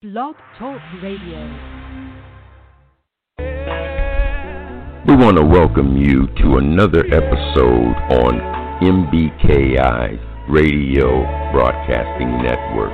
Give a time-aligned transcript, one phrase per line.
[0.00, 1.40] Blog Talk Radio.
[5.08, 8.38] We want to welcome you to another episode on
[8.80, 12.92] MBKI Radio Broadcasting Network.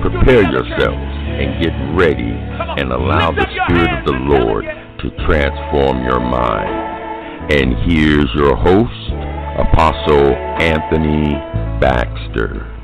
[0.00, 2.32] Prepare yourselves and get ready
[2.80, 7.52] and allow the Spirit of the Lord to transform your mind.
[7.52, 9.12] And here's your host,
[9.58, 11.34] Apostle Anthony
[11.82, 12.79] Baxter.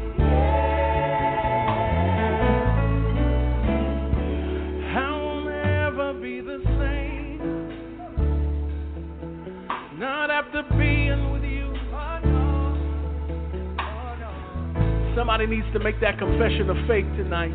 [15.66, 17.52] Needs to make that confession of faith tonight.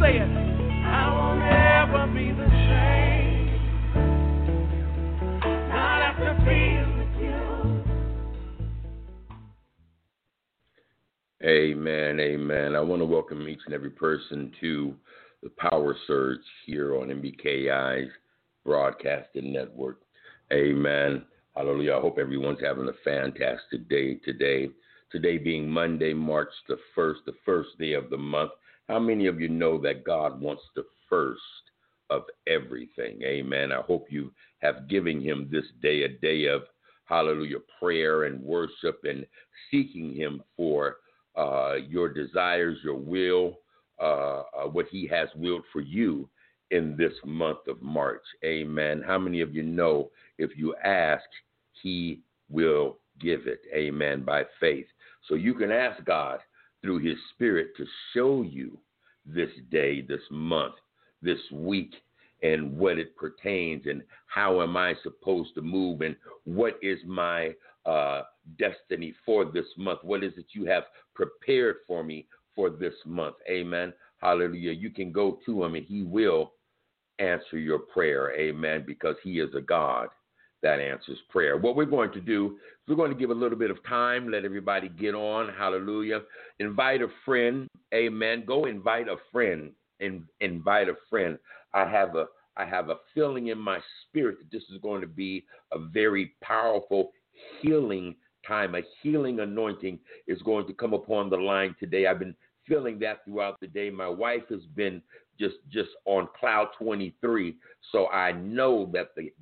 [0.00, 0.28] Say it.
[0.84, 3.60] I will never be the same.
[5.68, 7.40] Not after being with you.
[11.44, 12.74] Amen, amen.
[12.76, 14.94] I want to welcome each and every person to
[15.42, 18.10] the Power Surge here on MBKI's
[18.64, 20.00] Broadcasting Network.
[20.52, 21.24] Amen.
[21.56, 21.96] Hallelujah.
[21.96, 24.70] I hope everyone's having a fantastic day today.
[25.12, 28.52] Today being Monday, March the 1st, the first day of the month.
[28.88, 31.40] How many of you know that God wants the first
[32.10, 33.22] of everything?
[33.22, 33.72] Amen.
[33.72, 36.62] I hope you have given him this day a day of
[37.04, 39.26] hallelujah prayer and worship and
[39.70, 40.96] seeking him for
[41.36, 43.58] uh, your desires, your will,
[44.00, 46.28] uh, uh, what He has willed for you
[46.70, 48.24] in this month of March.
[48.44, 49.02] Amen.
[49.06, 51.24] How many of you know if you ask,
[51.82, 53.60] He will give it?
[53.74, 54.24] Amen.
[54.24, 54.86] By faith.
[55.28, 56.40] So you can ask God
[56.80, 58.78] through His Spirit to show you
[59.24, 60.74] this day, this month,
[61.22, 61.94] this week,
[62.42, 67.54] and what it pertains, and how am I supposed to move, and what is my
[67.86, 68.22] uh,
[68.58, 70.00] destiny for this month?
[70.02, 73.36] What is it you have prepared for me for this month?
[73.48, 73.92] Amen.
[74.18, 74.72] Hallelujah.
[74.72, 76.52] You can go to him and he will
[77.18, 78.32] answer your prayer.
[78.36, 78.84] Amen.
[78.86, 80.08] Because he is a God
[80.62, 81.56] that answers prayer.
[81.56, 84.30] What we're going to do is we're going to give a little bit of time,
[84.30, 85.52] let everybody get on.
[85.56, 86.20] Hallelujah.
[86.60, 87.68] Invite a friend.
[87.92, 88.44] Amen.
[88.46, 89.72] Go invite a friend.
[90.00, 91.38] In, invite a friend.
[91.74, 92.26] I have a
[92.56, 96.32] I have a feeling in my spirit that this is going to be a very
[96.42, 97.12] powerful
[97.60, 98.14] healing
[98.46, 98.74] time.
[98.74, 102.06] A healing anointing is going to come upon the line today.
[102.06, 102.36] I've been
[102.68, 103.88] feeling that throughout the day.
[103.90, 105.00] My wife has been
[105.40, 107.56] just just on cloud 23,
[107.90, 109.32] so I know that the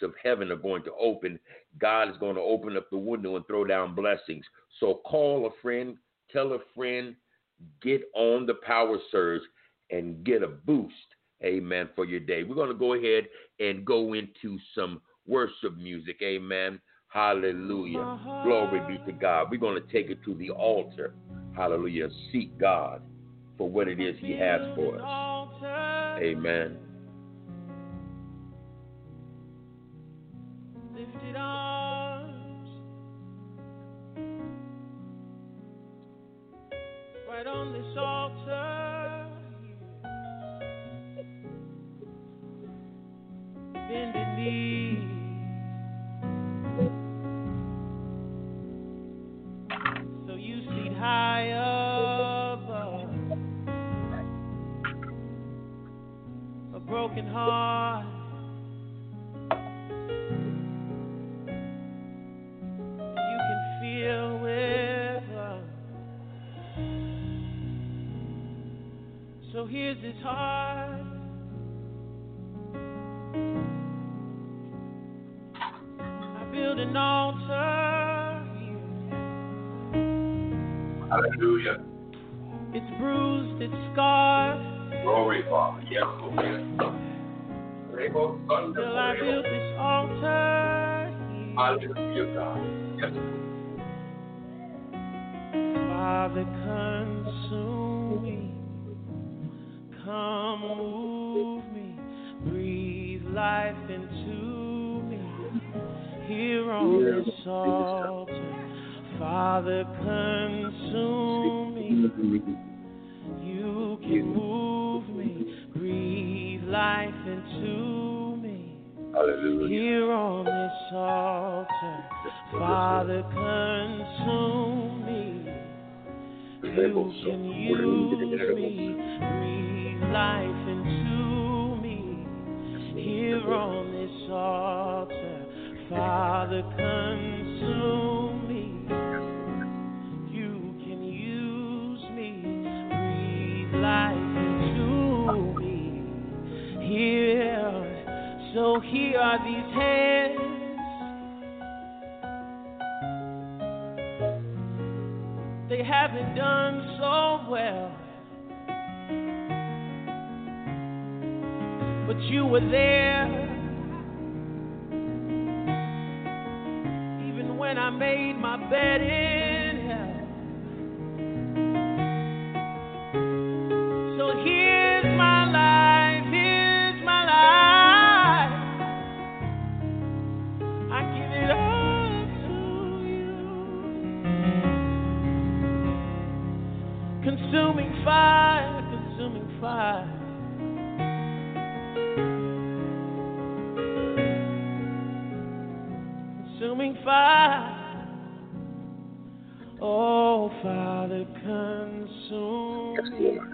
[0.00, 1.38] gates of heaven are going to open.
[1.78, 4.44] God is going to open up the window and throw down blessings.
[4.78, 5.96] So call a friend,
[6.32, 7.14] tell a friend,
[7.82, 9.42] get on the power surge
[9.90, 10.94] and get a boost.
[11.42, 12.42] Amen for your day.
[12.42, 13.24] We're going to go ahead
[13.60, 16.18] and go into some worship music.
[16.22, 16.80] Amen.
[17.08, 18.18] Hallelujah.
[18.44, 19.48] Glory be to God.
[19.50, 21.14] We're going to take it to the altar.
[21.56, 22.08] Hallelujah.
[22.30, 23.02] Seek God
[23.56, 26.20] for what it is He has for us.
[26.22, 26.76] Amen.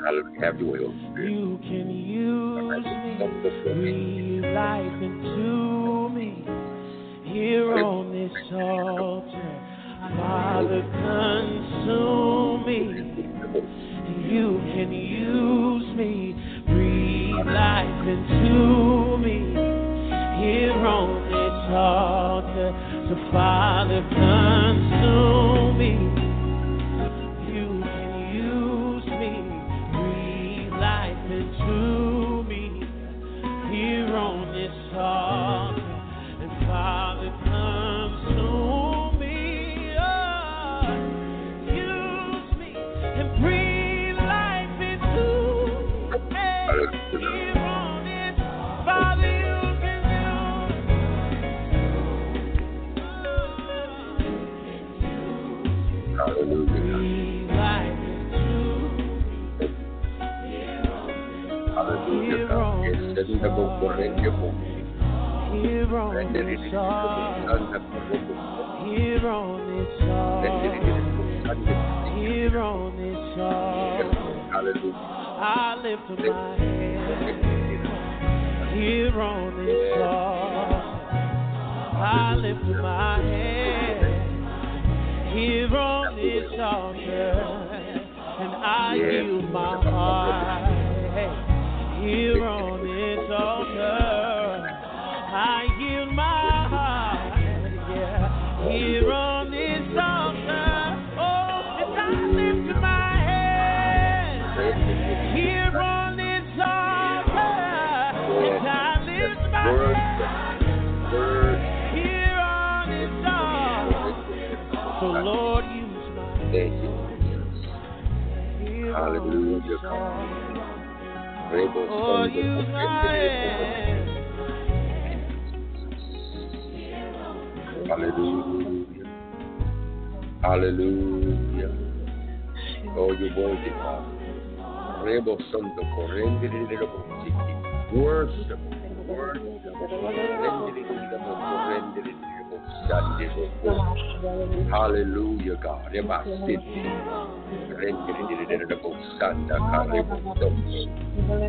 [0.07, 0.41] Hallelujah.
[0.41, 1.31] Have your way, Holy Spirit.
[1.33, 2.87] You can use
[3.75, 5.66] me, life into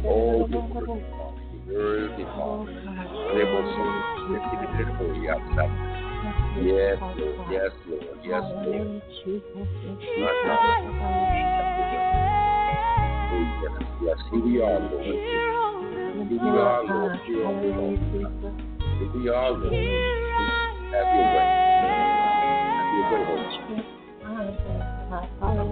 [0.10, 0.98] Oh, you.
[6.62, 8.04] Yes, Lord.
[8.24, 8.44] Yes, Lord.
[8.44, 8.88] Yes, Lord.
[13.62, 14.20] Yes, yes.
[14.32, 15.04] Here we are, Lord.
[15.04, 15.14] Here
[16.30, 17.20] we are, Lord.
[17.26, 18.00] Here we are, Lord.
[18.98, 19.74] Here we are, Lord.
[20.94, 21.67] Have your way.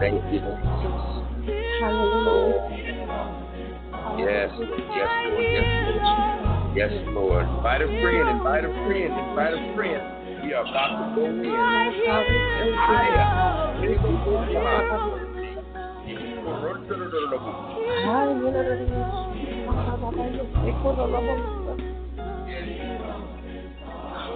[0.00, 0.42] Thank you.
[4.18, 4.18] Yes, Lord.
[4.18, 4.80] Yes, Lord.
[4.96, 5.10] Yes,
[5.88, 6.18] Lord.
[6.76, 7.44] Yes, Lord.
[7.48, 8.28] Invite a friend.
[8.28, 9.12] Invite a friend.
[9.12, 10.02] Invite a friend.
[10.42, 11.44] We are about to go in.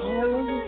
[0.03, 0.62] Hallelujah.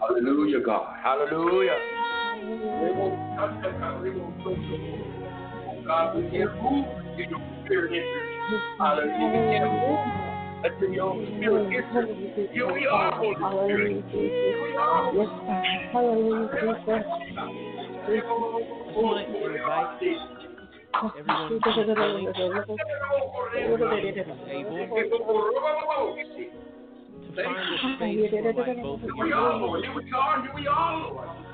[0.00, 0.96] Hallelujah, God.
[1.02, 1.78] Hallelujah.
[3.80, 5.23] Hallelujah.
[5.86, 8.62] God, we can't move until your spirit enters.
[8.78, 9.28] Hallelujah.
[9.28, 10.00] We can't move
[10.64, 12.48] until your spirit enters.
[12.52, 14.04] Here we are, Holy Spirit.
[14.10, 15.12] Here we are.
[15.14, 15.64] Yes, God.
[15.92, 16.94] Hallelujah, Jesus.
[16.94, 17.36] I
[18.96, 20.00] want to invite
[21.18, 23.88] everyone who's willing, able,
[27.20, 29.66] to find a space for like both of Here we your are, knees.
[29.66, 29.84] Lord.
[29.84, 30.42] Here we are.
[30.42, 31.53] Here we are, Lord.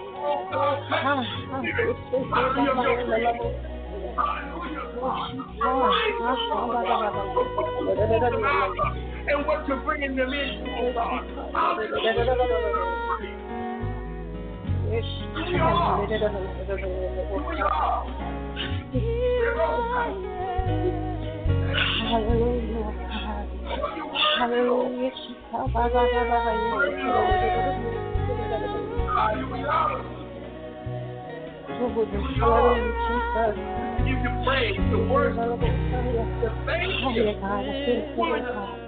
[9.27, 10.29] And what you're bringing them
[10.67, 11.25] oh God.
[22.33, 22.91] Hallelujah.
[27.71, 28.00] We
[29.11, 29.35] are.
[29.35, 30.01] Hallelujah.
[31.67, 32.21] Hallelujah.
[32.39, 33.55] Hallelujah, Jesus.
[34.07, 35.59] You can praise the words of
[36.65, 37.29] thank you.
[37.43, 38.49] Out of a sickness or one is not prostitution.
[38.51, 38.80] Oh God,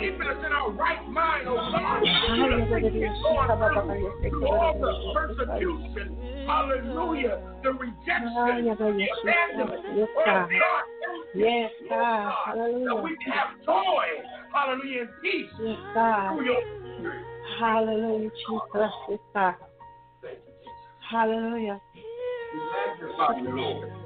[0.00, 2.02] keeping us in our right mind, oh God.
[4.46, 6.16] All the persecution,
[6.46, 10.48] hallelujah, the rejection, the abandonment, Yes, God.
[10.50, 10.84] God,
[11.34, 11.98] Yes, God.
[11.98, 13.02] that Hallelujah.
[13.02, 14.06] we can have joy,
[14.52, 16.36] hallelujah, and peace Yes, God.
[16.36, 16.62] through your
[16.98, 17.24] spirit.
[17.58, 18.92] Hallelujah, Jesus.
[19.08, 19.54] Yes, God.
[20.22, 20.72] Thank you, Jesus.
[21.10, 21.80] Hallelujah.
[21.94, 23.99] We magnify you, Lord.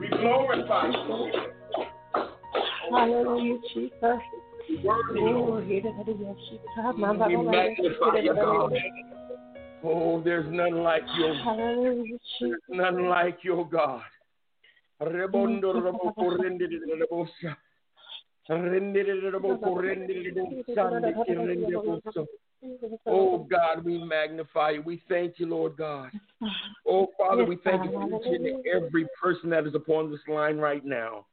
[0.00, 1.30] We glorify you,
[2.90, 3.92] Hallelujah, Jesus.
[4.02, 5.64] Oh, Lord.
[5.66, 6.16] here it is.
[6.18, 6.36] Yes,
[6.74, 6.96] God.
[6.96, 8.72] We magnify you, God.
[9.84, 11.34] Oh, there's none like you.
[11.44, 12.20] Hallelujah, Jesus.
[12.40, 14.02] There's none like you, God.
[23.06, 24.82] Oh God, we magnify you.
[24.82, 26.10] We thank you, Lord God.
[26.86, 30.58] Oh Father, we thank you for each and every person that is upon this line
[30.58, 31.26] right now.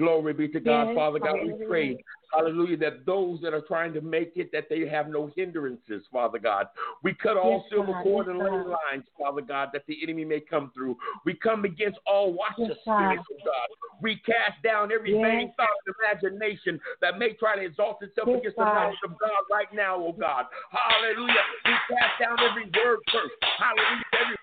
[0.00, 1.36] Glory be to God, Yes, Father God.
[1.44, 1.98] We pray,
[2.32, 6.38] hallelujah, that those that are trying to make it, that they have no hindrances, Father
[6.38, 6.68] God.
[7.02, 8.78] We cut all Yes, silver cord Yes, and God.
[8.88, 10.96] lines, Father God, that the enemy may come through.
[11.26, 12.96] We come against all watcher Yes, God.
[12.96, 13.68] spirits, oh God.
[14.00, 18.56] We cast down every vain thought and imagination that may try to exalt itself against
[18.56, 20.46] the knowledge of God right now, oh God.
[20.72, 21.44] Hallelujah.
[21.66, 23.32] We cast down every word curse.
[23.58, 24.04] Hallelujah.
[24.16, 24.36] Every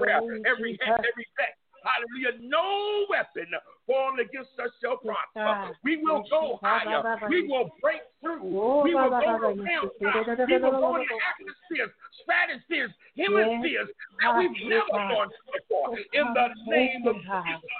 [0.00, 1.52] prayer, every hint, every sex.
[1.84, 2.40] Hallelujah.
[2.40, 3.52] No weapon
[3.86, 5.76] formed against us shall prosper.
[5.84, 7.04] We will go higher.
[7.28, 8.40] We will break through.
[8.56, 10.24] Oh, We will go to yes, realms, yes, God.
[10.26, 11.92] yes, We will go into atmospheres,
[12.24, 13.88] stratospheres, hemispheres
[14.20, 15.98] that we've never gone before.
[16.12, 17.70] In the name of Jesus.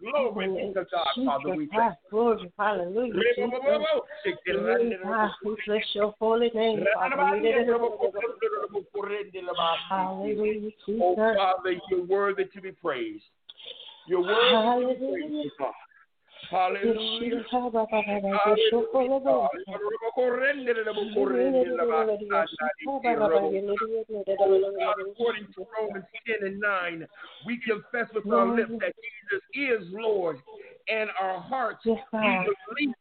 [0.00, 1.56] Glory be to God, Father.
[1.56, 3.50] We thank God, glory, hallelujah, Jesus.
[4.46, 4.50] Yes,
[5.02, 7.64] God, we bless your holy name, Hallelujah,
[11.00, 13.24] Oh, Father, you're worthy to be praised.
[14.08, 15.44] To God.
[16.50, 17.44] Hallelujah.
[25.10, 27.06] According to Romans 10 and 9,
[27.46, 30.36] we confess with our lips that Jesus is Lord,
[30.88, 32.94] and our hearts we believe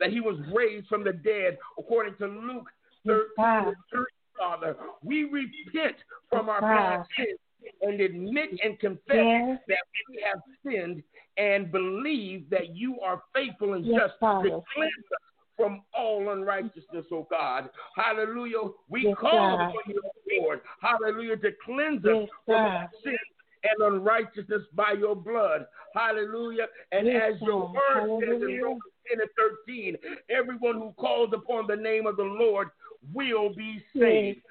[0.00, 2.66] that he was raised from the dead, according to Luke
[3.04, 3.66] Yes, 13 God.
[3.68, 4.04] and 3,
[4.36, 4.76] Father.
[5.02, 5.96] We repent
[6.30, 7.38] from our past sins
[7.82, 9.60] and admit and confess Yes.
[9.68, 11.02] that we have sinned
[11.36, 14.48] and believe that you are faithful and Yes, just Father.
[14.50, 15.22] to cleanse us
[15.56, 17.70] from all unrighteousness, oh God.
[17.96, 18.70] Hallelujah.
[18.88, 19.70] We Yes, call God.
[19.70, 20.02] upon you,
[20.40, 20.60] Lord.
[20.80, 21.36] Hallelujah.
[21.38, 23.18] To cleanse us Yes, from our sins
[23.64, 25.66] and unrighteousness by your blood.
[25.94, 26.68] Hallelujah.
[26.92, 29.30] And Yes, as your word says in Romans 10 and
[29.66, 29.96] 13,
[30.30, 32.68] everyone who calls upon the name of the Lord
[33.12, 34.42] will be saved.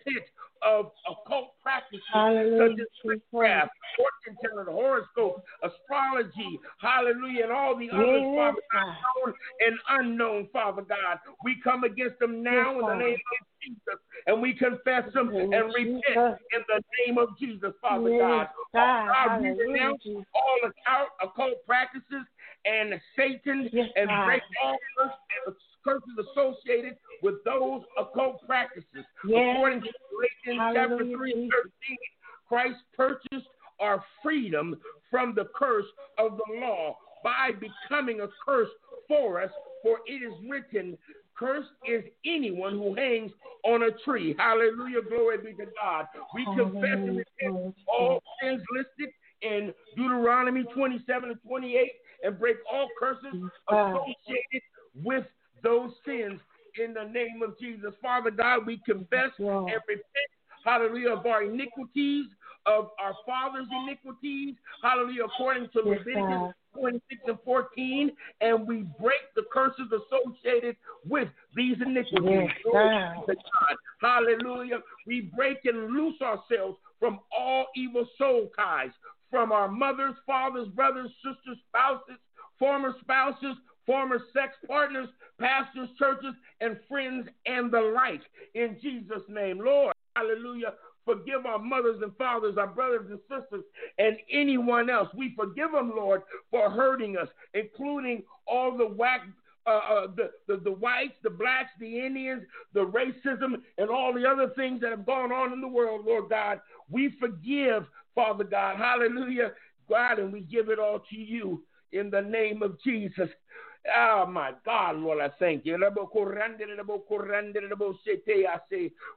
[0.05, 0.25] repent
[0.63, 2.57] of occult practices Hallelujah.
[2.57, 8.95] such as witchcraft, fortune telling, horoscope, astrology, hallelujah, and all the others, Yes, Father God,
[9.25, 11.19] known and unknown, Father God.
[11.43, 15.29] We come against them now Yes, in the name of Jesus, and we confess them
[15.29, 16.01] In and Jesus.
[16.15, 18.47] repent in the name of Jesus, Father Yes, God.
[18.57, 19.07] Oh, God.
[19.07, 22.25] God, we renounce all occult, occult practices
[22.67, 24.25] and Satan Yes, and God.
[24.25, 29.05] break all curses, curses associated with those occult practices.
[29.25, 29.55] Yes.
[29.55, 31.97] According to Galatians chapter Hallelujah, 3 and 13,
[32.47, 33.47] Christ purchased
[33.79, 34.77] our freedom
[35.09, 35.85] from the curse
[36.17, 38.69] of the law by becoming a curse
[39.07, 40.97] for us, for it is written,
[41.35, 43.31] Cursed is anyone who hangs
[43.63, 44.35] on a tree.
[44.37, 45.01] Hallelujah.
[45.07, 46.07] Glory be to God.
[46.33, 51.91] We confess and repent all sins listed in Deuteronomy 27 and 28
[52.23, 53.33] and break all curses
[53.69, 54.61] associated
[55.03, 55.25] with
[55.63, 56.39] those sins
[56.83, 57.93] in the name of Jesus.
[58.01, 59.71] Father God, we confess Lord.
[59.71, 60.31] and repent,
[60.63, 62.27] hallelujah, of our iniquities,
[62.65, 66.53] of our father's iniquities, hallelujah, according to Leviticus God.
[66.77, 70.75] 26 and 14, and we break the curses associated
[71.07, 72.49] with these iniquities.
[72.71, 73.17] Yes.
[74.01, 74.79] Hallelujah.
[75.07, 78.91] We break and loose ourselves from all evil soul ties,
[79.29, 82.17] from our mothers, fathers, brothers, sisters, spouses,
[82.59, 83.55] former spouses,
[83.85, 85.07] former sex partners,
[85.39, 88.21] pastors, churches, and friends, and the like.
[88.53, 90.73] In Jesus' name, Lord, hallelujah.
[91.05, 93.63] Forgive our mothers and fathers, our brothers and sisters,
[93.97, 95.07] and anyone else.
[95.15, 99.21] We forgive them, Lord, for hurting us, including all the whack
[99.65, 102.43] uh, uh, the, the the whites, the blacks, the Indians,
[102.73, 106.29] the racism, and all the other things that have gone on in the world, Lord
[106.29, 106.61] God.
[106.89, 107.85] We forgive,
[108.17, 109.51] Father God, Hallelujah,
[109.87, 113.29] God, and we give it all to you in the name of Jesus.
[113.95, 115.77] Oh my God, Lord, I thank you.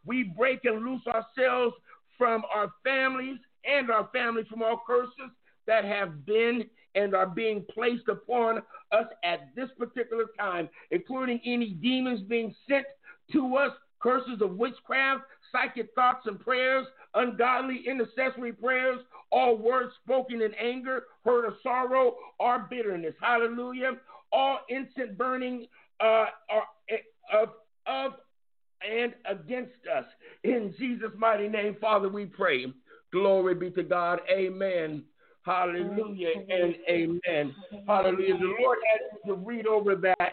[0.05, 1.75] We break and loose ourselves
[2.19, 5.31] from our families and our families from all curses
[5.67, 8.59] that have been and are being placed upon
[8.93, 12.85] us at this particular time, including any demons being sent
[13.33, 19.01] to us, curses of witchcraft, psychic thoughts and prayers, ungodly intercessory prayers,
[19.33, 23.15] all words spoken in anger, hurt or sorrow, or bitterness.
[23.21, 23.93] Hallelujah.
[24.33, 25.67] All incense burning
[26.01, 26.65] uh, are,
[27.33, 27.49] of,
[27.87, 28.13] of
[28.89, 30.05] and against us.
[30.45, 32.67] In Jesus' mighty name, Father, we pray.
[33.13, 34.21] Glory be to God.
[34.31, 35.05] Amen.
[35.43, 37.55] Hallelujah and amen.
[37.87, 38.39] Hallelujah.
[38.39, 40.33] The Lord had me to read over that.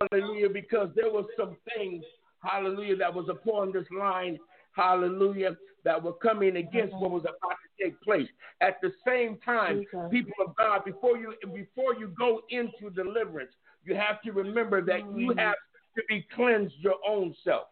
[0.00, 0.48] Hallelujah.
[0.50, 2.04] Because there was some things,
[2.42, 4.38] hallelujah, that was upon this line.
[4.72, 5.56] Hallelujah.
[5.84, 8.28] That were coming against what was about to take place.
[8.60, 13.50] At the same time, people of God, before you before you go into deliverance,
[13.84, 15.56] you have to remember that you have
[15.96, 17.66] to be cleansed your own self.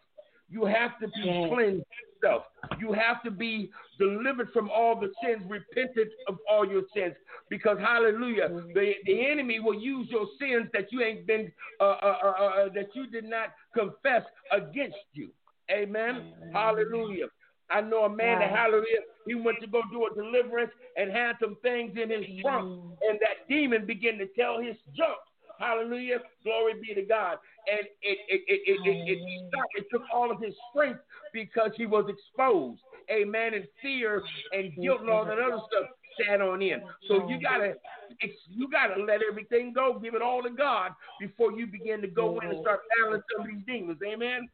[0.48, 1.48] You have to be Yes.
[1.48, 1.84] cleansed
[2.20, 2.46] yourself.
[2.80, 7.14] You have to be delivered from all the sins, repented of all your sins.
[7.48, 12.18] Because hallelujah, the, the enemy will use your sins that you ain't been uh, uh,
[12.22, 15.30] uh, uh, that you did not confess against you.
[15.70, 16.33] Amen.
[16.52, 17.26] Hallelujah.
[17.70, 21.37] I know a man that hallelujah, he went to go do a deliverance and had
[21.40, 25.18] some things in his trunk, and that demon began to tell his junk.
[25.61, 26.18] Hallelujah.
[26.42, 27.37] Glory be to God.
[27.70, 29.72] And it it it it, it, it, stopped.
[29.76, 31.00] It took all of his strength
[31.35, 32.80] because he was exposed.
[33.11, 33.54] Amen.
[33.54, 35.90] And fear and guilt and all that other stuff
[36.26, 36.80] sat on in.
[37.09, 37.74] So you gotta
[38.20, 42.09] it's, you gotta let everything go, give it all to God before you begin to
[42.09, 43.98] go in and start battling some of these demons.
[44.02, 44.48] Amen.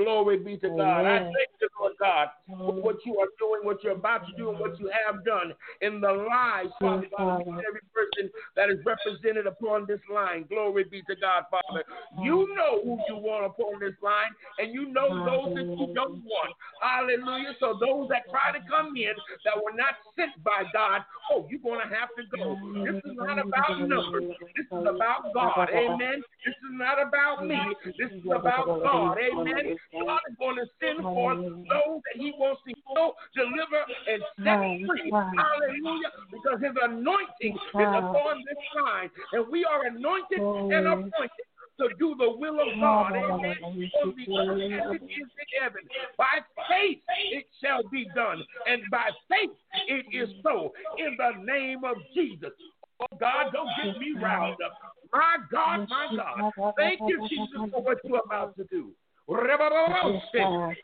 [0.00, 1.04] Glory be to God.
[1.04, 4.48] I thank you, Lord God, for what you are doing, what you're about to do,
[4.48, 8.78] and what you have done in the lives, Father God, of every person that is
[8.86, 10.46] represented upon this line.
[10.48, 11.84] Glory be to God, Father.
[12.22, 16.24] You know who you want upon this line, and you know those that you don't
[16.24, 16.52] want.
[16.80, 17.52] Hallelujah.
[17.60, 19.12] So those that try to come in
[19.44, 22.56] that were not sent by God, oh, you're going to have to go.
[22.88, 24.32] This is not about numbers.
[24.56, 25.68] This is about God.
[25.68, 26.24] Amen.
[26.44, 27.60] This is not about me.
[27.98, 29.18] This is about God.
[29.20, 29.76] Amen.
[29.92, 34.58] God is going to send forth those that He wants to heal, deliver, and set
[34.86, 35.10] free.
[35.10, 36.10] Hallelujah.
[36.30, 39.10] Because His anointing is upon this line.
[39.32, 41.46] And we are anointed and appointed
[41.80, 43.12] to do the will of God.
[43.16, 43.56] Amen.
[43.92, 45.82] The earth as it is in heaven.
[46.16, 47.00] By faith
[47.32, 48.44] it shall be done.
[48.66, 49.50] And by faith
[49.88, 50.72] it is so.
[50.98, 52.50] In the name of Jesus.
[53.00, 54.72] Oh God, don't get me riled up.
[55.12, 56.52] My God, my God.
[56.76, 58.92] Thank you, Jesus, for what you're about to do.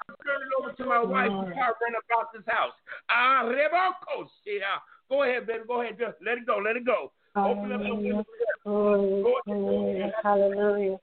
[0.08, 2.72] I'm turning it over to my wife I run about this house.
[3.10, 4.80] Ah, Rebocosia.
[5.08, 5.64] Go ahead, baby.
[5.66, 5.96] Go ahead.
[5.98, 6.58] Just let it go.
[6.58, 7.12] Let it go.
[7.36, 8.24] Open up the window.
[8.64, 10.12] Hallelujah.
[10.22, 10.98] Hallelujah.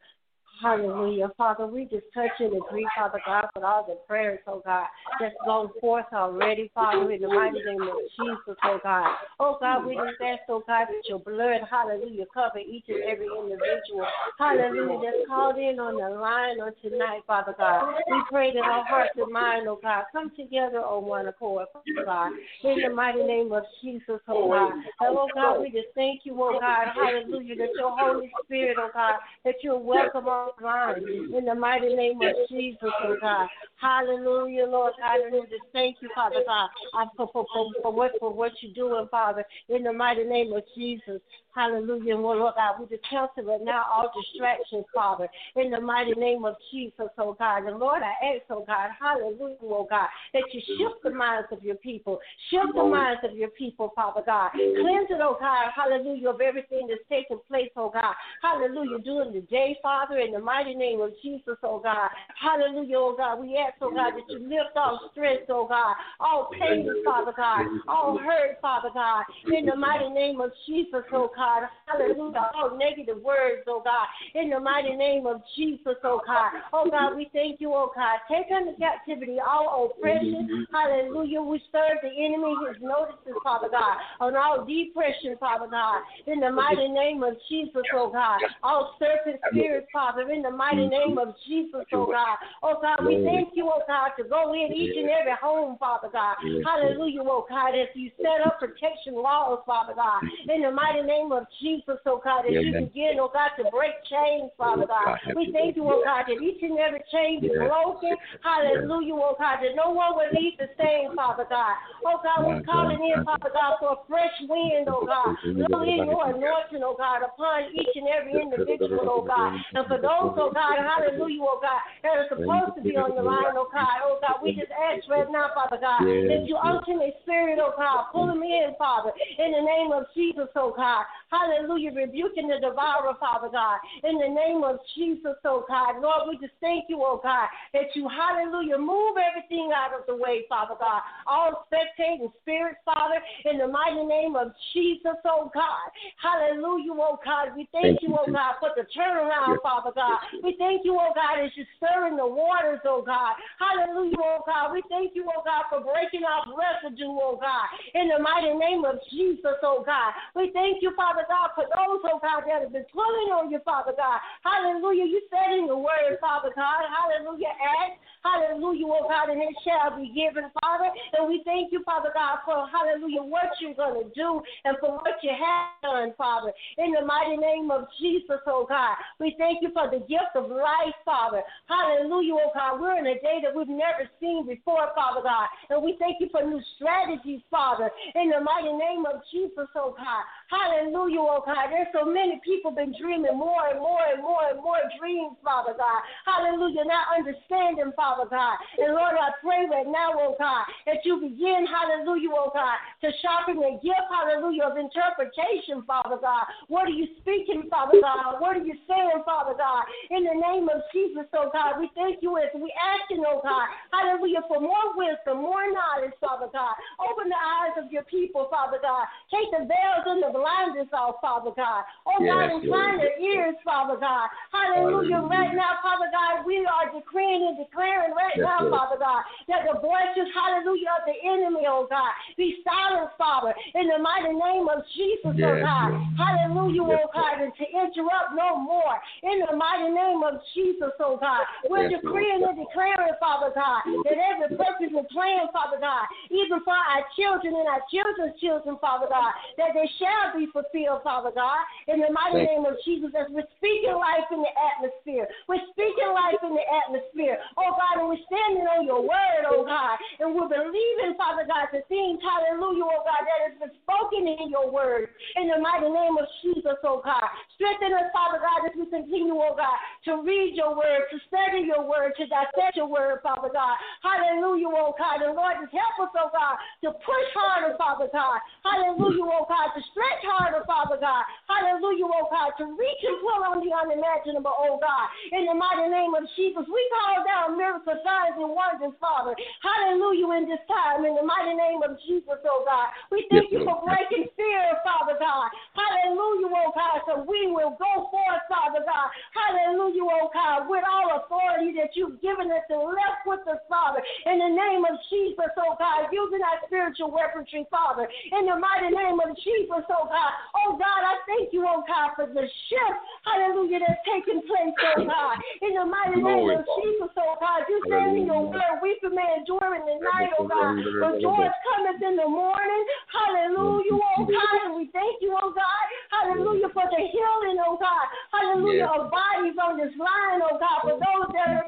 [0.63, 1.29] Hallelujah.
[1.37, 4.87] Father, we just touch and agree, Father God, with all the prayers, oh God,
[5.19, 9.13] that's gone forth already, Father, in the mighty name of Jesus, oh God.
[9.41, 13.27] Oh God, we just ask, oh God, that your blood, hallelujah, cover each and every
[13.27, 14.07] individual,
[14.39, 17.95] hallelujah, that's called in on the line on tonight, Father God.
[18.09, 22.05] We pray that our hearts and mind, oh God, come together on one accord, Father
[22.05, 22.31] God,
[22.63, 24.71] in the mighty name of Jesus, oh God.
[25.01, 28.89] And oh God, we just thank you, oh God, hallelujah, that your Holy Spirit, oh
[28.93, 31.03] God, that you're welcome on line,
[31.35, 33.47] in the mighty name of Jesus, oh God.
[33.79, 36.69] Hallelujah, Lord God, just thank you, Father God,
[37.17, 40.63] for, for, for, for, what, for what you're doing, Father, in the mighty name of
[40.75, 41.21] Jesus.
[41.55, 42.15] Hallelujah.
[42.15, 46.45] And Lord God, we just cancel it now, all distractions, Father, in the mighty name
[46.45, 47.65] of Jesus, oh God.
[47.65, 51.63] And Lord, I ask, oh God, hallelujah, oh God, that you shift the minds of
[51.63, 52.19] your people.
[52.49, 54.49] Shift the minds of your people, Father God.
[54.53, 58.15] Cleanse it, oh God, hallelujah, of everything that's taking place, oh God.
[58.41, 62.09] Hallelujah, during the day, Father, in the mighty name of Jesus, oh God.
[62.41, 63.39] Hallelujah, oh God.
[63.39, 67.67] We ask, oh God, that you lift all stress, oh God, all pain, Father God,
[67.87, 69.23] all hurt, Father God,
[69.55, 71.42] in the mighty name of Jesus, oh God.
[71.43, 71.67] God.
[71.85, 72.51] Hallelujah.
[72.55, 74.07] All negative words, oh God.
[74.35, 76.51] In the mighty name of Jesus, oh God.
[76.71, 78.19] Oh God, we thank you, oh God.
[78.31, 80.67] Take under captivity all oppression.
[80.71, 81.41] Hallelujah.
[81.41, 86.01] We serve the enemy his notices, Father God, on all depression, Father God.
[86.27, 88.39] In the mighty name of Jesus, oh God.
[88.63, 92.37] All serpent spirits, Father, in the mighty name of Jesus, oh God.
[92.63, 96.09] Oh God, we thank you, oh God, to go in each and every home, Father
[96.11, 96.35] God.
[96.63, 100.23] Hallelujah, oh God, as you set up protection laws, Father God.
[100.47, 103.93] In the mighty name of Jesus, oh God, as you begin, oh God, to break
[104.09, 105.17] chains, Father God.
[105.35, 108.15] We thank you, oh God, that each and every chain be broken.
[108.41, 111.75] Hallelujah, oh God, that no one will leave the same, Father God.
[112.05, 115.35] Oh God, we're calling in, Father God, for a fresh wind, oh God.
[115.57, 119.51] Blow in your anointing, oh God, upon each and every individual, oh God.
[119.73, 123.23] And for those, oh God, hallelujah, oh God, that are supposed to be on the
[123.23, 126.99] line, oh God, oh God, we just ask right now, Father God, that you unction
[126.99, 131.05] their spirit, oh God, pull them in, Father, in the name of Jesus, oh God.
[131.33, 131.91] Hallelujah.
[131.97, 133.81] Rebuking the devourer, Father God.
[134.05, 135.97] In the name of Jesus, oh God.
[135.97, 140.13] Lord, we just thank you, oh God, that you, hallelujah, move everything out of the
[140.13, 141.01] way, Father God.
[141.25, 143.17] All spectating spirits, Father,
[143.49, 145.89] in the mighty name of Jesus, oh God.
[146.21, 147.57] Hallelujah, oh God.
[147.57, 149.65] We thank, thank you, oh God, for the turnaround, yes.
[149.65, 150.21] Father God.
[150.45, 153.33] We thank you, oh God, as you're stirring the waters, oh God.
[153.57, 154.69] Hallelujah, oh God.
[154.69, 157.65] We thank you, oh God, for breaking off residue, oh God.
[157.97, 160.13] In the mighty name of Jesus, oh God.
[160.37, 163.51] We thank you, Father Father God, for those, oh God, that have been pulling on
[163.51, 164.19] you, Father God.
[164.43, 165.05] Hallelujah.
[165.05, 166.83] You said in your word, Father God.
[166.83, 167.53] Hallelujah.
[167.59, 170.87] Ask Hallelujah, oh God, and it shall be given, Father.
[171.19, 174.95] And we thank you, Father God, for hallelujah, what you're going to do and for
[174.95, 176.53] what you have done, Father.
[176.77, 180.47] In the mighty name of Jesus, oh God, we thank you for the gift of
[180.49, 181.43] life, Father.
[181.67, 182.79] Hallelujah, oh God.
[182.79, 185.51] We're in a day that we've never seen before, Father God.
[185.69, 187.91] And we thank you for new strategies, Father.
[188.15, 190.23] In the mighty name of Jesus, oh God.
[190.53, 191.73] Hallelujah, oh God.
[191.73, 195.73] There's so many people been dreaming more and more and more and more dreams, Father
[195.73, 195.99] God.
[196.29, 198.13] Hallelujah, not understanding, Father.
[198.29, 198.57] God.
[198.77, 203.09] And Lord, I pray right now, oh God, that you begin, hallelujah, oh God, to
[203.25, 206.45] sharpen the gift, hallelujah, of interpretation, Father God.
[206.67, 208.37] What are you speaking, Father God?
[208.37, 209.83] What are you saying, Father God?
[210.11, 213.67] In the name of Jesus, oh God, we thank you as we asking, oh God,
[213.89, 216.75] hallelujah, for more wisdom, more knowledge, Father God.
[217.01, 219.07] Open the eyes of your people, Father God.
[219.33, 221.87] Take the veils and the blinders off, Father God.
[222.03, 224.27] Oh yes, God, incline their ears, Father God.
[224.51, 225.23] Hallelujah.
[225.23, 225.31] hallelujah.
[225.31, 229.63] Right now, Father God, we are decreeing and declaring right yes, now, Father God, that
[229.63, 234.67] the voices, hallelujah, of the enemy, oh God, be silenced, Father, in the mighty name
[234.67, 235.89] of Jesus, oh yes, oh God.
[235.95, 236.03] Yes.
[236.19, 238.99] Hallelujah, oh God, and to interrupt no more.
[239.23, 241.47] In the mighty name of Jesus, oh God.
[241.71, 246.75] We're decreeing and declaring, Father God, that every purpose and plan, Father God, even for
[246.75, 251.59] our children and our children's children, Father God, that they shall be fulfilled, Father God.
[251.91, 255.27] In the mighty name of Jesus, as we're speaking life in the atmosphere.
[255.51, 257.39] We're speaking life in the atmosphere.
[257.59, 261.71] Oh God, and we're standing on your word, oh God, and we're believing, Father God,
[261.75, 265.11] the things, hallelujah, oh God, that has been spoken in your word.
[265.35, 267.27] In the mighty name of Jesus, oh God.
[267.57, 271.65] Strengthen us, Father God, as we continue, oh God, to read your word, to study
[271.67, 273.75] your word, to dissect your word, Father God.
[274.03, 275.23] Hallelujah, oh God.
[275.23, 278.39] And Lord, just help us, oh God, to push harder, Father God.
[278.63, 279.81] Hallelujah, oh God, to
[280.13, 281.23] stretch harder, Father God.
[281.49, 285.07] Hallelujah, oh God, to reach and pull on the unimaginable, oh God.
[285.33, 289.33] In the mighty name of Jesus, we call down miracles signs and wonders, Father.
[289.61, 292.91] Hallelujah in this time time in the mighty name of Jesus, oh God.
[293.11, 295.49] We thank Yes, you for breaking fear, Father God.
[295.73, 296.97] Hallelujah, oh God.
[297.07, 299.07] So we will go forth, Father God.
[299.31, 304.03] Hallelujah, oh God, with all authority that you've given us and left with us, Father.
[304.27, 308.05] In the name of Jesus, oh God, using our spiritual weaponry, Father.
[308.05, 310.31] In the mighty name of Jesus, oh Oh God.
[310.59, 315.07] Oh God, I thank you, oh God, for the shift, hallelujah, that's taking place, oh
[315.07, 315.35] God.
[315.63, 316.67] In the mighty name of.
[316.75, 317.63] Jesus, oh God.
[317.69, 320.73] You said in your word, weeping may endure in the night, oh God.
[320.99, 322.83] But joy cometh in the morning.
[323.11, 324.59] Hallelujah, oh God.
[324.67, 325.83] And we thank you, oh God.
[326.11, 328.05] Hallelujah for the healing, oh God.
[328.35, 328.89] Hallelujah Yes.
[328.89, 330.81] of bodies on this line, oh God.
[330.81, 331.12] For those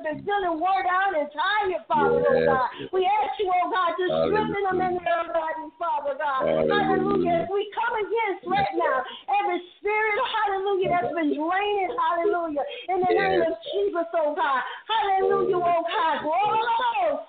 [0.05, 2.69] been feeling wore down and tired, Father, oh God.
[2.93, 6.45] We ask you, oh God, to strengthen them in their bodies, Father God.
[6.45, 6.85] Hallelujah.
[6.85, 7.41] Hallelujah.
[7.41, 9.01] As we come against right now
[9.41, 12.63] every spirit, hallelujah, that's been draining, hallelujah.
[12.93, 14.61] In the name of Jesus, oh God.
[14.85, 16.15] Hallelujah, oh God.
[16.21, 16.61] Oh,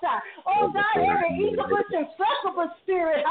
[0.05, 0.21] God.
[0.45, 3.25] Oh God, every incubus and succubus spirit.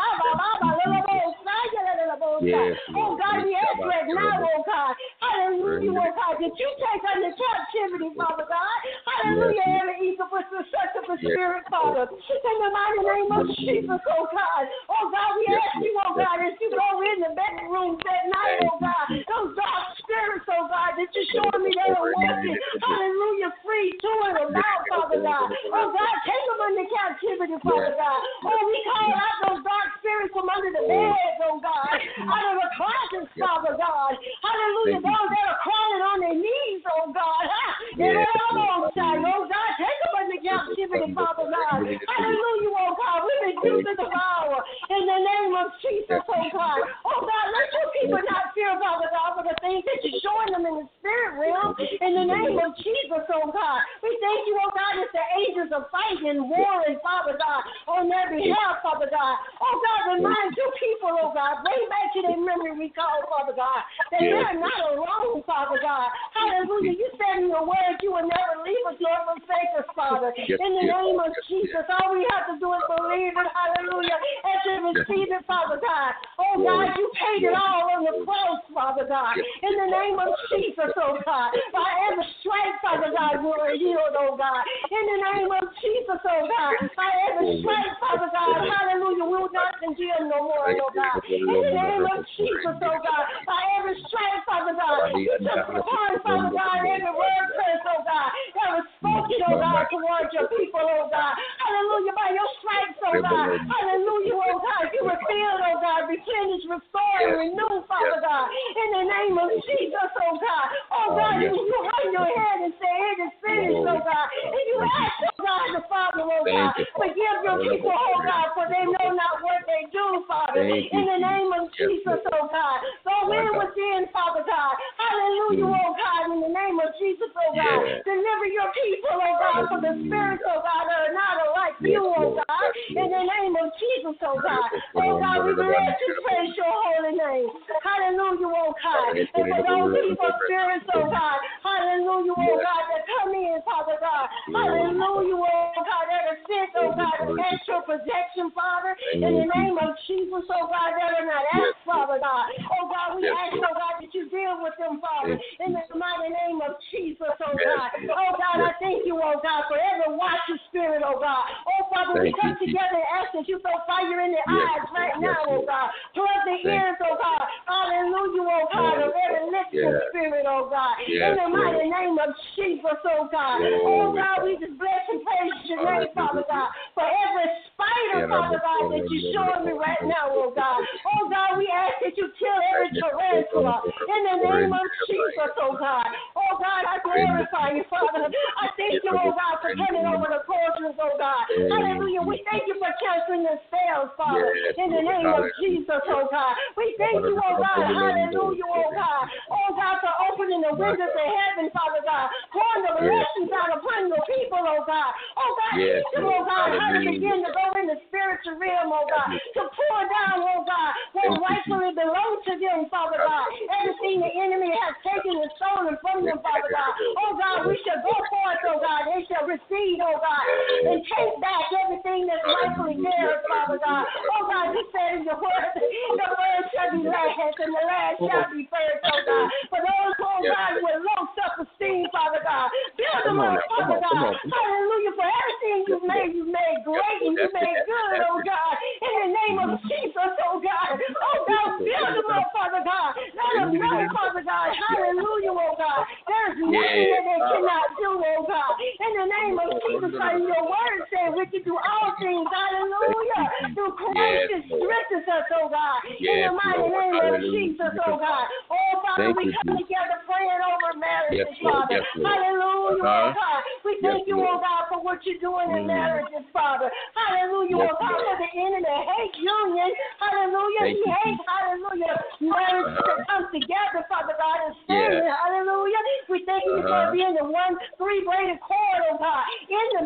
[2.47, 3.17] Yes, Oh.
[3.17, 4.95] God, we ask right now, oh God.
[5.21, 8.79] Hallelujah, oh God, that you take under captivity, Father God.
[9.09, 9.83] Hallelujah, Yes.
[9.83, 11.33] every incubus and succubus Yes.
[11.33, 12.07] spirit, Father.
[12.07, 14.63] In the mighty name of Jesus, oh God.
[14.89, 16.15] Oh God, we Yes, ask you, oh.
[16.15, 19.07] God, as you go in the bedrooms at night, oh you, God.
[19.27, 22.59] Those dark spirits, oh God, that you're showing me that are walking.
[22.85, 25.47] Hallelujah, free to and about, Father God.
[25.73, 28.21] Oh God, take them under captivity, Father God.
[28.45, 31.97] Oh, we call out those dark spirits from under the beds, oh God.
[32.29, 34.13] Out of the closets, Father God.
[34.17, 37.45] Hallelujah, those that are crawling on their knees, oh God.
[37.97, 38.13] Yes,
[38.53, 39.25] Lord, Lord.
[39.25, 40.01] oh God, take
[40.47, 41.83] them under captivity, Father God.
[41.83, 43.19] Hallelujah, oh God.
[43.27, 44.63] We rebuke the devourer
[44.95, 46.81] in the name of Jesus, oh God.
[47.03, 50.51] Oh God, let your people not fear, Father God, for the things that you're showing
[50.55, 51.75] them in the spirit realm.
[52.01, 53.81] In the name of Jesus, oh God.
[54.03, 58.85] We thank you, oh God, the angels fighting and warring, Father God, on their behalf,
[58.85, 59.35] Father God.
[59.61, 63.81] Oh God, remind your people, oh God, bring back to their memory recall, Father God,
[64.13, 66.09] that they're not alone, Father God.
[66.37, 66.95] Hallelujah.
[66.95, 70.36] You said in your word you will never leave us nor forsake us, Father.
[70.37, 73.33] Yes, In the yes, name of yes, Jesus, all we have to do is believe
[73.33, 76.13] it, hallelujah, and to receive it, Father God.
[76.37, 79.33] Oh God, you paid it all on the cross, Father God.
[79.41, 81.57] In the name of Jesus, oh God.
[81.73, 84.61] By every stripe, Father God, you are healed, oh God.
[84.93, 86.73] In the name of Jesus, oh God.
[86.93, 91.17] By every stripe, Father God, hallelujah, we will not condemn no more, oh God.
[91.33, 93.25] In the name of Jesus, oh God.
[93.49, 98.29] By every stripe, Father God, you took upon, Father God, every word curse, oh God,
[98.53, 101.35] that was spoken, oh God, towards your people, oh God.
[101.61, 103.47] Hallelujah, by your stripes, oh God.
[103.71, 104.85] Hallelujah, oh God.
[104.95, 108.47] You were filled, oh God, replenished, restored, and renewed, Father God.
[108.51, 110.67] In the name of Jesus, oh God.
[110.95, 114.27] Oh God, you, you hang your head and say, it is finished, oh God.
[114.27, 117.13] And you ask, oh God, the Father, oh God, Thank you, Father.
[117.13, 120.63] forgive your people, oh God, for they know not what they do, Father.
[120.67, 122.79] In the name of Jesus, oh God.
[123.07, 124.75] Go in within, Father God.
[124.99, 125.77] Hallelujah, Mm.
[125.77, 127.81] oh God, in the name of Jesus, oh God.
[128.05, 132.05] Deliver your people, oh God, from the spirits, oh God, are not alike Yes, you,
[132.09, 132.33] oh.
[132.33, 132.71] God.
[132.97, 134.69] In the name of Jesus, oh God.
[134.97, 137.49] Oh God, we bless you, praise your holy name.
[137.85, 139.13] Hallelujah, oh God.
[139.13, 141.39] And for those evil spirits, oh God.
[141.61, 144.27] Hallelujah, oh God, that come in, Father God.
[144.57, 148.97] Hallelujah, oh God, that are sent, oh God, ask your protection, Father.
[149.13, 152.47] In the name of Jesus, oh God, that are not asked, Father God.
[152.73, 154.01] Oh God, we ask, oh God,
[154.37, 155.41] deal with them, Father.
[155.65, 157.89] In the mighty name of Jesus, oh God.
[158.13, 161.49] Oh God, I thank you, oh God, for every watching spirit, oh God.
[161.65, 164.45] Oh Father, we Thank come you, together and ask that you throw fire in their
[164.45, 165.33] Yes, eyes right oh Lord.
[165.33, 165.89] now, Yes, oh God.
[166.13, 167.45] Plug the Thank ears, oh God.
[167.65, 170.05] Hallelujah, oh God, of every listening Yes.
[170.13, 171.01] spirit, oh God.
[171.09, 173.57] Yes, In the mighty name of Jesus, oh God.
[173.89, 176.13] Oh God, we just bless and praise your name.
[176.13, 176.69] Father God.
[176.93, 180.81] For every spider, Father God, that you're showing me right now, oh God.
[181.09, 185.77] Oh God, we ask that you kill every tarantula in the name of Jesus, oh
[185.77, 186.09] God.
[186.37, 188.29] Oh God, I glorify you, Father.
[188.33, 191.43] I thank you, oh God, for turning over the portions, oh God.
[191.71, 192.23] Hallelujah.
[192.27, 195.15] We thank you for canceling the spells, Father, Yes, in the Lord.
[195.15, 196.55] name of Jesus, oh God.
[196.75, 197.87] We thank you, oh God.
[197.87, 199.25] Hallelujah, oh God.
[199.51, 202.27] Oh God, for opening the windows of heaven, Father God.
[202.51, 205.11] Pouring the blessings out upon your people, oh God.
[205.39, 206.49] Oh God, Yes, teach them, oh Lord.
[206.51, 209.29] God, how to begin to go in the spiritual realm, oh God.
[209.61, 213.47] To pour down, oh God, what rightfully belongs to them, Father God.
[213.83, 216.93] Everything the enemy has taken and stolen from them, Father God.
[217.23, 219.09] Oh God, we shall go forth, oh God.
[219.11, 220.45] They shall receive, oh God,
[220.87, 224.05] and take back everything that's rightfully theirs, Father God.
[224.37, 228.17] Oh God, you said in your word, the first shall be last and the last
[228.23, 229.47] shall be first, oh God.
[229.69, 234.31] For those, oh God, with low self-esteem, Father God, build them up, Father God.
[234.31, 234.65] on, come on.
[234.67, 235.13] Hallelujah.
[235.17, 238.75] For everything you made, you made great can you make good, oh God.
[239.03, 240.89] In the name of Jesus, oh God.
[240.95, 243.11] Oh God, build them up, Father God.
[243.35, 244.69] Let them know, Father God.
[244.71, 246.03] Hallelujah, oh God.
[246.27, 248.73] There's nothing that they cannot do, oh God.
[248.79, 252.47] In the name of Jesus, Christ, your word said we can do all things.
[252.47, 253.45] Hallelujah.
[253.75, 255.99] Through Christ that strengthens us, oh God.
[256.07, 258.47] In the mighty name of Jesus, oh God.
[258.71, 261.99] Oh Father, we come together praying over marriages, Father.
[262.23, 263.61] Hallelujah, oh God.
[263.85, 266.89] We thank you, oh God, for what you're doing in marriages, Father.
[267.15, 269.91] Hallelujah, oh God, for the enemy hates union.
[270.23, 270.85] Hallelujah.
[270.95, 275.27] He hates, hallelujah, marriages that come together, Father God, and family.
[275.27, 276.01] Hallelujah.
[276.31, 280.05] We thank you for being the one three braided cord, oh God, in the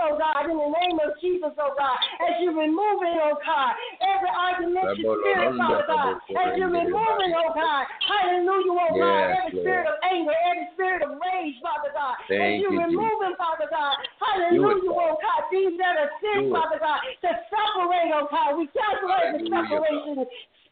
[0.00, 3.72] oh God, in the name of Jesus, oh God, as you remove it, oh God,
[4.00, 9.52] every argumentative spirit, Father God, as you remove it, oh God, hallelujah, oh God, every
[9.60, 13.94] spirit of anger, every spirit of rage, Father God, as you remove it, Father God,
[14.18, 19.36] hallelujah, oh God, these that are sin, Father God, to separate, oh God, we calculate
[19.36, 20.24] the separation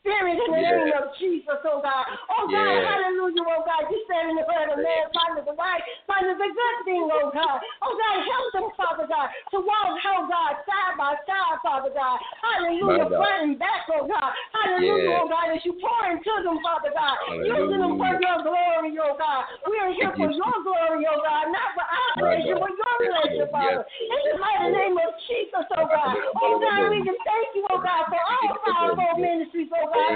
[0.09, 0.73] Spirit in the yeah.
[0.73, 2.05] name of Jesus, oh God.
[2.33, 2.81] Oh God, yeah.
[2.81, 3.93] hallelujah, oh God.
[3.93, 7.29] You said in the word of man, findeth the right, findeth a good thing, oh
[7.29, 7.61] God.
[7.85, 12.17] Oh God, help them, Father God, to walk, oh God, side by side, Father God.
[12.41, 14.33] Hallelujah, front and back, oh God.
[14.57, 15.21] Hallelujah, yeah.
[15.21, 17.17] oh God, as you pour into them, Father God.
[17.43, 19.43] Using them for your glory, oh God.
[19.67, 23.49] We are here for your glory, oh God, not for our pleasure, but your pleasure,
[23.51, 23.85] Father.
[23.85, 26.15] In the mighty name of Jesus, oh God.
[26.39, 30.13] Oh God, we just thank you, oh God, for all powerful ministries, oh God,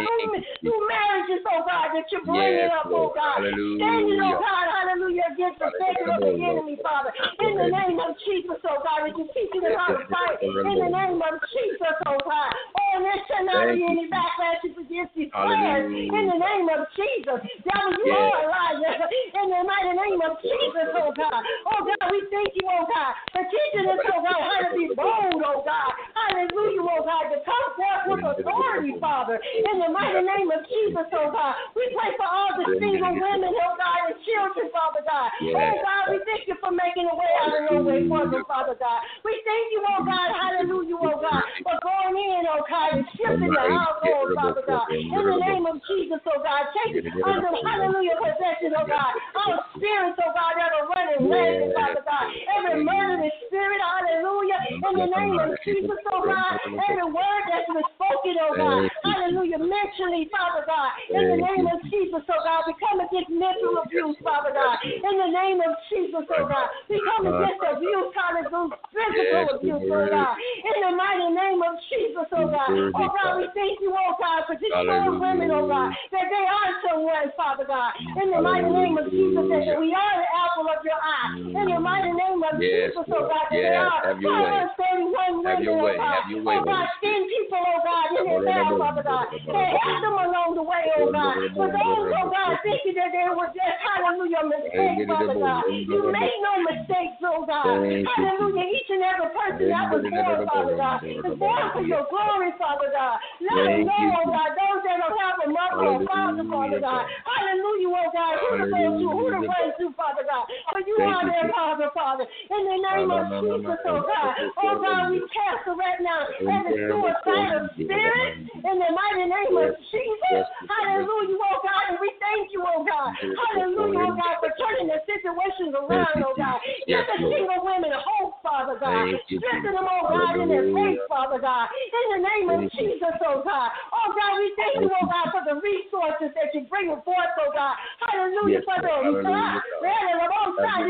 [0.63, 3.43] through, marriages, oh God, that you're bringing up, oh God.
[3.43, 7.11] Standing, oh God, hallelujah, against the Satan of the enemy, Father.
[7.43, 10.39] In the name of Jesus, oh God, that you're teaching us how to fight.
[10.43, 12.51] In the name of Jesus, oh God.
[12.53, 15.89] Oh, and there shall not be any backlashes against these prayers.
[16.13, 17.41] In the name of Jesus.
[17.65, 19.09] Devil, you are Elijah.
[19.09, 21.41] In the mighty name of Jesus, oh God.
[21.73, 24.93] Oh God, we thank you, oh God, for teaching us, oh God, how to be
[24.93, 25.91] bold, oh God.
[26.13, 31.07] Hallelujah, oh God, to come forth with authority, Father in the mighty name of Jesus,
[31.15, 31.55] oh God.
[31.77, 35.29] We pray for all the single women, oh God, and children, Father God.
[35.33, 38.45] Oh God, we thank you for making a way out of no way for them,
[38.49, 39.01] Father God.
[39.25, 43.53] We thank you, oh God, hallelujah, oh God, for going in, oh God, and shifting
[43.55, 44.87] the household, Father God.
[44.93, 49.13] In the name of Jesus, oh God, take under hallelujah possession, oh God.
[49.37, 52.27] All spirits, oh God, that are running rampant, Father God.
[52.59, 54.59] Every murderous spirit, hallelujah.
[54.91, 56.53] In the name of Jesus, oh God.
[56.89, 58.81] Every word that's been spoken, oh God.
[59.03, 63.01] Hallelujah hallelujah, oh mentally, Father God, in the name of Jesus, oh God, we come
[63.01, 67.63] against mental abuse, Father God, in the name of Jesus, oh God, we come against
[67.63, 73.09] abuse, hallelujah, physical abuse, oh God, in the mighty name of Jesus, oh God, oh
[73.15, 76.71] God, we thank you, oh God, for just showing women, oh God, that they are
[76.85, 80.81] someone, Father God, in the mighty name of Jesus, that we are the apple of
[80.85, 85.81] your eye, in the mighty name of Jesus, oh God, that they are 531 women,
[85.81, 89.97] oh God, oh God, 10 people, oh God, in their family, Father God, and help
[90.03, 91.35] them along the way, oh God.
[91.57, 95.63] For those, oh God, thinking that they were just, hallelujah, mistakes, Father God.
[95.89, 97.79] You made no mistakes, oh God.
[98.07, 98.67] Hallelujah.
[98.73, 102.91] Each and every person that was born, Father God, is born for your glory, Father
[102.93, 103.17] God.
[103.41, 107.05] Let them know, oh God, those that don't have a mother or father, Father God.
[107.27, 108.33] Hallelujah, oh God.
[108.39, 110.47] Who to go to, who to pray to, Father God.
[110.71, 112.25] For you are their Father, Father.
[112.25, 114.33] In the name of Jesus, oh God.
[114.63, 120.45] Oh God, we cast right now every suicidal spirit in the mighty name of Jesus.
[120.71, 121.83] Hallelujah, oh God.
[121.91, 123.11] And we thank you, oh God.
[123.19, 126.59] Hallelujah, oh God, for turning the situations around, oh God.
[126.87, 129.11] Give the single women hope, Father God.
[129.27, 131.67] Strengthen them, oh God, in their faith, Father God.
[131.73, 133.69] In the name of Jesus, oh God.
[133.93, 137.51] Oh God, we thank you, oh God, for the resources that you bring forth, oh
[137.57, 137.75] God.
[138.05, 138.93] Hallelujah, for the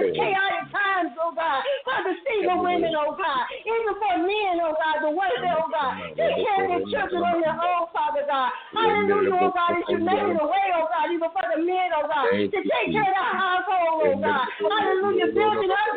[0.02, 1.62] these chaotic times, oh God.
[1.86, 3.46] For the single women, oh God.
[3.62, 5.94] Even for men, oh God, the way, oh God.
[6.18, 8.32] Take care of their children on their own, Father God.
[8.32, 8.48] God.
[8.72, 11.92] Hallelujah, oh God, as you made it a way, oh God, even for the men,
[11.92, 14.48] oh God, to take care of the household, oh God.
[14.56, 15.91] Hallelujah, building up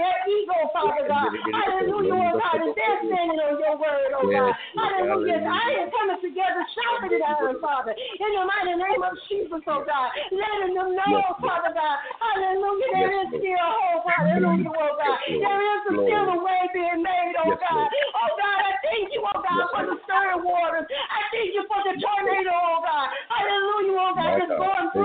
[0.45, 1.29] ego, Father God.
[1.33, 4.53] Hallelujah, oh God, as they're standing on your word, oh God.
[4.77, 7.93] Hallelujah, I am coming together, shouting it out, Father.
[7.97, 10.09] In the mighty name of Jesus, oh God.
[10.29, 11.97] Letting them know, Father God.
[12.21, 14.05] Hallelujah, there is still hope.
[14.05, 15.17] Hallelujah, oh God.
[15.25, 17.87] There is still a way being made, oh God.
[17.89, 20.85] Oh God, I thank you, oh God, for the stirring waters.
[20.85, 23.07] I thank you for the tornado oh God.
[23.33, 25.04] Hallelujah, oh God, that's going through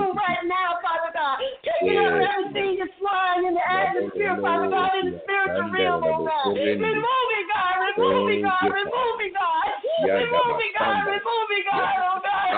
[1.81, 6.13] Taking up everything that's flying in the atmosphere, Father God, in the spiritual realm, oh,
[6.13, 6.53] oh God.
[6.53, 7.81] Remove it, God.
[7.81, 8.69] Remove it, God.
[8.69, 9.65] Remove it, God.
[10.13, 11.01] Remove it, God.
[11.09, 12.53] Remove it, God, oh God.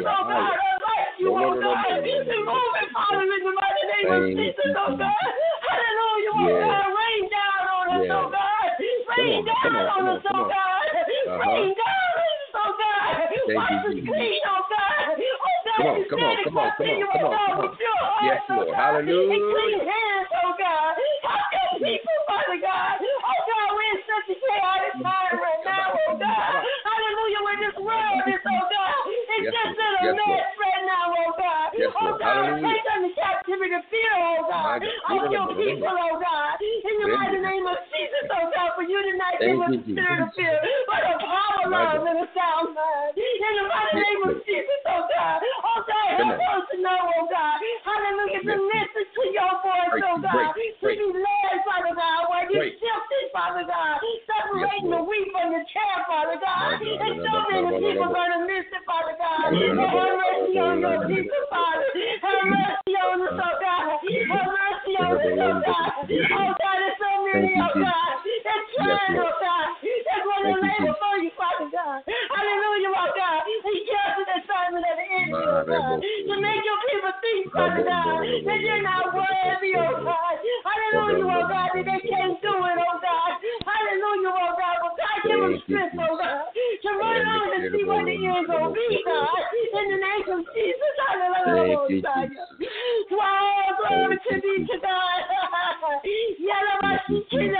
[0.00, 1.92] Oh God, like you, oh God.
[2.00, 5.28] Remove it, Father, in the mighty name of Jesus, oh God.
[5.60, 6.80] Hallelujah, oh God.
[6.80, 8.68] Oh Rain down on us, oh God.
[9.12, 10.48] Rain down on, come on on, us, oh.
[10.48, 10.88] God.
[11.36, 13.28] Rain down on us, oh God.
[13.52, 14.99] Wash you, us clean, oh God.
[15.80, 17.72] Come on, come on, come on, come on, come on, come on.
[18.20, 18.68] Yes, Lord.
[18.76, 19.32] Hallelujah.
[19.32, 20.92] And clean hands, oh God.
[21.24, 23.00] Help your people, Father God.
[23.00, 26.52] Oh God, we're in such a chaotic time right now, oh God.
[26.84, 29.00] Hallelujah, this world is, oh God,
[29.40, 31.66] Yes, just in a Yes, mess right now, oh God.
[31.72, 32.18] Yes, oh.
[32.20, 32.68] God, Hallelujah.
[32.68, 34.84] take them to captivity of fear, oh God.
[34.84, 36.54] Of your people, oh God.
[36.60, 39.80] In the mighty name of Jesus, oh God, for you did not give us a
[39.80, 43.16] spirit of fear, but of power, love, and a sound mind.
[43.16, 44.34] In the mighty Yes, name of.
[44.44, 45.38] Jesus, oh God.
[45.40, 47.56] Oh God, help us to know, oh God.
[47.86, 50.52] Hallelujah, to Yes, listen to your voice, oh God.
[50.52, 54.00] To be led, Father God, where you shifted, Father God.
[54.26, 56.82] Separating the wheat from the chaff, Father God.
[56.82, 59.29] And so many people are going to miss it, Father God.
[59.30, 61.86] And have mercy on your people, Father.
[62.18, 64.02] Have mercy on us, oh God.
[64.02, 65.90] Have mercy on us, oh God.
[66.10, 68.14] Oh God, there's so many, oh, oh God.
[68.42, 69.68] That's trying, oh God.
[69.78, 70.98] That's what they Thank you, labor Jesus.
[70.98, 71.98] for you, Father God.
[72.02, 73.40] Hallelujah, oh God.
[73.46, 74.09] He gives
[74.80, 76.00] an assignment at the end, oh God.
[76.00, 80.34] To make your people think, Father oh God, that you're not worthy, oh God.
[80.64, 83.32] Hallelujah, oh God, that they can't do it, oh God.
[83.66, 84.76] Hallelujah, oh God.
[84.80, 86.44] But God, give them strength, oh God.
[86.50, 89.42] To run on and see what the end gonna be, God.
[89.76, 92.28] In the name of Jesus, hallelujah, oh God.
[93.10, 94.76] Wow, glory to be to.
[94.80, 95.20] God.
[97.20, 97.50] Jesus.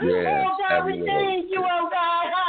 [0.00, 2.47] Oh God, we thank you, oh God.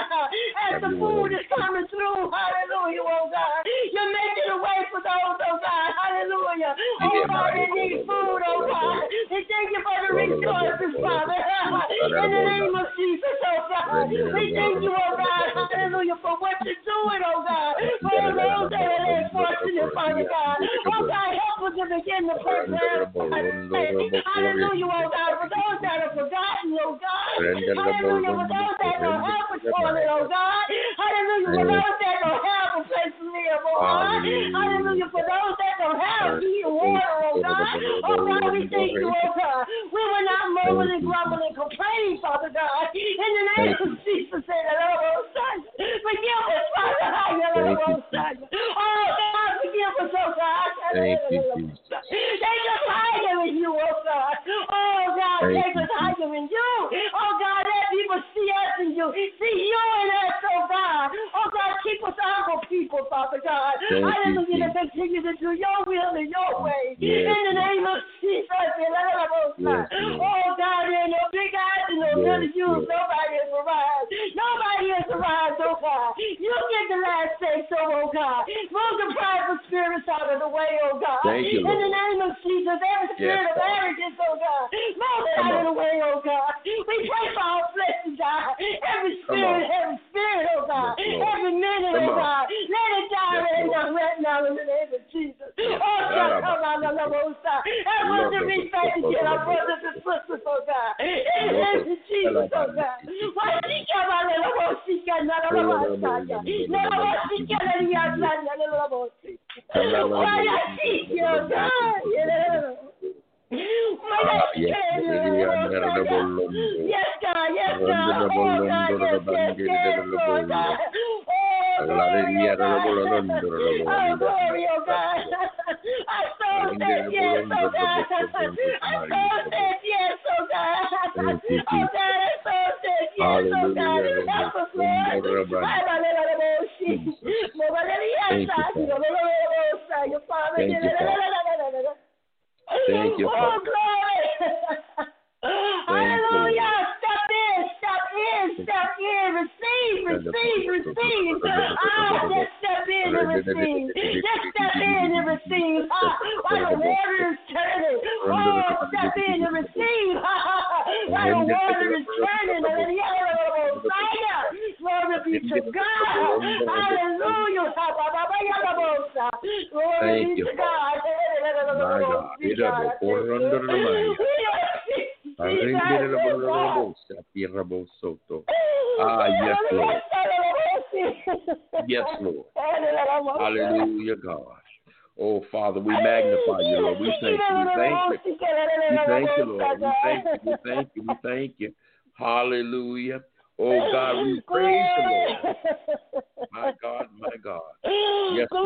[0.70, 3.62] As the food is coming through, hallelujah, oh God.
[3.90, 6.78] You're making a way for those, oh God, hallelujah.
[7.02, 9.02] Oh God, they need food, oh God.
[9.34, 11.42] We thank you for the resources, Father.
[11.90, 14.14] In the name of Jesus, oh God.
[14.14, 17.74] We thank you, oh God, hallelujah, for what you're doing, oh God.
[18.06, 20.58] For those that are less fortunate, Father God.
[20.86, 25.32] Oh God, help us to begin to prepare, hallelujah, oh God.
[25.42, 27.42] For those that are forgotten, oh God.
[27.74, 29.24] Hallelujah, for those that don't
[30.10, 30.66] oh God.
[30.96, 34.20] Hallelujah, for those that don't have a place to live, oh God.
[34.56, 36.40] Hallelujah, for those that don't have
[36.72, 37.76] water, oh God.
[38.08, 39.64] Oh God, we thank you, oh God.
[39.92, 42.92] We will not murmur and grumble and complain, Father God.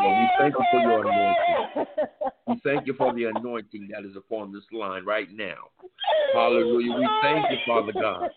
[0.03, 0.17] Lord.
[0.17, 1.85] We thank you for your anointing.
[2.47, 5.69] We thank you for the anointing that is upon this line right now.
[6.33, 6.97] Hallelujah.
[6.97, 8.29] We thank you, Father God.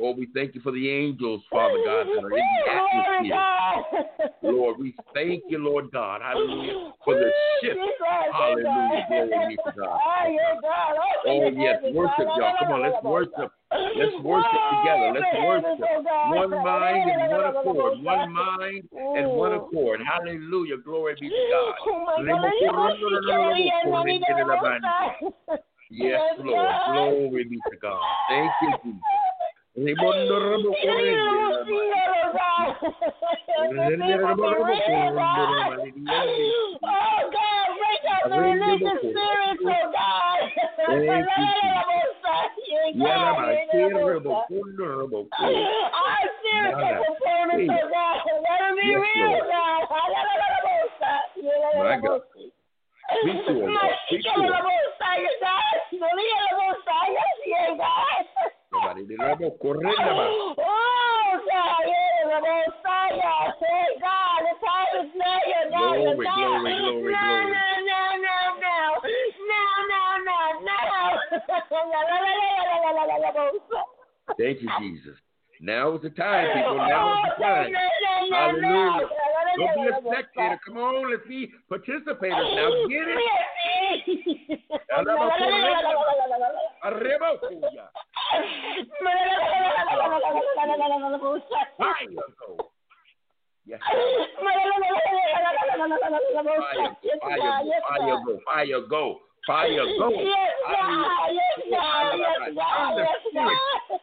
[0.00, 3.36] Oh, we thank you for the angels, Father God, that are in the atmosphere.
[4.42, 7.30] Lord, we thank you, Lord God, hallelujah, for the
[7.60, 7.78] shift.
[8.32, 9.98] Hallelujah, glory be to God.
[11.26, 12.52] Oh, yes, worship, y'all.
[12.60, 13.52] Come on, let's worship.
[13.98, 15.12] Let's worship together.
[15.14, 15.78] Let's worship.
[16.30, 17.92] One mind and one accord.
[18.02, 20.00] One mind and one accord.
[20.06, 21.74] Hallelujah, glory be to God.
[25.90, 26.74] Yes, Lord.
[26.86, 28.00] Glory be to God.
[28.28, 29.02] Thank you, Jesus.
[36.82, 40.38] Oh God, break up the religious spirits, oh God.
[45.38, 48.16] Our spirits are performance, oh God.
[48.26, 49.82] Let them be real, God.
[51.78, 52.20] My God.
[53.22, 53.90] Speak to him, God.
[54.06, 54.52] Speak to him.
[58.68, 60.26] Somebody, the robo correnda ba.
[60.28, 63.56] Oh, God, yeah, Messiah.
[63.58, 65.40] Hey, God, the time is now.
[65.48, 65.96] You're now.
[65.96, 67.16] You're Glory, glory, glory, glory.
[67.16, 67.26] No,
[67.88, 69.00] no, no, no.
[69.48, 70.78] No, no, no, no.
[74.38, 75.16] Thank you, Jesus.
[75.60, 76.76] Now is the time, people.
[76.76, 77.72] Now is the oh, time.
[78.30, 79.08] Hallelujah.
[79.58, 80.58] Don't be a spectator.
[80.64, 82.70] Come on, let's be participators now.
[82.88, 83.18] Get it.
[86.84, 87.88] Arriba, cuya.
[91.76, 92.08] Fire
[92.38, 92.70] go.
[93.66, 93.96] Yes, fire,
[97.58, 99.04] go, fire go, fire go,
[99.48, 100.12] fire go.
[100.12, 101.32] Yes, God.
[101.32, 102.20] Yes, God.
[102.20, 103.00] Yes, God.
[103.00, 103.56] Yes, God.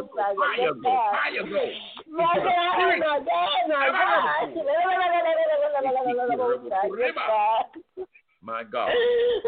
[0.00, 1.62] go, fire go, fire go.
[2.10, 4.64] My God, my God, my God.
[8.44, 8.90] My God.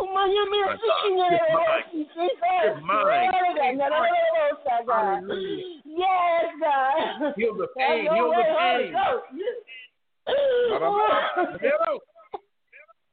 [5.84, 7.32] Yes, God.
[7.36, 8.94] Heal the pain, heal the pain.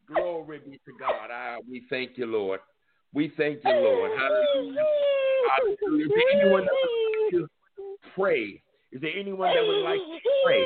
[0.07, 1.29] Glory be to God.
[1.31, 2.59] Ah, we thank you, Lord.
[3.13, 4.11] We thank you, Lord.
[4.17, 4.83] Hallelujah.
[5.51, 6.05] Hallelujah.
[6.05, 7.47] Is there anyone that would like to
[8.15, 8.61] pray?
[8.91, 10.65] Is there anyone that would like to pray?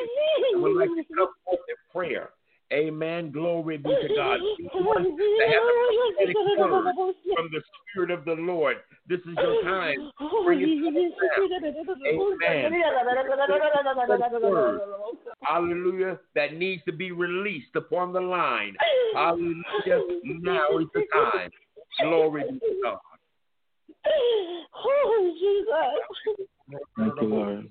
[0.52, 2.30] That would like to come forth in prayer?
[2.72, 3.30] Amen.
[3.30, 4.38] Glory be to God.
[4.74, 5.06] Anyone
[5.38, 6.94] that has word
[7.34, 8.76] from the Spirit of the Lord,
[9.08, 10.10] this is your time.
[10.44, 11.10] Bring it to the
[12.06, 12.72] Amen.
[15.42, 16.18] Hallelujah.
[16.34, 18.76] That needs to be released upon the line.
[19.14, 20.02] Hallelujah.
[20.24, 21.50] Now is the time.
[22.02, 22.98] Glory be to God.
[24.74, 26.78] Oh, Jesus.
[26.96, 27.68] Thank you, Lord.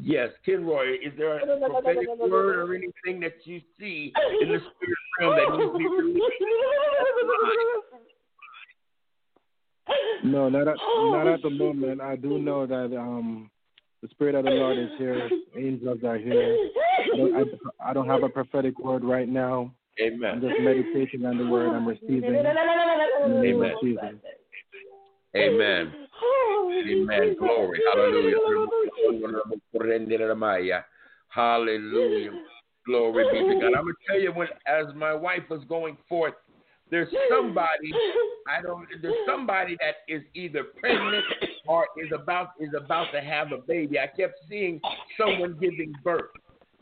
[0.00, 4.98] Yes, Kenroy, is there a prophetic word or anything that you see in the spirit
[5.20, 6.24] realm that needs to be released?
[10.24, 10.76] No, not at,
[11.10, 12.00] not at the moment.
[12.00, 13.50] I do know that um,
[14.02, 15.30] the Spirit of the Lord is here.
[15.56, 16.56] Angels are here.
[17.12, 19.72] I don't, I, I don't have a prophetic word right now.
[20.00, 20.30] Amen.
[20.30, 21.72] I'm just meditating on the word.
[21.72, 22.24] I'm receiving.
[22.24, 24.04] In the name of Jesus.
[25.36, 25.94] Amen.
[26.86, 27.36] Amen.
[27.38, 27.80] Glory.
[27.94, 28.36] Hallelujah.
[31.28, 32.30] Hallelujah.
[32.86, 33.66] Glory be to God.
[33.78, 36.34] I'm gonna tell you when as my wife was going forth,
[36.90, 37.92] there's somebody
[38.46, 41.24] I don't there's somebody that is either pregnant
[41.66, 43.98] or is about is about to have a baby.
[43.98, 44.80] I kept seeing
[45.18, 46.30] someone giving birth.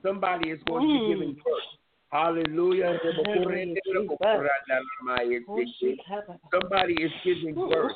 [0.03, 1.63] Somebody is going to be giving birth.
[2.11, 2.99] Hallelujah.
[6.51, 7.93] Somebody is giving birth.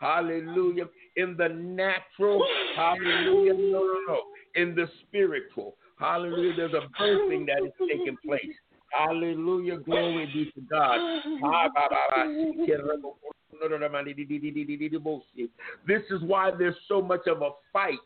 [0.00, 0.84] Hallelujah.
[1.16, 2.44] In the natural,
[2.76, 3.54] hallelujah.
[3.54, 4.20] No, no, no.
[4.54, 6.54] In the spiritual, hallelujah.
[6.56, 8.54] There's a birthing that is taking place.
[8.92, 9.78] Hallelujah.
[9.78, 10.98] Glory be to God.
[11.44, 11.68] Ah,
[15.86, 17.98] this is why there's so much of a fight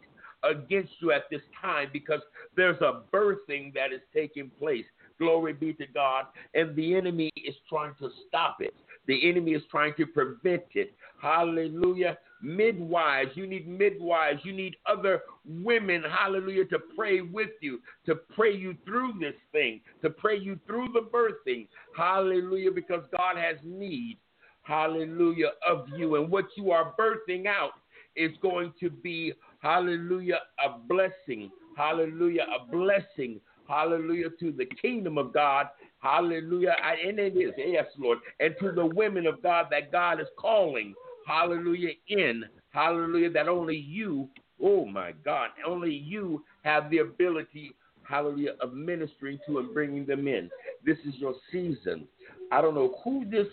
[0.44, 2.20] against you at this time because
[2.56, 4.84] there's a birthing that is taking place.
[5.18, 6.26] Glory be to God.
[6.54, 8.74] And the enemy is trying to stop it,
[9.06, 10.94] the enemy is trying to prevent it.
[11.20, 12.18] Hallelujah.
[12.42, 18.52] Midwives, you need midwives, you need other women, hallelujah, to pray with you, to pray
[18.52, 21.68] you through this thing, to pray you through the birthing.
[21.96, 24.18] Hallelujah, because God has need,
[24.62, 26.16] hallelujah, of you.
[26.16, 27.74] And what you are birthing out
[28.16, 31.50] is going to be, hallelujah, a blessing.
[31.76, 33.40] Hallelujah, a blessing.
[33.68, 35.68] Hallelujah to the kingdom of God.
[36.02, 36.74] Hallelujah.
[36.82, 38.18] And it is, yes, Lord.
[38.40, 40.94] And to the women of God that God is calling.
[41.26, 42.44] Hallelujah in.
[42.70, 43.30] Hallelujah.
[43.30, 44.28] That only you,
[44.60, 50.26] oh my God, only you have the ability, hallelujah, of ministering to and bringing them
[50.26, 50.50] in.
[50.84, 52.08] This is your season.
[52.50, 53.46] I don't know who this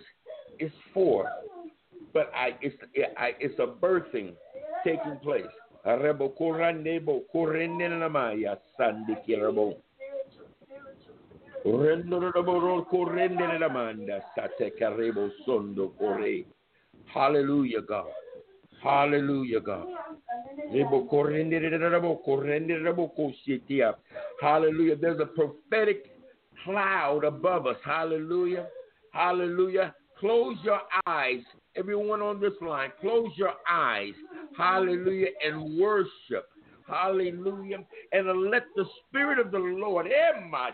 [0.57, 1.29] is for,
[2.13, 2.75] but I, it's,
[3.17, 4.33] I, it's a birthing
[4.83, 5.45] taking place.
[17.13, 18.05] Hallelujah, God.
[18.81, 19.87] Hallelujah, God.
[24.41, 24.95] Hallelujah.
[24.95, 26.11] There's a prophetic
[26.63, 27.77] cloud above us.
[27.83, 28.67] Hallelujah.
[29.11, 29.95] Hallelujah.
[30.19, 31.41] Close your eyes.
[31.75, 34.13] Everyone on this line, close your eyes.
[34.57, 35.27] Hallelujah.
[35.45, 36.49] And worship.
[36.89, 37.85] Hallelujah.
[38.11, 40.71] And let the Spirit of the Lord eh,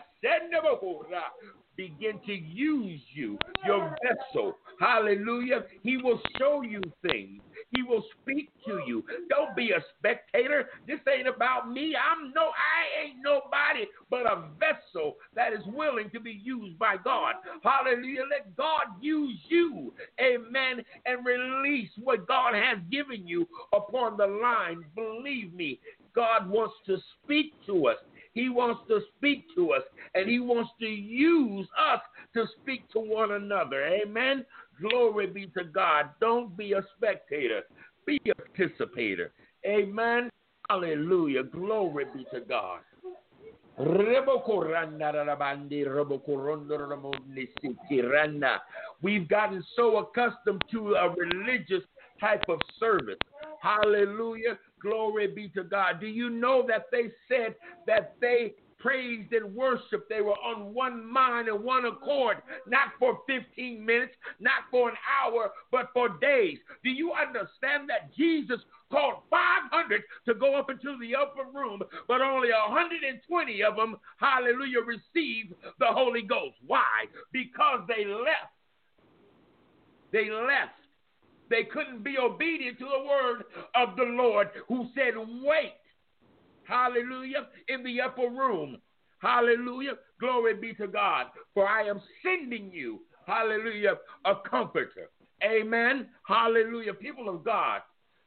[1.76, 4.56] begin to use you, your vessel.
[4.80, 5.64] Hallelujah.
[5.82, 7.42] He will show you things.
[7.70, 9.04] He will speak to you.
[9.28, 10.68] Don't be a spectator.
[10.86, 11.94] This ain't about me.
[11.96, 16.96] I'm no I ain't nobody but a vessel that is willing to be used by
[17.02, 17.34] God.
[17.62, 18.24] Hallelujah.
[18.30, 19.94] Let God use you.
[20.20, 20.82] Amen.
[21.04, 24.84] And release what God has given you upon the line.
[24.94, 25.80] Believe me,
[26.16, 27.96] God wants to speak to us.
[28.32, 29.82] He wants to speak to us
[30.14, 32.00] and he wants to use us
[32.34, 33.86] to speak to one another.
[33.86, 34.44] Amen.
[34.80, 36.10] Glory be to God.
[36.20, 37.62] Don't be a spectator,
[38.04, 39.32] be a participator.
[39.64, 40.30] Amen.
[40.68, 41.44] Hallelujah.
[41.44, 42.80] Glory be to God.
[49.02, 51.82] We've gotten so accustomed to a religious
[52.18, 53.18] type of service.
[53.60, 54.58] Hallelujah.
[54.80, 56.00] Glory be to God.
[56.00, 57.54] Do you know that they said
[57.86, 60.08] that they praised and worshiped.
[60.08, 64.96] They were on one mind and one accord, not for 15 minutes, not for an
[65.06, 66.58] hour, but for days.
[66.84, 68.60] Do you understand that Jesus
[68.90, 74.80] called 500 to go up into the upper room, but only 120 of them, hallelujah,
[74.80, 76.56] received the Holy Ghost?
[76.66, 77.06] Why?
[77.32, 78.54] Because they left.
[80.12, 80.78] They left.
[81.48, 83.44] They couldn't be obedient to the word
[83.74, 85.74] of the Lord who said, Wait
[86.66, 87.46] Hallelujah.
[87.68, 88.78] In the upper room.
[89.18, 89.92] Hallelujah.
[90.20, 91.26] Glory be to God.
[91.54, 93.94] For I am sending you, hallelujah,
[94.24, 95.08] a comforter.
[95.42, 96.08] Amen.
[96.26, 96.94] Hallelujah.
[96.94, 97.82] People of God,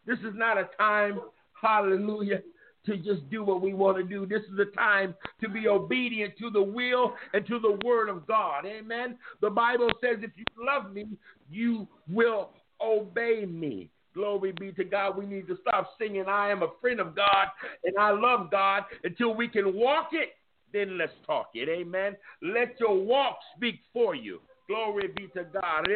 [0.05, 1.19] this is not a time,
[1.59, 2.41] hallelujah,
[2.85, 4.25] to just do what we want to do.
[4.25, 8.25] This is a time to be obedient to the will and to the word of
[8.25, 8.65] God.
[8.65, 9.17] Amen.
[9.41, 11.07] The Bible says, if you love me,
[11.51, 12.51] you will
[12.81, 13.89] obey me.
[14.13, 15.17] Glory be to God.
[15.17, 17.47] We need to stop singing, I am a friend of God
[17.83, 20.29] and I love God until we can walk it.
[20.73, 21.69] Then let's talk it.
[21.69, 22.15] Amen.
[22.41, 24.41] Let your walk speak for you.
[24.67, 25.87] Glory be to God.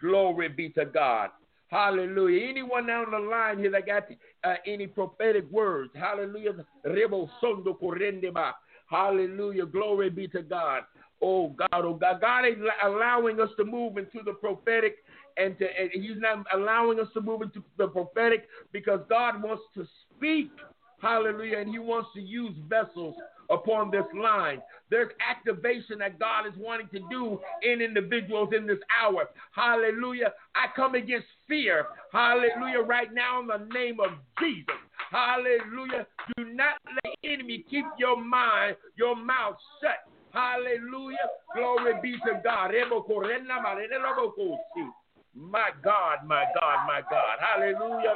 [0.00, 1.30] Glory be to God.
[1.68, 2.48] Hallelujah.
[2.48, 4.04] Anyone down the line here that got
[4.44, 5.90] uh, any prophetic words?
[5.94, 6.52] Hallelujah.
[8.90, 9.66] Hallelujah.
[9.66, 10.82] Glory be to God.
[11.20, 14.96] Oh God, oh God, God is allowing us to move into the prophetic,
[15.36, 19.62] and, to, and He's not allowing us to move into the prophetic because God wants
[19.74, 20.50] to speak,
[21.00, 23.16] Hallelujah, and He wants to use vessels
[23.50, 24.60] upon this line.
[24.90, 29.28] There's activation that God is wanting to do in individuals in this hour.
[29.52, 30.32] Hallelujah.
[30.54, 31.86] I come against fear.
[32.12, 32.80] Hallelujah.
[32.80, 34.10] Right now in the name of
[34.40, 34.74] Jesus.
[35.10, 36.06] Hallelujah.
[36.36, 40.10] Do not let enemy keep your mind, your mouth shut.
[40.32, 41.28] Hallelujah.
[41.54, 42.72] Glory be to God.
[45.34, 47.38] My God, my God, my God.
[47.40, 48.14] Hallelujah.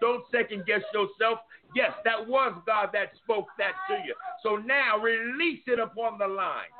[0.00, 1.38] Don't second guess yourself.
[1.74, 4.14] Yes, that was God that spoke that to you.
[4.42, 6.70] So now release it upon the line.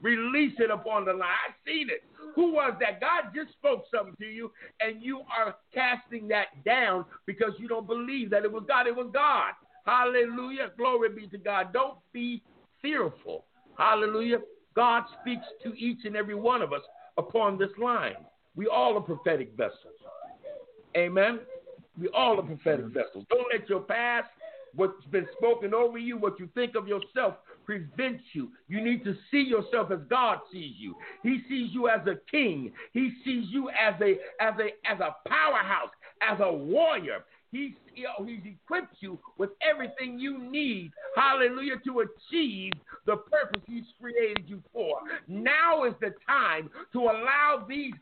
[0.00, 1.30] Release it upon the line.
[1.48, 2.02] I've seen it.
[2.34, 3.00] Who was that?
[3.00, 4.50] God just spoke something to you,
[4.80, 8.86] and you are casting that down because you don't believe that it was God.
[8.88, 9.52] It was God.
[9.84, 10.70] Hallelujah.
[10.76, 11.72] Glory be to God.
[11.72, 12.42] Don't be
[12.80, 13.44] fearful.
[13.76, 14.38] Hallelujah.
[14.74, 16.82] God speaks to each and every one of us
[17.18, 18.16] upon this line.
[18.56, 19.94] We all are prophetic vessels.
[20.96, 21.40] Amen.
[21.98, 23.24] We all are prophetic vessels.
[23.28, 24.28] Don't let your past,
[24.74, 28.50] what's been spoken over you, what you think of yourself, prevent you.
[28.68, 30.96] You need to see yourself as God sees you.
[31.22, 32.72] He sees you as a king.
[32.92, 35.90] He sees you as a as a as a powerhouse,
[36.22, 37.24] as a warrior.
[37.52, 42.72] He's, he's equipped you with everything you need, hallelujah, to achieve
[43.04, 45.00] the purpose He's created you for.
[45.28, 47.92] Now is the time to allow these,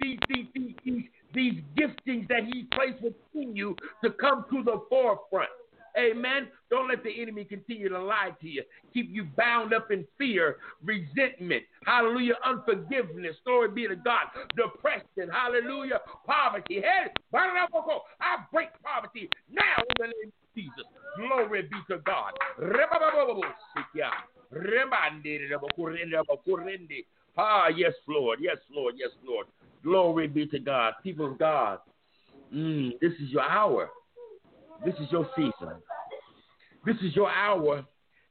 [0.00, 4.82] these, these, these, these, these giftings that He placed within you to come to the
[4.88, 5.50] forefront.
[5.98, 6.48] Amen.
[6.70, 8.62] Don't let the enemy continue to lie to you,
[8.94, 13.36] keep you bound up in fear, resentment, hallelujah, unforgiveness.
[13.44, 14.26] Glory be to God.
[14.56, 16.80] Depression, hallelujah, poverty.
[16.80, 20.86] Hey, I break poverty now in the name of Jesus.
[21.16, 22.32] Glory be to God.
[27.36, 28.38] Ah, yes, Lord.
[28.40, 28.94] Yes, Lord.
[28.96, 29.46] Yes, Lord.
[29.82, 30.94] Glory be to God.
[31.02, 31.78] People of God,
[32.54, 33.90] mm, this is your hour.
[34.84, 35.74] This is your season.
[36.84, 37.84] This is your hour,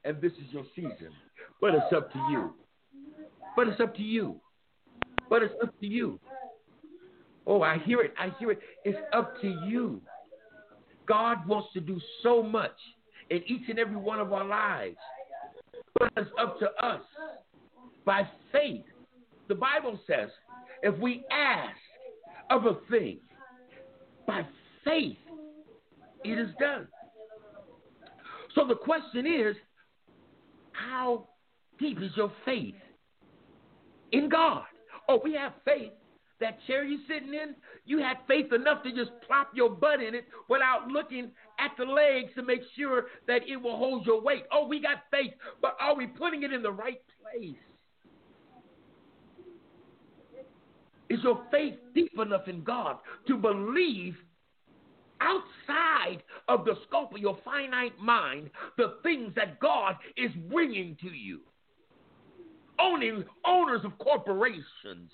[0.04, 1.10] and this is your season.
[1.60, 2.54] But it's up to you.
[3.54, 4.40] But it's up to you.
[5.28, 6.18] But it's up to you.
[7.46, 8.14] Oh, I hear it.
[8.18, 8.60] I hear it.
[8.84, 10.00] It's up to you.
[11.06, 12.76] God wants to do so much
[13.30, 14.96] in each and every one of our lives.
[15.98, 17.02] But it's up to us
[18.04, 18.84] by faith.
[19.48, 20.30] The Bible says
[20.82, 21.76] if we ask
[22.50, 23.18] of a thing
[24.26, 24.46] by
[24.84, 25.16] faith,
[26.24, 26.88] it is done.
[28.54, 29.56] So the question is
[30.72, 31.28] how
[31.78, 32.74] deep is your faith
[34.12, 34.64] in God?
[35.08, 35.92] Oh, we have faith.
[36.40, 37.54] That chair you're sitting in,
[37.84, 41.84] you had faith enough to just plop your butt in it without looking at the
[41.84, 44.44] legs to make sure that it will hold your weight.
[44.50, 47.56] Oh, we got faith, but are we putting it in the right place?
[51.10, 52.96] Is your faith deep enough in God
[53.26, 54.16] to believe
[55.20, 61.08] outside of the scope of your finite mind the things that God is bringing to
[61.08, 61.40] you?
[62.80, 65.10] Owning owners of corporations,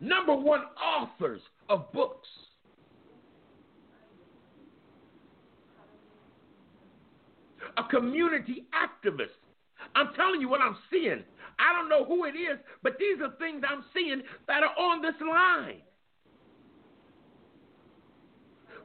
[0.00, 2.28] number one authors of books.
[7.76, 9.38] A community activist.
[9.94, 11.22] I'm telling you what I'm seeing.
[11.58, 15.02] I don't know who it is, but these are things I'm seeing that are on
[15.02, 15.82] this line.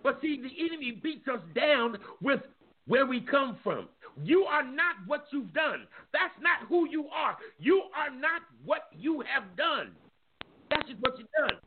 [0.06, 2.42] But see, the enemy beats us down with
[2.86, 3.90] where we come from.
[4.24, 5.88] You are not what you've done.
[6.14, 7.36] That's not who you are.
[7.58, 9.94] You are not what you have done.
[10.70, 11.58] That's just what you've done.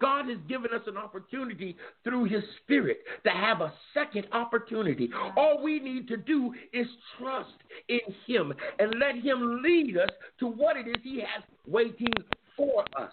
[0.00, 5.10] God has given us an opportunity through His Spirit to have a second opportunity.
[5.36, 6.86] All we need to do is
[7.18, 7.50] trust
[7.88, 7.98] in
[8.28, 12.12] Him and let Him lead us to what it is He has waiting
[12.56, 13.12] for us.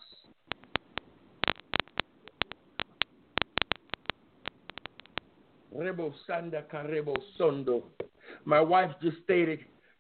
[8.46, 9.60] My wife just stated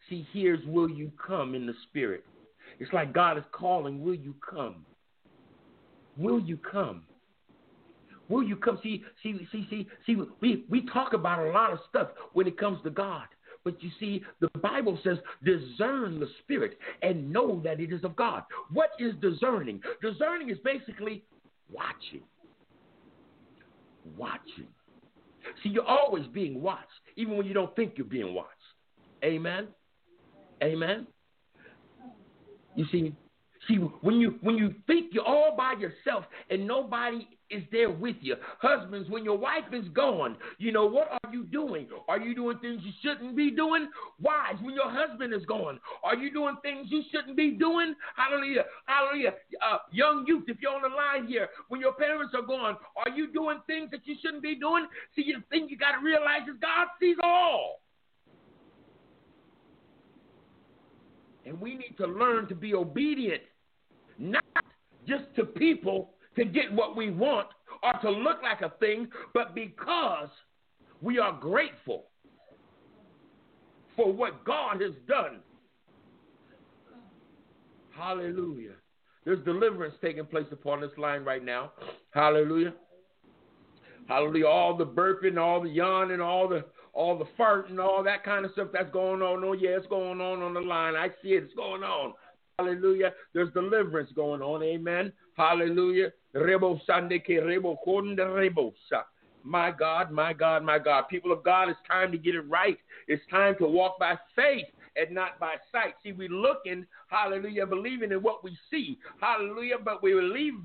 [0.09, 2.25] she hears, Will you come in the Spirit?
[2.79, 4.85] It's like God is calling, Will you come?
[6.17, 7.03] Will you come?
[8.29, 8.79] Will you come?
[8.83, 12.57] See, see, see, see, see, we, we talk about a lot of stuff when it
[12.57, 13.27] comes to God.
[13.63, 18.15] But you see, the Bible says, discern the spirit and know that it is of
[18.15, 18.43] God.
[18.71, 19.81] What is discerning?
[20.01, 21.23] Discerning is basically
[21.71, 22.23] watching.
[24.17, 24.67] Watching.
[25.61, 28.49] See, you're always being watched, even when you don't think you're being watched.
[29.23, 29.67] Amen.
[30.61, 31.07] Amen.
[32.75, 33.13] You see,
[33.67, 38.15] See, when you when you think you're all by yourself and nobody is there with
[38.21, 41.87] you, husbands, when your wife is gone, you know what are you doing?
[42.07, 43.89] Are you doing things you shouldn't be doing?
[44.19, 47.93] Wives, when your husband is gone, are you doing things you shouldn't be doing?
[48.15, 49.33] Hallelujah, hallelujah.
[49.61, 53.15] Uh, young youth, if you're on the line here, when your parents are gone, are
[53.15, 54.87] you doing things that you shouldn't be doing?
[55.15, 57.81] See, the thing you got to realize is God sees all.
[61.45, 63.41] And we need to learn to be obedient
[64.17, 64.43] not
[65.05, 67.47] just to people to get what we want
[67.81, 70.29] or to look like a thing, but because
[71.01, 72.05] we are grateful
[73.95, 75.39] for what God has done.
[77.91, 78.73] Hallelujah.
[79.25, 81.71] There's deliverance taking place upon this line right now.
[82.11, 82.73] Hallelujah.
[84.07, 84.47] Hallelujah.
[84.47, 88.51] All the burping, all the yawning, all the all the farting, all that kind of
[88.51, 89.43] stuff that's going on.
[89.43, 90.95] Oh yeah, it's going on on the line.
[90.95, 91.43] I see it.
[91.43, 92.13] It's going on.
[92.59, 93.13] Hallelujah.
[93.33, 94.61] There's deliverance going on.
[94.61, 95.11] Amen.
[95.35, 96.11] Hallelujah.
[96.35, 98.73] Rebo rebo
[99.43, 101.05] My God, my God, my God.
[101.09, 102.77] People of God, it's time to get it right.
[103.07, 105.95] It's time to walk by faith and not by sight.
[106.03, 108.99] See, we're looking, hallelujah, believing in what we see.
[109.19, 109.77] Hallelujah.
[109.83, 110.13] But we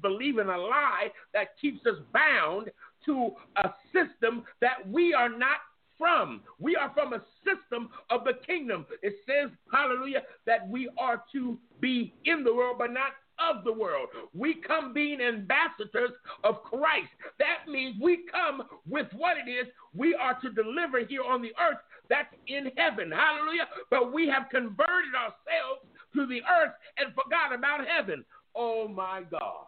[0.03, 2.71] believe in a lie that keeps us bound
[3.07, 5.57] to a system that we are not
[5.99, 6.43] from.
[6.59, 8.87] We are from a system of the kingdom.
[9.03, 13.73] It says, hallelujah, that we are to be in the world, but not of the
[13.73, 14.09] world.
[14.35, 16.11] We come being ambassadors
[16.45, 17.09] of Christ.
[17.39, 21.53] That means we come with what it is we are to deliver here on the
[21.61, 21.79] earth
[22.09, 23.11] that's in heaven.
[23.11, 23.69] Hallelujah.
[23.91, 28.25] But we have converted ourselves to the earth and forgot about heaven.
[28.55, 29.68] Oh my God.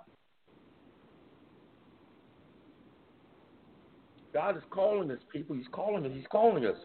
[4.32, 5.56] God is calling us, people.
[5.56, 6.12] He's calling us.
[6.14, 6.76] He's calling us.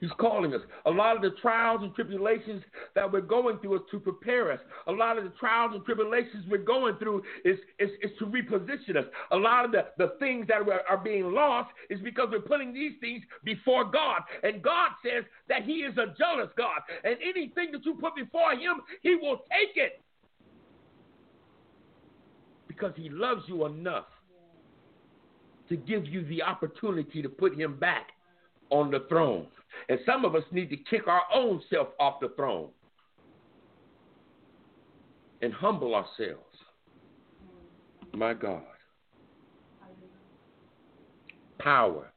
[0.00, 0.60] He's calling us.
[0.86, 2.62] A lot of the trials and tribulations
[2.94, 4.58] that we're going through is to prepare us.
[4.86, 8.98] A lot of the trials and tribulations we're going through is, is, is to reposition
[8.98, 9.06] us.
[9.30, 12.74] A lot of the, the things that are, are being lost is because we're putting
[12.74, 14.20] these things before God.
[14.42, 16.80] And God says that He is a jealous God.
[17.02, 20.02] And anything that you put before Him, He will take it.
[22.68, 24.04] Because He loves you enough
[25.74, 28.08] to give you the opportunity to put Him back
[28.70, 29.46] on the throne.
[29.88, 32.68] And some of us need to kick our own self off the throne
[35.42, 36.42] and humble ourselves.
[38.12, 38.62] My God.
[41.58, 42.12] Power.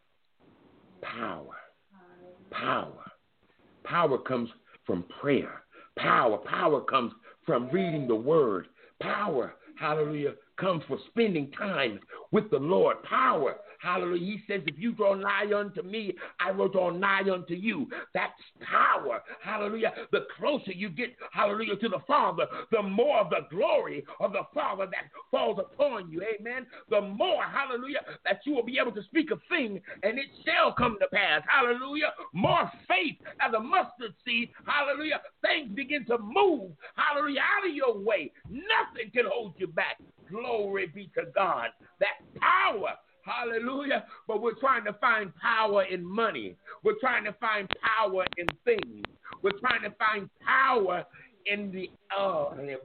[1.01, 1.55] Power.
[2.51, 3.11] Power.
[3.83, 4.49] Power comes
[4.85, 5.63] from prayer.
[5.97, 6.37] Power.
[6.37, 7.11] Power comes
[7.45, 8.67] from reading the word.
[9.01, 11.99] Power, hallelujah, comes from spending time
[12.31, 13.01] with the Lord.
[13.03, 14.25] Power Hallelujah.
[14.25, 17.87] He says, if you draw nigh unto me, I will draw nigh unto you.
[18.13, 19.21] That's power.
[19.43, 19.93] Hallelujah.
[20.11, 24.43] The closer you get, hallelujah, to the Father, the more of the glory of the
[24.53, 26.21] Father that falls upon you.
[26.21, 26.65] Amen.
[26.89, 30.73] The more, hallelujah, that you will be able to speak a thing and it shall
[30.73, 31.41] come to pass.
[31.47, 32.13] Hallelujah.
[32.33, 34.49] More faith as a mustard seed.
[34.65, 35.21] Hallelujah.
[35.41, 36.71] Things begin to move.
[36.95, 37.41] Hallelujah.
[37.41, 38.31] Out of your way.
[38.49, 39.97] Nothing can hold you back.
[40.29, 41.69] Glory be to God.
[41.99, 42.95] That power
[43.27, 44.05] Hallelujah.
[44.27, 46.55] But we're trying to find power in money.
[46.83, 49.05] We're trying to find power in things.
[49.43, 51.03] We're trying to find power
[51.45, 52.77] in the oh, there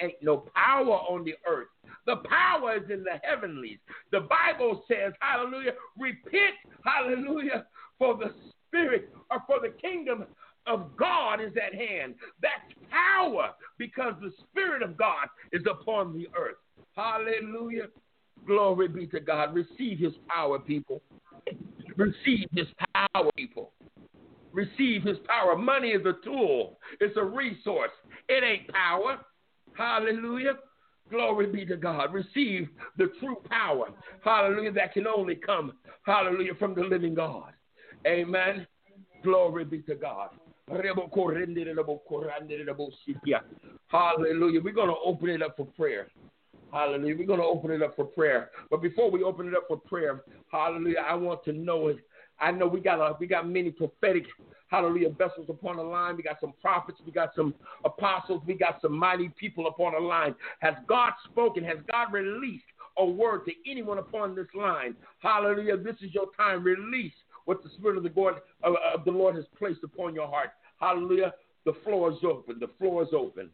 [0.00, 1.68] ain't no power on the earth.
[2.06, 3.78] The power is in the heavenlies.
[4.12, 7.66] The Bible says, hallelujah, repent, hallelujah,
[7.98, 8.32] for the
[8.66, 10.24] spirit or for the kingdom
[10.66, 12.14] of God is at hand.
[12.42, 16.56] That's power because the spirit of God is upon the earth.
[16.94, 17.88] Hallelujah.
[18.48, 19.54] Glory be to God.
[19.54, 21.02] Receive his power, people.
[21.96, 23.72] Receive his power, people.
[24.52, 25.54] Receive his power.
[25.54, 27.90] Money is a tool, it's a resource.
[28.30, 29.20] It ain't power.
[29.74, 30.54] Hallelujah.
[31.10, 32.12] Glory be to God.
[32.12, 33.90] Receive the true power.
[34.24, 34.72] Hallelujah.
[34.72, 35.74] That can only come,
[36.04, 37.52] hallelujah, from the living God.
[38.06, 38.66] Amen.
[39.22, 40.30] Glory be to God.
[43.88, 44.60] Hallelujah.
[44.62, 46.08] We're going to open it up for prayer.
[46.72, 47.16] Hallelujah.
[47.16, 48.50] We're going to open it up for prayer.
[48.70, 51.98] But before we open it up for prayer, hallelujah, I want to know it.
[52.40, 54.24] I know we got a, we got many prophetic
[54.68, 56.16] hallelujah vessels upon the line.
[56.16, 57.54] We got some prophets, we got some
[57.84, 60.34] apostles, we got some mighty people upon the line.
[60.60, 61.64] Has God spoken?
[61.64, 62.64] Has God released
[62.98, 64.94] a word to anyone upon this line?
[65.20, 65.78] Hallelujah.
[65.78, 66.62] This is your time.
[66.62, 67.14] Release
[67.46, 70.14] what the Spirit of the Lord of, uh, uh, of the Lord has placed upon
[70.14, 70.50] your heart.
[70.80, 71.32] Hallelujah.
[71.64, 72.58] The floor is open.
[72.60, 73.50] The floor is open.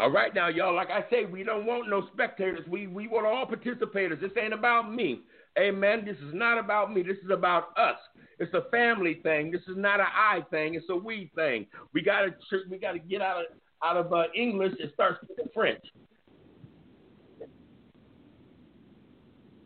[0.00, 2.66] All right, now, y'all, like I say, we don't want no spectators.
[2.66, 4.18] We, we want all participators.
[4.18, 5.20] This ain't about me.
[5.58, 6.06] Amen.
[6.06, 7.02] This is not about me.
[7.02, 7.98] This is about us.
[8.38, 9.50] It's a family thing.
[9.50, 10.72] This is not an I thing.
[10.72, 11.66] It's a we thing.
[11.92, 12.30] We gotta
[12.70, 13.46] we gotta get out of
[13.84, 15.84] out of uh, English and start speaking French.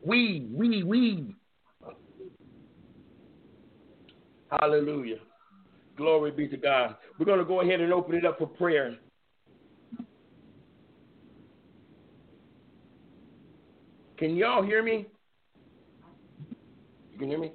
[0.05, 1.37] We we we.
[4.51, 5.18] Hallelujah.
[5.97, 6.97] Glory be to God.
[7.20, 8.99] We're gonna go ahead and open it up for prayer.
[14.25, 15.07] Can y'all hear me?
[17.12, 17.53] You can hear me?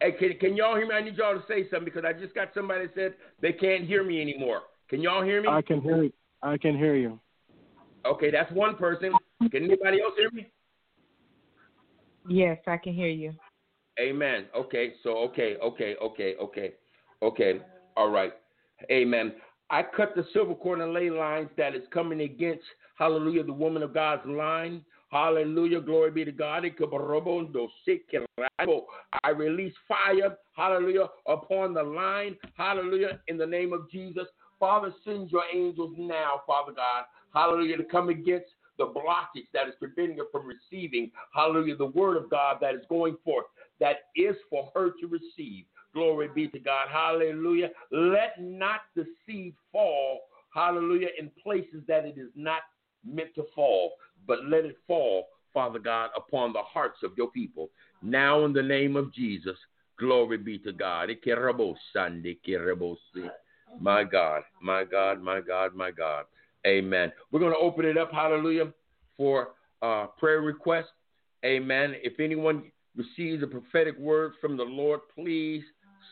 [0.00, 0.94] Hey, can, can y'all hear me?
[0.94, 3.82] I need y'all to say something because I just got somebody that said they can't
[3.82, 4.60] hear me anymore.
[4.88, 5.48] Can y'all hear me?
[5.48, 6.12] I can hear you.
[6.40, 7.18] I can hear you.
[8.06, 9.12] Okay, that's one person.
[9.50, 10.46] Can anybody else hear me?
[12.28, 13.34] Yes, I can hear you.
[14.00, 14.44] Amen.
[14.56, 16.74] Okay, so okay, okay, okay, okay,
[17.24, 17.60] okay.
[17.96, 18.34] All right.
[18.88, 19.32] Amen.
[19.68, 22.62] I cut the silver cord and ley lines that is coming against,
[22.96, 24.84] hallelujah, the woman of God's line.
[25.10, 25.80] Hallelujah.
[25.80, 26.64] Glory be to God.
[29.24, 30.36] I release fire.
[30.54, 31.06] Hallelujah.
[31.26, 32.36] Upon the line.
[32.54, 33.20] Hallelujah.
[33.28, 34.26] In the name of Jesus.
[34.60, 37.04] Father, send your angels now, Father God.
[37.32, 37.76] Hallelujah.
[37.78, 41.10] To come against the blockage that is preventing her from receiving.
[41.34, 41.76] Hallelujah.
[41.76, 43.46] The word of God that is going forth
[43.80, 45.64] that is for her to receive.
[45.94, 46.88] Glory be to God.
[46.92, 47.70] Hallelujah.
[47.90, 50.20] Let not the seed fall.
[50.54, 51.08] Hallelujah.
[51.18, 52.62] In places that it is not
[53.06, 53.92] meant to fall
[54.26, 57.70] but let it fall, Father God, upon the hearts of your people.
[58.02, 59.56] Now, in the name of Jesus,
[59.98, 61.10] glory be to God.
[63.80, 66.24] My God, my God, my God, my God.
[66.66, 67.12] Amen.
[67.30, 68.72] We're going to open it up, hallelujah,
[69.16, 69.50] for
[70.18, 70.86] prayer requests.
[71.44, 71.94] Amen.
[72.02, 75.62] If anyone receives a prophetic word from the Lord, please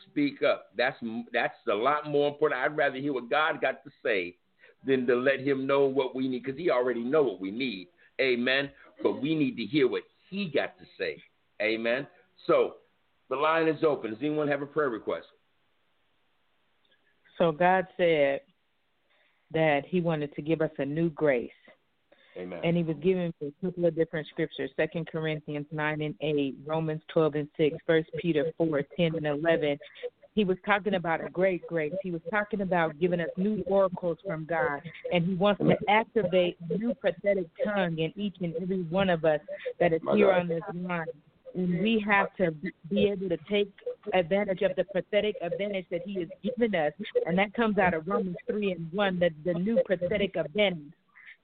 [0.09, 0.67] speak up.
[0.77, 0.97] That's
[1.33, 2.61] that's a lot more important.
[2.61, 4.37] I'd rather hear what God got to say
[4.85, 7.89] than to let Him know what we need, because He already know what we need.
[8.19, 8.71] Amen.
[9.03, 11.21] But we need to hear what He got to say.
[11.61, 12.07] Amen.
[12.45, 12.75] So
[13.29, 14.11] the line is open.
[14.11, 15.27] Does anyone have a prayer request?
[17.37, 18.41] So God said
[19.53, 21.51] that He wanted to give us a new grace.
[22.37, 22.59] Amen.
[22.63, 26.55] And he was giving me a couple of different scriptures, Second Corinthians nine and eight,
[26.65, 29.79] Romans twelve and six, First Peter four, ten and eleven.
[30.37, 31.93] He was talking about a great grace.
[32.03, 34.83] He was talking about giving us new oracles from God.
[35.11, 39.39] And he wants to activate new prophetic tongue in each and every one of us
[39.79, 40.41] that is My here God.
[40.41, 41.07] on this line.
[41.55, 42.51] And we have to
[42.87, 43.71] be able to take
[44.13, 46.93] advantage of the prophetic advantage that he has given us.
[47.25, 50.93] And that comes out of Romans 3 and 1, the, the new prophetic advantage.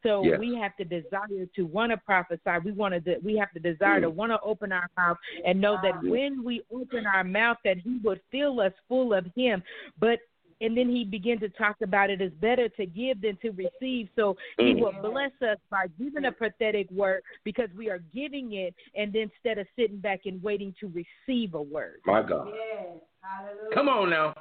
[0.03, 0.39] So Yes.
[0.39, 2.59] we have to desire to want to prophesy.
[2.63, 3.17] We want to.
[3.23, 6.61] We have to desire to want to open our mouth and know that when we
[6.71, 9.63] open our mouth, that He would fill us full of Him.
[9.99, 10.19] But
[10.61, 14.09] and then He began to talk about it is better to give than to receive.
[14.15, 14.79] So He Mm.
[14.79, 19.23] will bless us by giving a prophetic word because we are giving it, and then
[19.23, 22.01] instead of sitting back and waiting to receive a word.
[22.05, 22.49] My God.
[22.53, 22.87] Yes.
[23.21, 23.73] Hallelujah.
[23.73, 24.35] Come on now.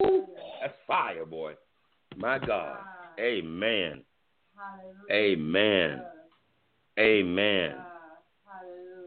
[0.00, 0.26] Woo.
[0.60, 1.54] That's fire, boy.
[2.16, 2.78] My God.
[3.18, 4.04] Amen.
[5.10, 6.02] Amen.
[6.98, 7.74] Amen.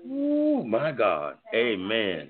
[0.07, 1.37] Ooh, my God.
[1.53, 2.29] Amen.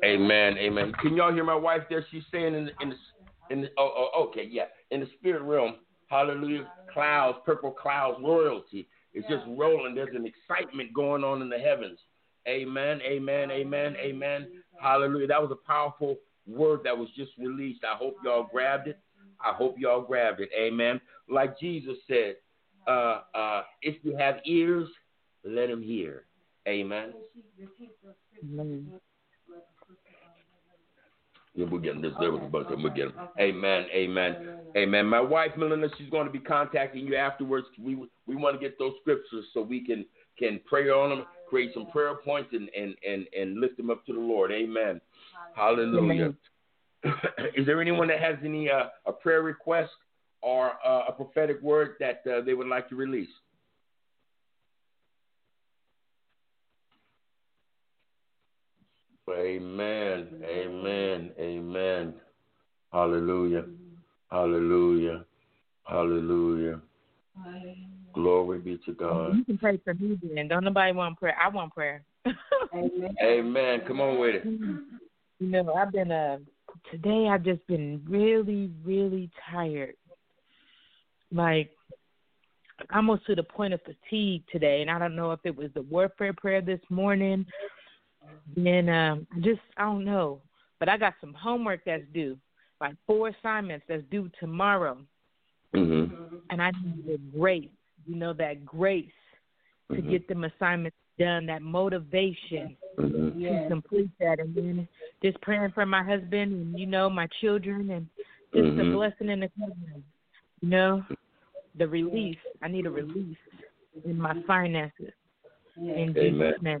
[0.00, 0.06] The.
[0.06, 0.58] Amen.
[0.58, 0.92] Amen.
[1.00, 2.04] Can y'all hear my wife there?
[2.10, 2.96] She's saying in the, in the,
[3.50, 4.64] in the oh, oh, okay, yeah.
[4.90, 5.76] In the spirit realm,
[6.08, 8.88] hallelujah, clouds, purple clouds, royalty.
[9.14, 9.94] It's just rolling.
[9.94, 11.98] There's an excitement going on in the heavens.
[12.46, 13.00] Amen.
[13.02, 13.50] Amen.
[13.50, 13.96] Amen.
[13.98, 14.48] Amen.
[14.84, 15.26] Hallelujah.
[15.28, 17.80] That was a powerful word that was just released.
[17.90, 18.98] I hope y'all grabbed it.
[19.42, 20.50] I hope y'all grabbed it.
[20.54, 21.00] Amen.
[21.26, 22.36] Like Jesus said,
[22.86, 24.86] uh, uh, if you have ears,
[25.42, 26.24] let him hear.
[26.68, 27.14] Amen.
[31.54, 32.02] Yeah, we'll get them.
[32.02, 32.82] This there was a bunch of them.
[32.82, 33.28] We'll get them.
[33.40, 33.86] Amen.
[33.94, 34.36] Amen.
[34.76, 35.06] Amen.
[35.06, 37.66] My wife Melinda, she's going to be contacting you afterwards.
[37.80, 40.04] We we want to get those scriptures so we can
[40.38, 44.04] can pray on them, create some prayer points, and and and, and lift them up
[44.06, 44.50] to the Lord.
[44.52, 45.00] Amen.
[45.54, 46.34] Hallelujah.
[47.56, 49.90] Is there anyone that has any uh, a prayer request
[50.42, 53.28] or uh, a prophetic word that uh, they would like to release?
[59.30, 60.28] Amen.
[60.44, 61.30] Amen.
[61.38, 62.14] Amen.
[62.92, 63.64] Hallelujah.
[64.30, 65.24] Hallelujah.
[65.84, 66.80] Hallelujah.
[68.14, 69.36] Glory be to God.
[69.36, 70.48] You can pray for me then.
[70.48, 71.36] Don't nobody want prayer.
[71.40, 72.04] I want prayer.
[73.22, 73.80] Amen.
[73.86, 74.44] Come on with it.
[74.44, 76.38] You know, I've been uh
[76.90, 79.96] today I've just been really, really tired.
[81.32, 81.70] Like
[82.94, 85.82] almost to the point of fatigue today and I don't know if it was the
[85.82, 87.44] warfare prayer this morning.
[88.56, 90.40] And um just I don't know.
[90.78, 92.38] But I got some homework that's due.
[92.80, 94.98] Like four assignments that's due tomorrow.
[95.74, 96.36] Mm-hmm.
[96.50, 97.68] And I need the grace,
[98.06, 99.12] you know, that grace
[99.90, 100.10] to Mhm.
[100.10, 103.40] get them assignments done, that motivation Mm-hmm.
[103.40, 104.88] to complete that, and then
[105.22, 108.08] just praying for my husband and you know my children, and
[108.52, 108.92] just the Mhm.
[108.92, 110.04] blessing and the covering.
[110.60, 111.04] You know,
[111.74, 112.38] the release.
[112.62, 113.36] I need a release
[114.04, 115.12] in my finances.
[115.76, 116.52] In Amen.
[116.52, 116.80] Jesus' name.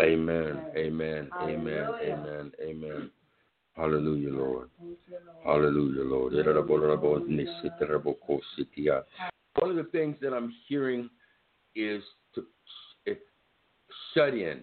[0.00, 0.72] Amen.
[0.76, 1.32] Amen.
[1.42, 1.94] Amen.
[2.00, 2.52] Amen.
[2.60, 3.10] Amen.
[3.74, 4.70] Hallelujah, Lord.
[5.44, 6.32] Hallelujah, Lord.
[9.60, 11.08] One of the things that I'm hearing
[11.74, 12.02] is
[12.34, 12.44] to
[13.06, 13.20] it,
[14.14, 14.60] shut in.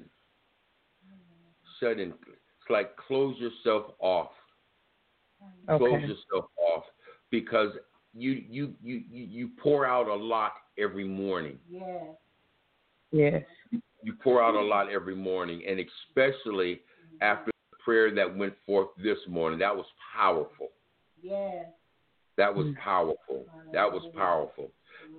[1.80, 2.10] Shut in.
[2.10, 4.30] It's like close yourself off.
[5.68, 6.84] Close yourself off
[7.32, 7.72] because
[8.14, 11.58] you you you you you pour out a lot every morning.
[11.70, 12.16] Yes.
[13.12, 13.44] Yes.
[14.04, 16.82] you pour out a lot every morning, and especially
[17.22, 19.60] after the prayer that went forth this morning.
[19.60, 19.86] That was
[20.16, 20.70] powerful.
[21.22, 21.66] Yes.
[22.38, 23.46] That was powerful.
[23.74, 24.72] That was powerful.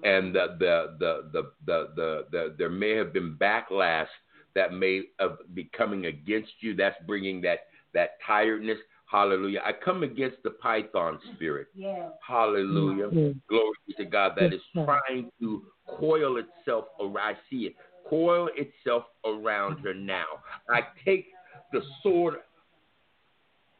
[0.04, 4.08] And the the the the the the, the there may have been backlash
[4.54, 6.74] that may have be coming against you.
[6.74, 7.60] That's bringing that
[7.94, 8.78] that tiredness.
[9.06, 9.60] Hallelujah.
[9.64, 11.68] I come against the python spirit.
[11.74, 12.10] Yes.
[12.26, 13.08] Hallelujah.
[13.12, 13.34] Yes.
[13.48, 17.18] Glory be to God that is trying to coil itself around.
[17.18, 17.76] I see it.
[18.08, 20.24] Coil itself around her now.
[20.68, 21.26] I take
[21.72, 22.36] the sword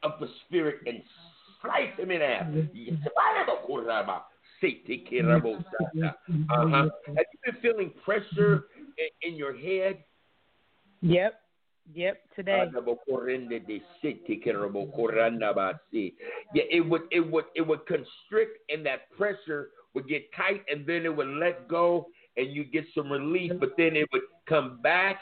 [0.03, 1.03] of the spirit and
[1.61, 2.47] slice him in half.
[6.51, 6.89] Uh-huh.
[7.07, 8.65] Have you been feeling pressure
[8.99, 10.03] in, in your head?
[11.03, 11.41] Yep.
[11.95, 12.21] Yep.
[12.35, 12.59] Today.
[16.55, 20.85] Yeah, it would it would it would constrict and that pressure would get tight and
[20.87, 24.81] then it would let go and you get some relief, but then it would come
[24.83, 25.21] back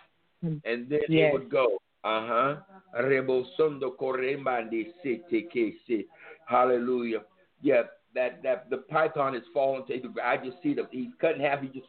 [0.64, 1.30] and then Yes.
[1.30, 1.78] it would go.
[2.03, 2.57] Uh huh.
[3.03, 6.07] Rebosondo korembande sete.
[6.47, 7.24] Hallelujah.
[7.62, 7.82] Yeah,
[8.14, 10.40] that that the python has fallen to the ground.
[10.40, 11.60] I just see the he's cut in half.
[11.60, 11.86] He just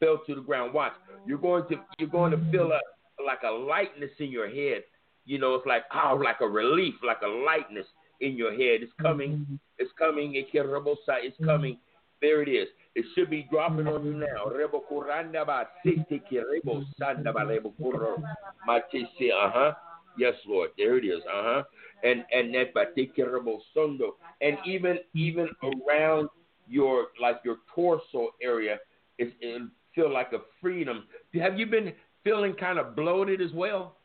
[0.00, 0.74] fell to the ground.
[0.74, 0.92] Watch.
[1.26, 2.80] You're going to you're going to feel a
[3.24, 4.82] like a lightness in your head.
[5.24, 7.86] You know, it's like oh, like a relief, like a lightness
[8.20, 8.82] in your head.
[8.82, 9.32] It's coming.
[9.32, 9.54] Mm-hmm.
[9.78, 10.32] It's coming.
[10.34, 11.44] It's mm-hmm.
[11.44, 11.78] coming.
[12.20, 12.68] There it is.
[12.94, 14.20] It should be dropping on you mm-hmm.
[14.20, 14.50] now.
[14.50, 18.22] Rebo kuranda ba sete kerebo sanda ba rebo kuro
[18.66, 19.30] matese.
[19.32, 19.72] Uh huh.
[20.16, 20.70] Yes, Lord.
[20.76, 21.20] There it is.
[21.26, 21.62] Uh huh.
[22.04, 23.40] And and that particular
[23.74, 24.16] sondo.
[24.40, 26.28] And even even around
[26.68, 28.78] your like your torso area,
[29.18, 29.62] it, it
[29.94, 31.04] feel like a freedom.
[31.34, 31.92] Have you been
[32.24, 33.96] feeling kind of bloated as well?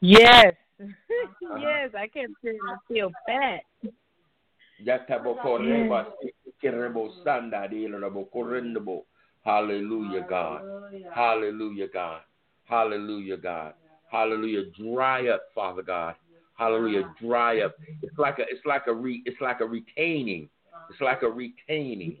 [0.00, 0.54] Yes.
[0.78, 3.62] yes, I can't say I feel fat.
[4.84, 6.06] Yatabokoreba
[6.44, 7.68] sikerebo sanda.
[9.44, 10.62] Hallelujah, God.
[11.14, 12.20] Hallelujah, God.
[12.64, 13.74] Hallelujah, God.
[14.14, 14.70] Hallelujah.
[14.78, 16.14] Dry up, Father God.
[16.56, 17.12] Hallelujah.
[17.20, 17.74] Dry up.
[18.00, 20.48] It's like a it's like a re it's like a retaining.
[20.88, 22.16] It's like a retaining.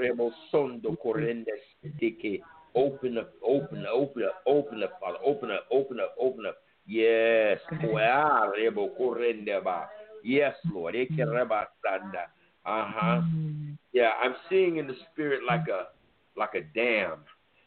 [0.00, 1.50] Rebo sondo korende
[1.82, 2.40] stike.
[2.76, 5.18] Open up, open up, open up, open up, Father.
[5.24, 6.58] Open up, open up, open up.
[6.86, 7.58] Yes.
[7.82, 9.88] Wa ah, rebo korende ba.
[10.22, 10.94] Yes, Lord.
[10.94, 11.18] Mm.
[11.18, 12.30] Sanda.
[12.64, 13.22] Uh-huh.
[13.22, 13.76] Mm.
[13.92, 15.88] Yeah, I'm seeing in the spirit like a
[16.36, 17.18] like a dam.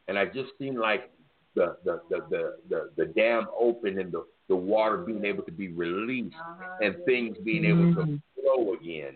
[0.08, 1.12] And I just seen like
[1.56, 5.52] the the the the, the, the dam open and the, the water being able to
[5.52, 6.36] be released
[6.82, 9.14] and things being able to flow again.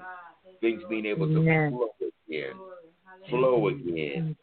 [0.62, 1.72] Things being able to Yes.
[1.72, 1.90] flow
[2.28, 2.54] again.
[3.30, 4.36] Flow again.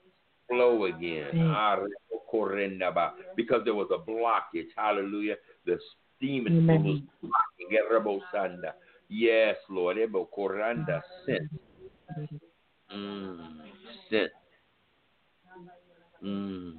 [0.49, 1.41] Flow again.
[1.41, 3.13] Ah, rebo.
[3.35, 4.69] Because there was a blockage.
[4.77, 5.37] Hallelujah.
[5.65, 5.79] The
[6.21, 6.85] demon Amen.
[6.85, 7.79] was blocking.
[7.91, 8.21] Rebo.
[9.09, 9.99] Yes, Lord.
[9.99, 11.51] Ebo koranda sent.
[12.95, 13.39] Mm,
[14.11, 14.31] sent.
[16.23, 16.75] Mm.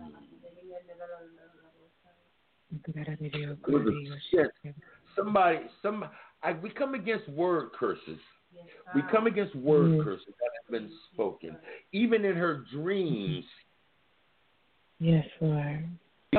[2.71, 4.75] It was a sent.
[5.15, 6.05] Somebody, some,
[6.43, 8.19] I, we come against word curses.
[8.95, 10.03] We come against word Mm.
[10.03, 11.57] curses that have been spoken.
[11.91, 13.45] Even in her dreams,
[14.99, 15.87] Yes, Lord.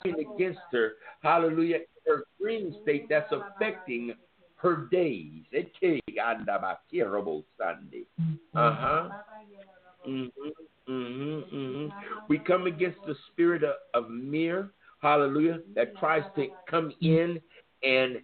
[0.02, 4.14] coming against her, hallelujah, her dream state that's affecting
[4.56, 5.44] her days.
[5.52, 6.02] Eke
[6.92, 8.04] terrible Sunday.
[8.54, 9.10] Uh huh.
[10.06, 10.30] Mhm.
[10.88, 11.52] Mhm.
[11.52, 11.92] Mhm.
[12.28, 17.40] We come against the spirit of, of mirror, hallelujah, that tries to come in
[17.82, 18.20] and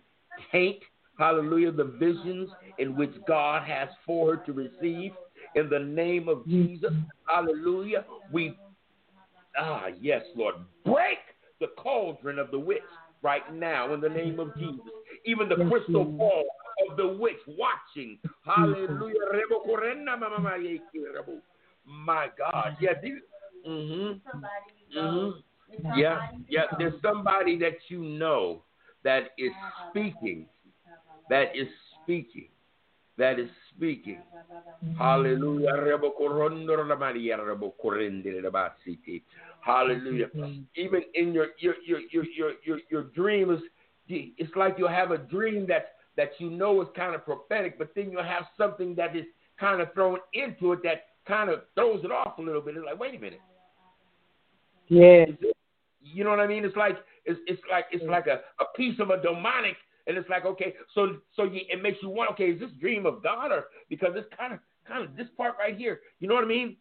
[0.50, 0.78] taint,
[1.18, 5.12] hallelujah, the visions in which God has for her to receive.
[5.54, 6.92] In the name of Jesus,
[7.28, 8.56] hallelujah, we
[9.56, 10.56] Ah, yes, Lord.
[10.84, 11.18] Break
[11.60, 12.82] the cauldron of the witch
[13.22, 14.80] right now in the name of Jesus.
[15.24, 16.44] Even the crystal ball
[16.90, 18.18] of the witch watching.
[18.44, 19.14] Hallelujah.
[19.32, 21.40] Rebo korena mama ma yeki rebo.
[21.86, 22.76] My God.
[22.80, 22.94] Yeah.
[23.66, 24.28] Mm-hmm.
[24.98, 25.30] Mm-hmm.
[25.96, 26.28] Yeah.
[26.48, 26.64] Yeah.
[26.78, 28.62] There's somebody that you know
[29.02, 29.52] that is
[29.90, 30.46] speaking.
[31.30, 31.68] That is
[32.02, 32.48] speaking.
[33.16, 34.18] That is speaking.
[34.98, 35.72] Hallelujah.
[35.72, 39.22] Rebo korondo la Maria rebo korende la basiti.
[39.60, 40.28] Hallelujah.
[40.74, 42.24] Even in your your your your
[42.64, 43.60] your your, dreams,
[44.08, 47.90] it's like you'll have a dream that that you know is kind of prophetic, but
[47.94, 49.24] then you'll have something that is
[49.58, 52.76] kind of thrown into it that kind of throws it off a little bit.
[52.76, 53.40] It's like, wait a minute.
[54.88, 55.28] Yes.
[55.28, 55.53] Is it-
[56.04, 56.64] You know what I mean?
[56.64, 59.76] It's like it's it's like it's like a, a piece of a demonic,
[60.06, 63.06] and it's like okay, so so you, it makes you want okay, is this dream
[63.06, 66.00] of God or because it's kind of kind of this part right here?
[66.20, 66.76] You know what I mean?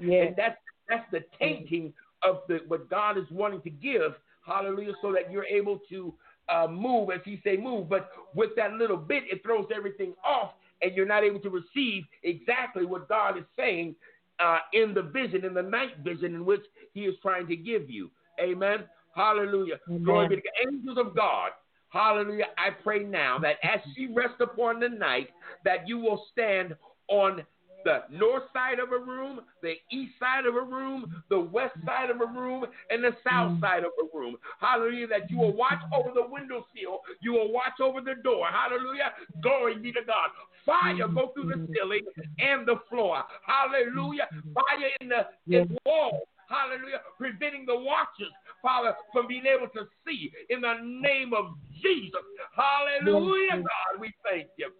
[0.00, 0.22] Yeah.
[0.24, 0.56] And that's
[0.88, 1.92] that's the tainting
[2.22, 4.12] of the what God is wanting to give.
[4.46, 6.14] Hallelujah, so that you're able to
[6.48, 10.52] uh, move as He say move, but with that little bit, it throws everything off,
[10.82, 13.94] and you're not able to receive exactly what God is saying
[14.40, 16.62] uh, in the vision, in the night vision in which
[16.92, 18.10] He is trying to give you.
[18.40, 18.84] Amen.
[19.14, 19.78] Hallelujah.
[19.88, 20.04] Amen.
[20.04, 20.72] Glory be to God.
[20.72, 21.50] Angels of God.
[21.90, 22.46] Hallelujah.
[22.58, 25.28] I pray now that as she rests upon the night,
[25.64, 26.74] that you will stand
[27.08, 27.44] on
[27.84, 32.10] the north side of a room, the east side of a room, the west side
[32.10, 33.60] of a room, and the south mm.
[33.60, 34.36] side of a room.
[34.60, 35.06] Hallelujah.
[35.08, 37.00] That you will watch over the window sill.
[37.20, 38.46] You will watch over the door.
[38.46, 39.12] Hallelujah.
[39.42, 40.30] Glory be to God.
[40.64, 41.68] Fire go through the mm.
[41.74, 42.04] ceiling
[42.38, 43.22] and the floor.
[43.46, 44.28] Hallelujah.
[44.54, 46.28] Fire in the in wall.
[46.48, 47.00] Hallelujah.
[47.18, 48.32] Preventing the watchers,
[48.64, 52.24] Father, from being able to see in the name of Jesus.
[52.56, 54.00] Hallelujah, God.
[54.00, 54.70] We thank you.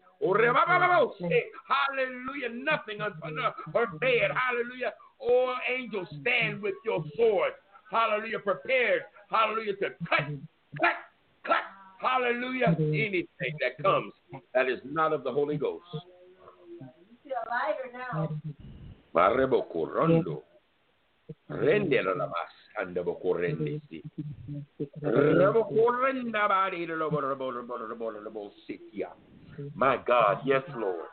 [1.68, 2.48] Hallelujah.
[2.48, 4.30] Nothing upon her bed.
[4.34, 4.94] Hallelujah.
[5.20, 7.52] Oh, angels, stand with your sword.
[7.90, 8.38] Hallelujah.
[8.38, 9.02] Prepared.
[9.30, 9.74] Hallelujah.
[9.74, 10.24] To cut,
[10.80, 10.96] cut,
[11.44, 11.64] cut.
[12.00, 12.74] Hallelujah.
[12.78, 14.12] Anything that comes
[14.54, 15.84] that is not of the Holy Ghost.
[19.14, 20.42] Barrebo corrondo.
[21.48, 22.14] Rende la
[22.74, 24.02] la basanda boko rende si.
[25.02, 29.12] Rebo korenda bari lo bo lo bo lo bo lo bo lo bo sikia.
[29.74, 31.08] My God, yes, Lord.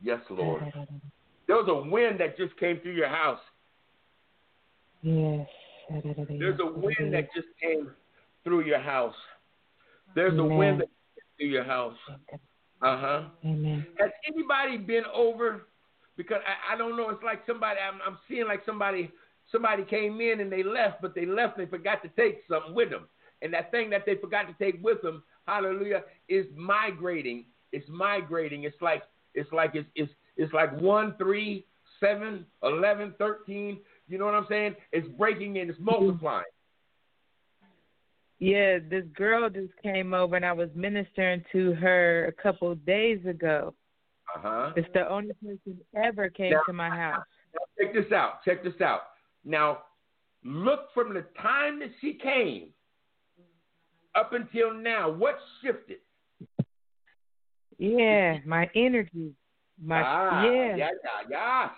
[0.00, 0.62] Yes, Lord.
[1.46, 3.40] There was a wind that just came through your house.
[5.02, 5.48] Yes.
[6.28, 7.90] There's a wind that just came
[8.44, 9.14] through your house.
[10.14, 11.96] There's a wind that came through your house.
[12.80, 13.22] Uh huh.
[13.44, 13.86] Amen.
[13.98, 15.66] Has anybody been over?
[16.16, 17.10] Because I, I don't know.
[17.10, 17.80] It's like somebody.
[17.80, 19.10] I'm, I'm seeing like somebody.
[19.50, 21.58] Somebody came in and they left, but they left.
[21.58, 23.08] and They forgot to take something with them,
[23.42, 27.46] and that thing that they forgot to take with them, hallelujah, is migrating.
[27.72, 28.64] It's migrating.
[28.64, 29.02] It's like
[29.34, 31.66] it's like it's it's it's like one, three,
[32.00, 33.78] seven, eleven, thirteen.
[34.06, 34.74] You know what I'm saying?
[34.92, 36.44] It's breaking and it's multiplying.
[38.38, 42.84] Yeah, this girl just came over and I was ministering to her a couple of
[42.86, 43.74] days ago.
[44.34, 44.72] Uh huh.
[44.76, 47.24] It's the only person ever came Now- to my house.
[47.54, 48.44] Now, check this out.
[48.44, 49.00] Check this out.
[49.44, 49.78] Now,
[50.44, 52.68] look from the time that she came
[54.14, 55.10] up until now.
[55.10, 55.98] What shifted?
[57.78, 59.32] Yeah, my energy.
[59.82, 60.76] My ah, yeah.
[60.76, 60.90] yeah,
[61.30, 61.68] yeah,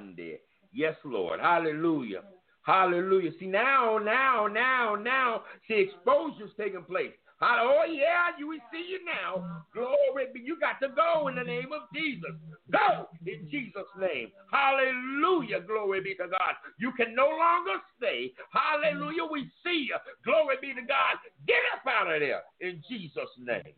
[0.00, 0.36] yeah.
[0.72, 1.40] Yes, Lord.
[1.40, 2.22] Hallelujah.
[2.62, 3.30] Hallelujah.
[3.38, 7.12] See now, now, now, now, see exposure's taking place.
[7.40, 9.62] Oh yeah, you we see you now.
[9.72, 10.40] Glory be.
[10.40, 12.34] You got to go in the name of Jesus.
[12.72, 14.32] Go in Jesus' name.
[14.50, 15.60] Hallelujah.
[15.60, 16.54] Glory be to God.
[16.78, 18.32] You can no longer stay.
[18.50, 19.24] Hallelujah.
[19.30, 19.96] We see you.
[20.24, 21.22] Glory be to God.
[21.46, 23.74] Get up out of there in Jesus' name.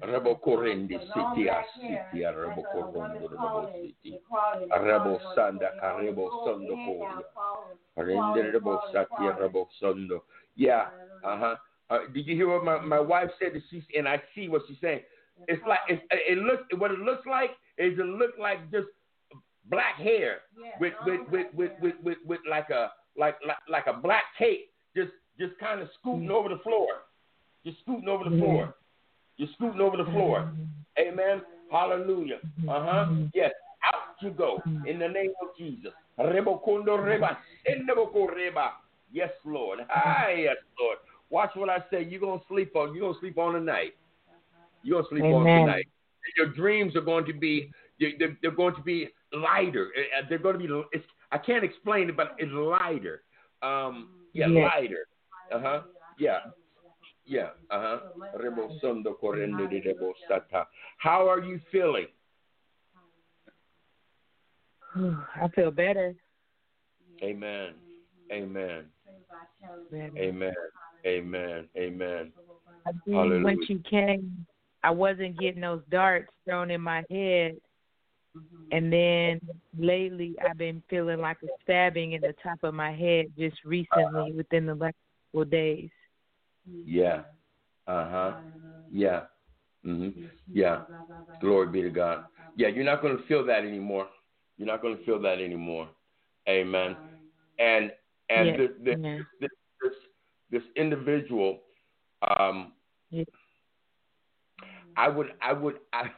[0.00, 4.16] Rebo korende siti asiti ah, ah, rebo korondo rebo siti
[4.80, 6.74] rebo sanda ah, karebo sondo
[7.96, 8.80] rebo
[9.38, 10.24] rebo sondo.
[10.60, 10.88] Yeah,
[11.24, 11.56] uh huh.
[11.88, 13.54] Uh, did you hear what my, my wife said?
[13.54, 15.00] That she's and I see what she's saying.
[15.48, 18.88] It's like it's, it looks what it looks like is it look like just
[19.70, 20.40] black hair
[20.78, 24.68] with with with with with, with, with like a like, like like a black cape
[24.94, 26.88] just just kind of scooting over the floor,
[27.64, 28.74] just scooting over the floor.
[29.38, 30.52] You're scooting over the floor.
[30.98, 31.40] Amen.
[31.72, 32.40] Hallelujah.
[32.68, 33.06] Uh huh.
[33.32, 33.52] Yes.
[33.82, 35.92] Out you go in the name of Jesus.
[36.18, 38.72] Rebokondo reba, sendeboko reba.
[39.12, 39.80] Yes, Lord.
[39.88, 40.98] Hi, yes, Lord.
[41.30, 42.04] Watch what I say.
[42.08, 42.94] You're gonna sleep on.
[42.94, 43.94] You're gonna sleep on tonight.
[44.82, 45.60] You're gonna sleep on Amen.
[45.60, 45.88] tonight.
[46.36, 47.70] Your dreams are going to be.
[47.98, 49.90] They're, they're, going to be lighter.
[50.18, 50.82] Uh, They're going to be.
[50.92, 53.22] It's, I can't explain it, but it's lighter.
[53.62, 54.10] Um.
[54.32, 54.70] Yeah, Yes.
[54.74, 55.06] lighter.
[55.52, 55.80] Uh huh.
[56.18, 56.38] Yeah.
[57.26, 57.50] Yeah.
[57.70, 57.98] Uh huh.
[58.38, 60.66] Rebosondo correndo de rebosata.
[60.98, 62.06] How are you feeling?
[64.94, 66.14] I feel better.
[67.22, 67.74] Amen.
[68.32, 68.84] Amen.
[69.92, 70.54] Amen.
[71.06, 71.68] Amen.
[71.76, 72.32] Amen.
[72.86, 73.44] I think Hallelujah.
[73.44, 74.46] when she came,
[74.82, 77.56] I wasn't getting those darts thrown in my head.
[78.72, 79.40] And then
[79.76, 84.32] lately, I've been feeling like a stabbing in the top of my head just recently
[84.32, 84.94] within the last
[85.32, 85.90] couple days.
[86.66, 87.22] Yeah.
[87.86, 88.32] Uh huh.
[88.92, 89.22] Yeah.
[89.82, 90.10] hmm
[90.52, 90.82] Yeah.
[91.40, 92.24] Glory be to God.
[92.56, 94.06] Yeah, you're not going to feel that anymore.
[94.56, 95.88] You're not going to feel that anymore.
[96.48, 96.96] Amen.
[97.58, 97.90] And
[98.30, 99.26] and Yes, this, this, amen.
[99.40, 99.50] this
[99.82, 99.92] this
[100.50, 101.60] this individual,
[102.38, 102.72] um,
[103.10, 103.24] Yeah.
[104.96, 106.10] I would I would I,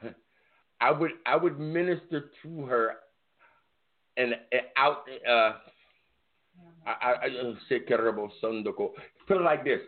[0.81, 2.97] I would I would minister to her
[4.17, 5.53] and, and out uh
[6.87, 8.91] I I I say terrible sondoko.
[9.29, 9.81] Put it like this.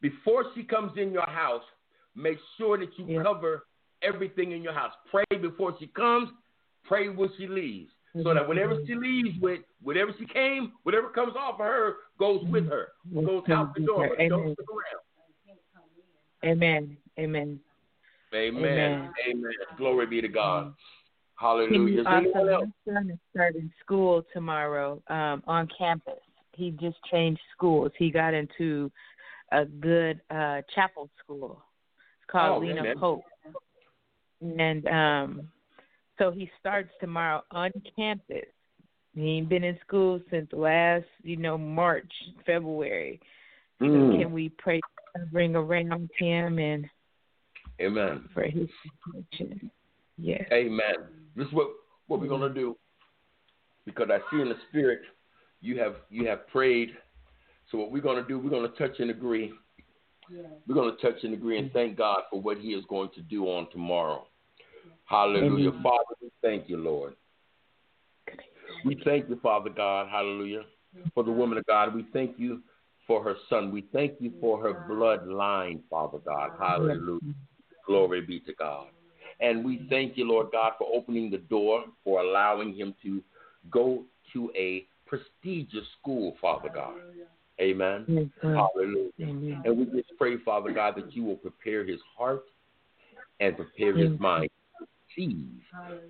[0.00, 1.64] Before she comes in your house,
[2.14, 3.22] make sure that you Yeah.
[3.22, 3.64] cover
[4.02, 4.92] everything in your house.
[5.10, 6.30] Pray before she comes,
[6.84, 7.90] pray when she leaves.
[8.22, 12.42] So that whenever she leaves with whatever she came, whatever comes off of her goes
[12.50, 12.88] with her.
[13.14, 14.54] Goes out the door, but don't Amen.
[14.54, 16.52] stick around.
[16.52, 16.96] Amen.
[17.18, 17.60] Amen.
[18.34, 18.56] Amen.
[18.58, 19.10] Amen.
[19.28, 19.52] Amen.
[19.76, 20.74] Glory be to God.
[21.36, 22.04] Hallelujah.
[22.06, 26.14] Also, my son is starting school tomorrow um, on campus.
[26.52, 27.92] He just changed schools.
[27.98, 28.90] He got into
[29.52, 31.62] a good uh, chapel school.
[32.20, 32.98] It's called Oh, Lena amen.
[32.98, 33.24] Pope.
[34.40, 35.48] And um,
[36.18, 38.46] so he starts tomorrow on campus.
[39.14, 42.12] He ain't been in school since last, you know, March,
[42.44, 43.20] February.
[43.78, 44.18] So Mm.
[44.18, 44.80] can we pray
[45.30, 46.88] bring around him and
[47.80, 48.28] Amen.
[48.32, 48.68] for his
[49.02, 49.70] protection?
[50.18, 50.46] Yes.
[50.52, 50.94] Amen.
[51.34, 51.68] This is what,
[52.06, 52.76] what we're gonna do.
[53.84, 55.00] Because I see in the spirit
[55.60, 56.96] you have you have prayed.
[57.70, 59.52] So what we're gonna do, we're gonna touch and agree.
[60.66, 63.44] We're gonna touch and agree and thank God for what He is going to do
[63.46, 64.26] on tomorrow.
[65.06, 65.70] Hallelujah.
[65.70, 65.82] Amen.
[65.82, 67.14] Father, we thank you, Lord.
[68.84, 70.62] We thank you, Father God, hallelujah,
[71.14, 71.94] for the woman of God.
[71.94, 72.62] We thank you
[73.06, 73.70] for her son.
[73.70, 76.52] We thank you for her bloodline, Father God.
[76.58, 77.20] Hallelujah.
[77.86, 78.88] Glory be to God.
[79.40, 83.22] And we thank you, Lord God, for opening the door, for allowing him to
[83.70, 86.94] go to a prestigious school, Father God.
[87.60, 88.30] Amen.
[88.42, 89.10] Hallelujah.
[89.20, 89.62] Amen.
[89.64, 92.44] And we just pray, Father God, that you will prepare his heart
[93.40, 94.50] and prepare his mind
[95.16, 95.48] receive,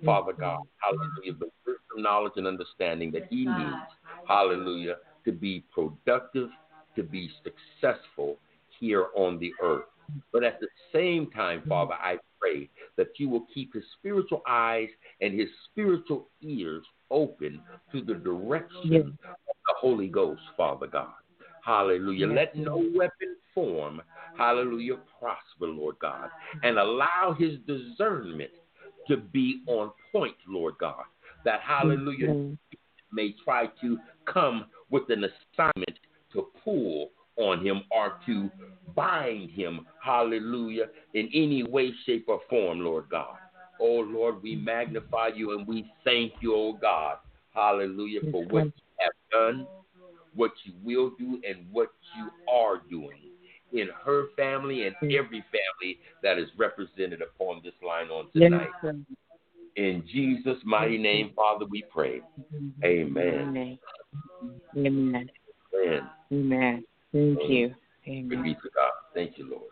[0.05, 3.75] Father God, hallelujah, the wisdom, knowledge, and understanding that he needs,
[4.27, 6.49] hallelujah, to be productive,
[6.95, 8.37] to be successful
[8.79, 9.85] here on the earth.
[10.31, 14.89] But at the same time, Father, I pray that you will keep his spiritual eyes
[15.21, 17.61] and his spiritual ears open
[17.91, 19.03] to the direction Yes.
[19.03, 21.13] of the Holy Ghost, Father God.
[21.63, 22.27] Hallelujah.
[22.27, 24.01] Let no weapon form,
[24.37, 26.29] hallelujah, prosper, Lord God.
[26.63, 28.51] And allow his discernment
[29.07, 31.03] to be on point, Lord God.
[31.45, 32.57] That, hallelujah, Yes.
[33.11, 35.99] may try to come with an assignment
[36.33, 38.51] to pull on him or to
[38.95, 43.37] bind him, hallelujah, in any way, shape, or form, Lord God.
[43.79, 47.17] Oh, Lord, we magnify you and we thank you, oh God,
[47.53, 49.67] hallelujah, for what you have done,
[50.33, 53.26] what you will do, and what you are doing
[53.73, 58.69] in her family and every family that is represented upon this line on tonight.
[59.75, 62.21] In Jesus' mighty name, Father, we pray.
[62.83, 63.77] Amen.
[64.75, 65.29] Amen.
[65.75, 66.09] Amen.
[66.31, 66.83] Amen.
[67.13, 67.75] Thank you.
[68.07, 68.43] Amen.
[68.43, 68.91] be to God.
[69.13, 69.71] Thank you, Lord.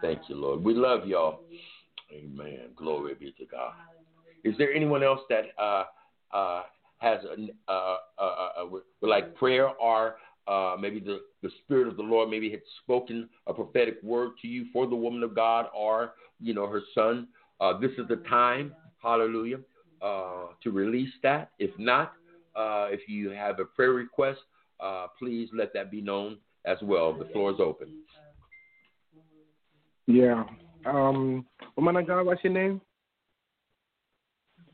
[0.00, 0.62] Thank you, Lord.
[0.62, 1.40] We love y'all.
[2.12, 2.70] Amen.
[2.76, 3.72] Glory be to God.
[4.44, 5.84] Is there anyone else that uh,
[6.32, 6.62] uh,
[6.98, 10.16] has a, uh, uh, uh, would like prayer or
[10.48, 14.48] uh, maybe the, the Spirit of the Lord maybe had spoken a prophetic word to
[14.48, 17.28] you for the woman of God or, you know, her son?
[17.60, 19.58] Uh, this is the time, hallelujah,
[20.02, 21.50] uh, to release that.
[21.58, 22.12] If not,
[22.54, 24.40] uh, if you have a prayer request,
[24.80, 27.12] uh, please let that be known as well.
[27.12, 27.88] The floor is open.
[30.06, 30.44] Yeah.
[30.84, 31.46] Um,
[31.76, 32.80] woman of God, what's your name?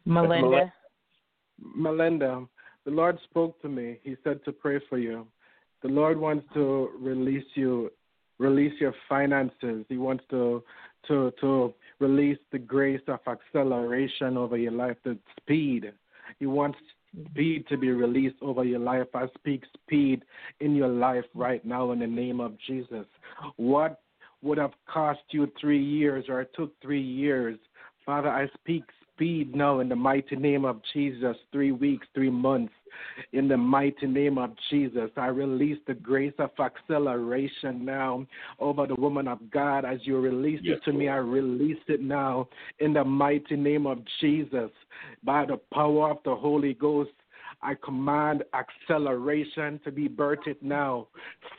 [0.04, 0.72] Melinda.
[1.58, 2.44] Melinda.
[2.84, 3.98] The Lord spoke to me.
[4.02, 5.26] He said to pray for you.
[5.82, 7.90] The Lord wants to release you,
[8.38, 9.84] release your finances.
[9.88, 10.62] He wants to
[11.08, 15.92] to to release the grace of acceleration over your life, the speed.
[16.38, 16.78] He wants
[17.30, 19.08] speed to be released over your life.
[19.14, 20.22] I speak speed
[20.60, 23.06] in your life right now in the name of Jesus.
[23.56, 24.00] What
[24.42, 27.58] would have cost you three years or took three years,
[28.04, 31.36] Father, I speak speed now in the mighty name of Jesus.
[31.52, 32.72] Three weeks, three months.
[33.32, 38.26] In the mighty name of Jesus, I release the grace of acceleration now
[38.60, 39.84] over the woman of God.
[39.84, 42.48] As you release Yes, it to me, I release it now
[42.80, 44.70] in the mighty name of Jesus.
[45.24, 47.10] By the power of the Holy Ghost,
[47.62, 51.06] I command acceleration to be birthed now.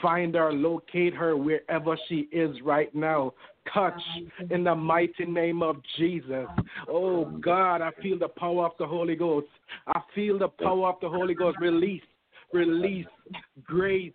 [0.02, 3.34] Find her, locate her wherever she is right now.
[3.74, 4.02] Touch
[4.50, 6.48] in the mighty name of Jesus.
[6.90, 9.48] Oh God, I feel the power of the Holy Ghost.
[9.88, 11.58] I feel the power of the Holy Ghost.
[11.62, 12.02] Release,
[12.52, 13.06] release
[13.64, 14.14] grace,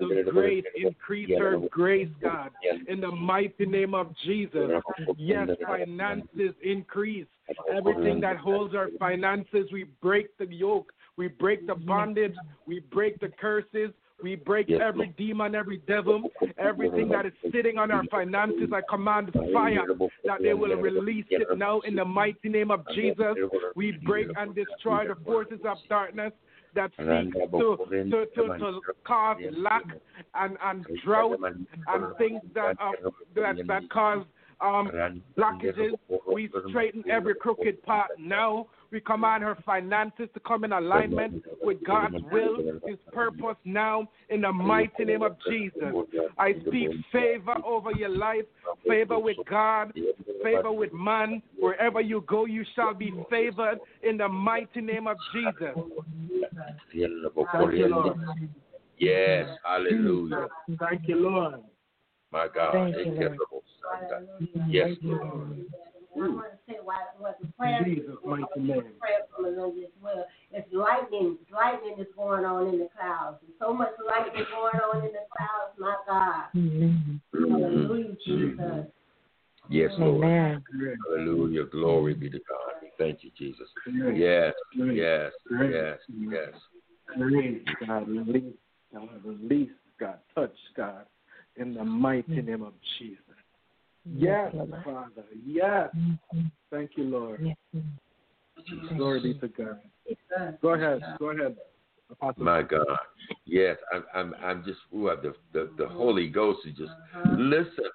[0.00, 2.50] the grace, increase her grace, God,
[2.88, 4.70] in the mighty name of Jesus.
[5.16, 7.26] Yes, finances increase.
[7.72, 12.34] Everything that holds our finances, we break the yoke, we break the bondage,
[12.66, 13.90] we break the curses.
[14.22, 18.70] We break every demon, every devil, everything that is sitting on our finances.
[18.72, 19.82] I command fire
[20.24, 23.34] that they will release it now in the mighty name of Jesus.
[23.74, 26.32] We break and destroy the forces of darkness
[26.74, 29.84] that seek to, to, to, to cause lack
[30.34, 32.92] and, and drought and things that, uh,
[33.34, 34.24] that, that cause
[34.60, 35.92] um, blockages.
[36.32, 38.68] We straighten every crooked path now.
[38.90, 44.40] We command her finances to come in alignment with God's will, His purpose now, in
[44.42, 45.94] the mighty name of Jesus.
[46.38, 48.44] I speak favor over your life,
[48.86, 49.92] favor with God,
[50.42, 51.42] favor with man.
[51.58, 55.74] Wherever you go, you shall be favored in the mighty name of Jesus.
[57.52, 58.18] Thank you, Lord.
[58.98, 60.48] Yes, hallelujah.
[60.78, 61.60] Thank you, Lord.
[62.32, 62.72] My God.
[62.72, 63.38] Thank you,
[64.68, 64.96] Yes,
[66.16, 66.32] I mm.
[66.32, 66.34] Lord.
[66.34, 68.82] want to say why was the prayer Jesus' mighty name.
[68.98, 70.24] prayer for Melinda as well.
[70.50, 73.36] It's lightning, lightning is going on in the clouds.
[73.42, 76.44] There's so much lightning going on in the clouds, my God.
[76.56, 77.20] Amen.
[77.32, 78.56] Hallelujah, mm-hmm.
[78.56, 78.86] Jesus.
[79.68, 80.24] Yes, Lord.
[80.24, 80.62] Amen.
[81.10, 81.64] Hallelujah.
[81.66, 82.88] Glory be to God.
[82.98, 83.68] Thank you, Jesus.
[84.14, 86.48] Yes, yes, yes, yes.
[87.18, 88.54] Release, God, release,
[88.92, 89.70] God, release,
[90.00, 91.06] God, touch, God,
[91.56, 92.46] in the mighty mm.
[92.46, 93.18] name of Jesus.
[94.14, 94.52] Yes,
[94.84, 95.24] Father.
[95.44, 95.90] Yes.
[96.70, 97.40] Thank you, Lord.
[97.42, 97.82] Yes.
[98.96, 99.78] Glory be to God.
[100.62, 101.02] Go ahead.
[101.18, 101.56] Go ahead.
[102.10, 102.44] Apostle.
[102.44, 102.86] My God.
[103.44, 106.92] Yes, I'm I'm I'm just ooh, the, the the Holy Ghost is just
[107.36, 107.90] listen.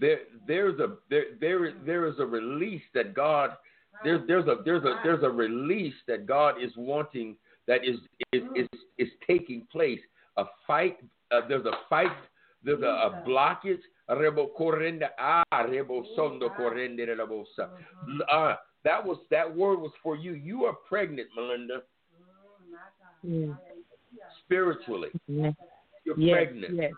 [0.00, 3.50] there there's a there there there is a release that God
[4.04, 7.36] there's there's a there's a there's a release that God is wanting
[7.66, 7.96] that is
[8.32, 8.68] is is,
[8.98, 10.00] is taking place.
[10.36, 10.98] A fight.
[11.32, 12.12] Uh, there's a fight.
[12.62, 13.80] There's a, a blockage.
[14.10, 17.70] Rebo corrende ah rebo sondo corrende rebosa.
[18.30, 20.32] Uh, that was that word was for you.
[20.32, 21.82] You are pregnant, Melinda.
[23.22, 23.50] Yes.
[24.44, 25.54] Spiritually, Yes.
[26.04, 26.32] you're Yes.
[26.34, 26.92] pregnant, Yes.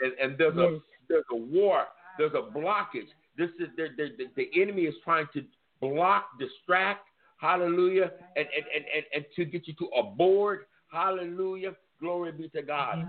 [0.00, 0.70] and, and there's Yes.
[0.70, 1.86] a there's a war.
[2.18, 3.08] There's a blockage.
[3.36, 5.44] This is the, the, the enemy is trying to
[5.80, 7.08] block, distract,
[7.38, 11.74] hallelujah, and, and, and, and, and to get you to abort, hallelujah.
[12.00, 13.06] Glory be to God.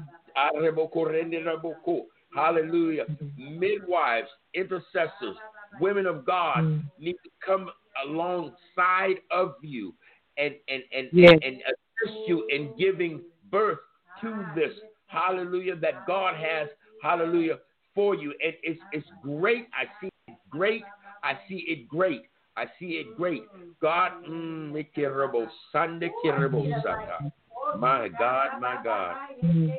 [2.35, 3.05] Hallelujah.
[3.37, 5.35] Midwives, intercessors,
[5.79, 7.69] women of God need to come
[8.05, 9.93] alongside of you
[10.37, 11.31] and and and, Yes.
[11.31, 11.63] and, and
[12.03, 13.79] assist you in giving birth
[14.21, 14.73] to this
[15.07, 16.69] hallelujah that God has
[17.01, 17.59] hallelujah
[17.93, 18.33] for you.
[18.43, 19.67] And it's it's great.
[19.73, 20.83] I see it great.
[21.23, 22.23] I see it great.
[22.55, 23.43] I see it great.
[23.81, 27.31] God mm, mikirabo sande kirabo sata.
[27.79, 29.15] my God my God.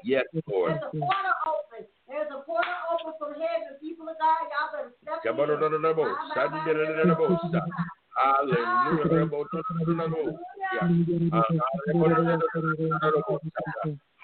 [0.05, 0.72] Yes Lord.
[0.72, 1.06] There's a
[2.55, 2.62] portal open.
[2.62, 3.74] There's a portal from heaven.
[3.82, 5.35] People of God, y'all better step in.
[5.35, 6.06] Kabarorororobo,
[6.39, 7.66] sandirororobo, sa.
[8.14, 9.10] Hallelujah.
[11.32, 11.43] Uh.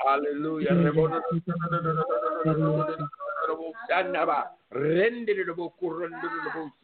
[0.07, 0.78] Hallelujah.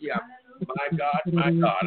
[0.01, 0.19] Yeah.
[0.67, 1.87] My God, my God.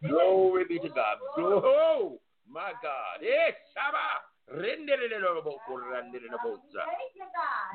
[0.08, 1.18] Glory be to God.
[1.38, 2.20] Oh,
[2.50, 3.22] my God.
[5.70, 6.84] Korandererebosa.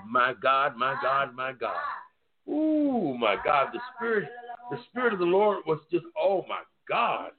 [0.08, 1.76] My God, my God, my God.
[2.48, 3.68] Ooh, my God.
[3.72, 4.28] The Spirit,
[4.70, 7.30] the Spirit of the Lord was just, oh my God.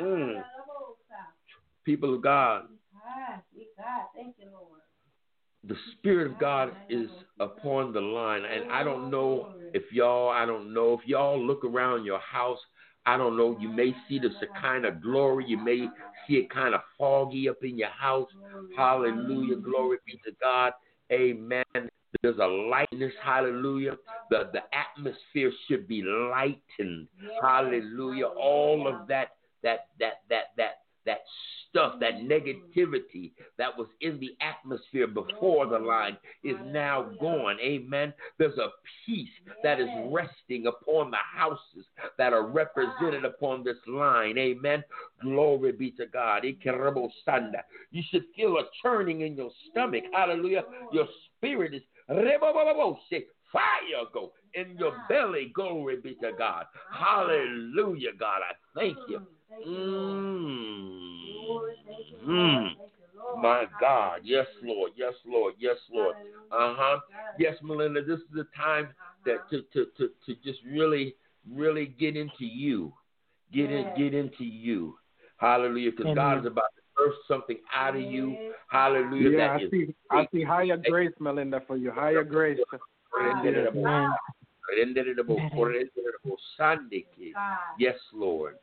[0.00, 0.42] Mm.
[1.84, 2.64] People of God,
[5.66, 7.08] the Spirit of God is
[7.40, 8.42] upon the line.
[8.44, 12.58] And I don't know if y'all, I don't know if y'all look around your house.
[13.06, 13.56] I don't know.
[13.60, 15.44] You may see this kind of glory.
[15.46, 15.88] You may
[16.26, 18.28] see it kind of foggy up in your house.
[18.76, 19.56] Hallelujah.
[19.56, 20.72] Glory be to God.
[21.12, 21.64] Amen.
[22.22, 23.12] There's a lightness.
[23.22, 23.96] Hallelujah.
[24.30, 27.08] The, the atmosphere should be lightened.
[27.42, 28.26] Hallelujah.
[28.26, 29.32] All of that,
[29.64, 31.18] that, that, that, that, that
[31.68, 37.58] stuff, that negativity that was in the atmosphere before the line is now gone.
[37.60, 38.12] Amen.
[38.38, 38.68] There's a
[39.04, 39.28] peace
[39.62, 41.86] that is resting upon the houses
[42.16, 43.28] that are represented ah.
[43.28, 44.38] upon this line.
[44.38, 44.84] Amen.
[45.20, 46.44] Glory be to God.
[46.44, 50.04] You should feel a churning in your stomach.
[50.12, 50.62] Hallelujah.
[50.92, 51.82] Your spirit is
[53.52, 55.06] fire go in your ah.
[55.08, 55.52] belly.
[55.54, 56.66] Glory be to God.
[56.92, 58.40] Hallelujah, God.
[58.48, 59.26] I thank you.
[59.66, 61.18] Mm.
[62.26, 62.70] Mm.
[63.40, 64.20] My God.
[64.22, 64.92] Yes, Lord.
[64.96, 65.54] Yes, Lord.
[65.58, 66.14] Yes, Lord.
[66.50, 67.00] Uh huh.
[67.38, 68.88] Yes, Melinda, this is the time
[69.26, 71.14] that to, to, to, to just really,
[71.50, 72.92] really get into you.
[73.52, 74.96] Get in, get into you.
[75.36, 75.92] Hallelujah.
[75.96, 78.52] Because God is about to birth something out of you.
[78.68, 79.30] Hallelujah.
[79.30, 79.94] Yeah, that I is see.
[80.10, 81.90] I see higher grace, Melinda, for you.
[81.90, 82.58] Higher grace.
[87.36, 87.58] Ah.
[87.64, 87.74] Ah.
[87.78, 88.56] Yes, Lord.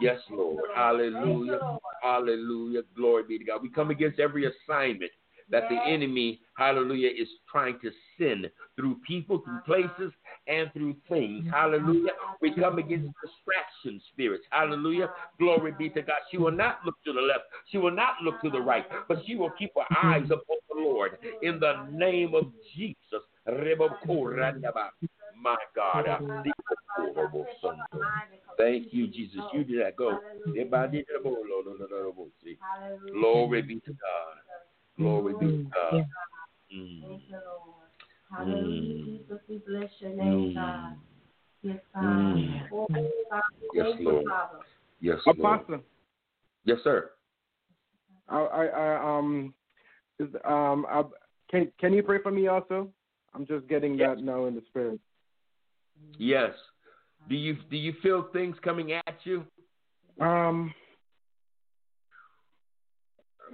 [0.00, 0.64] Yes, Lord.
[0.74, 1.60] Hallelujah.
[2.02, 2.82] Hallelujah.
[2.96, 3.62] Glory be to God.
[3.62, 5.10] We come against every assignment
[5.50, 9.88] that the enemy, hallelujah, is trying to send through people, through uh-huh.
[9.96, 10.12] places,
[10.46, 11.44] and through things.
[11.50, 12.12] Hallelujah.
[12.12, 12.34] Uh-huh.
[12.40, 14.44] We come against distraction spirits.
[14.50, 15.04] Hallelujah.
[15.04, 15.26] Uh-huh.
[15.38, 16.16] Glory be to God.
[16.30, 17.44] She will not look to the left.
[17.70, 20.76] She will not look to the right, but she will keep her eyes upon the
[20.76, 22.96] Lord in the name of Jesus.
[25.40, 26.08] My God.
[26.08, 26.54] I think
[28.56, 29.40] Thank you, Jesus.
[29.52, 29.96] You did that.
[29.96, 30.18] Go.
[30.48, 31.30] Everybody did not go.
[31.30, 32.28] Lord, Lord, Lord.
[32.42, 32.56] See,
[33.12, 34.36] glory be to God.
[34.96, 36.04] Glory be to God.
[36.74, 37.20] Mm.
[38.30, 39.38] Hallelujah, Jesus.
[39.48, 40.96] We bless your name, God.
[41.62, 42.04] Yes, God.
[42.04, 42.68] Mm.
[42.72, 42.86] Oh,
[43.74, 44.24] Yes, Lord.
[44.26, 44.58] Father.
[45.00, 45.60] Yes, Lord.
[45.60, 45.80] Apostle,
[46.64, 47.10] Yes, sir.
[48.28, 49.54] I, I, I um,
[50.18, 51.02] is, um, I,
[51.50, 52.88] can can you pray for me also?
[53.34, 55.00] I'm just getting that now in the spirit.
[56.18, 56.50] Yes.
[57.28, 59.44] Do you do you feel things coming at you?
[60.20, 60.74] Um,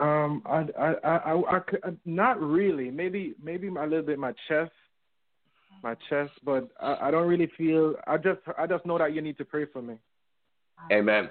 [0.01, 2.91] um, I, I, I, I, I could, not really.
[2.91, 4.73] Maybe, maybe a little bit my chest,
[5.83, 7.95] my chest, but I, I don't really feel.
[8.07, 9.95] I just, I just know that you need to pray for me.
[10.93, 11.29] Amen.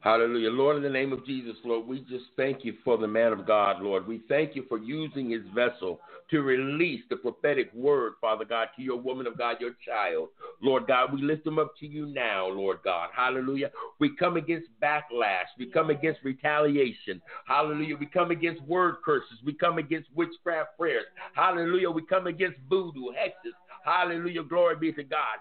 [0.00, 0.50] Hallelujah.
[0.50, 3.44] Lord, in the name of Jesus, Lord, we just thank you for the man of
[3.46, 4.06] God, Lord.
[4.06, 6.00] We thank you for using his vessel
[6.30, 10.28] to release the prophetic word, Father God, to your woman of God, your child.
[10.62, 13.10] Lord God, we lift him up to you now, Lord God.
[13.12, 13.72] Hallelujah.
[13.98, 15.46] We come against backlash.
[15.58, 17.20] We come against retaliation.
[17.46, 17.96] Hallelujah.
[17.96, 19.38] We come against word curses.
[19.44, 21.06] We come against witchcraft prayers.
[21.34, 21.90] Hallelujah.
[21.90, 23.54] We come against voodoo, hexes.
[23.84, 24.42] Hallelujah.
[24.42, 25.38] Glory be to God.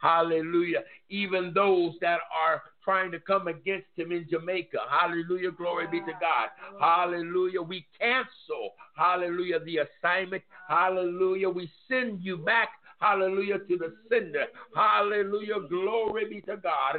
[0.00, 0.82] Hallelujah.
[1.08, 4.78] Even those that are trying to come against him in Jamaica.
[4.88, 5.50] Hallelujah.
[5.50, 6.48] Glory be to God.
[6.80, 7.62] Hallelujah.
[7.62, 10.42] We cancel, hallelujah, the assignment.
[10.68, 11.48] Hallelujah.
[11.48, 12.70] We send you back
[13.00, 14.44] Hallelujah to the sender.
[14.74, 15.60] Hallelujah.
[15.68, 16.98] Glory be to God.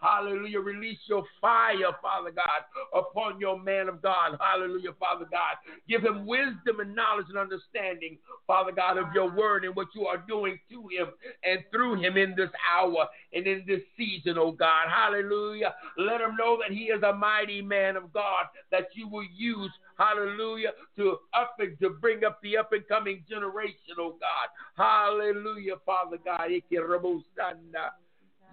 [0.00, 0.60] Hallelujah.
[0.60, 2.62] Release your fire, Father God,
[2.94, 4.38] upon your man of God.
[4.40, 5.56] Hallelujah, Father God.
[5.88, 10.06] Give him wisdom and knowledge and understanding, Father God, of your word and what you
[10.06, 11.08] are doing to him
[11.42, 14.86] and through him in this hour and in this season, oh God.
[14.88, 15.74] Hallelujah.
[15.98, 19.72] Let him know that he is a mighty man of God that you will use
[19.98, 24.48] hallelujah, to up and to bring up the up and coming generation, oh God.
[24.76, 26.50] Hallelujah, Father God.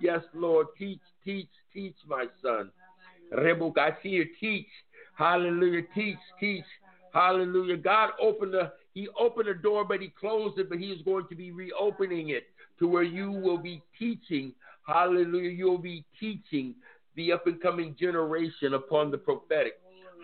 [0.02, 0.68] Yes, Lord.
[0.78, 2.72] Teach, teach, teach, my son.
[3.34, 4.68] Rebuk, I see you teach.
[5.16, 5.84] Hallelujah.
[5.94, 6.66] Teach, teach.
[7.14, 7.78] Hallelujah.
[7.78, 11.28] God opened the He opened the door, but He closed it, but He is going
[11.30, 12.44] to be reopening it
[12.80, 14.54] to where you will be teaching.
[14.88, 15.52] Hallelujah.
[15.52, 16.76] You'll be teaching
[17.16, 19.74] the up and coming generation upon the prophetic.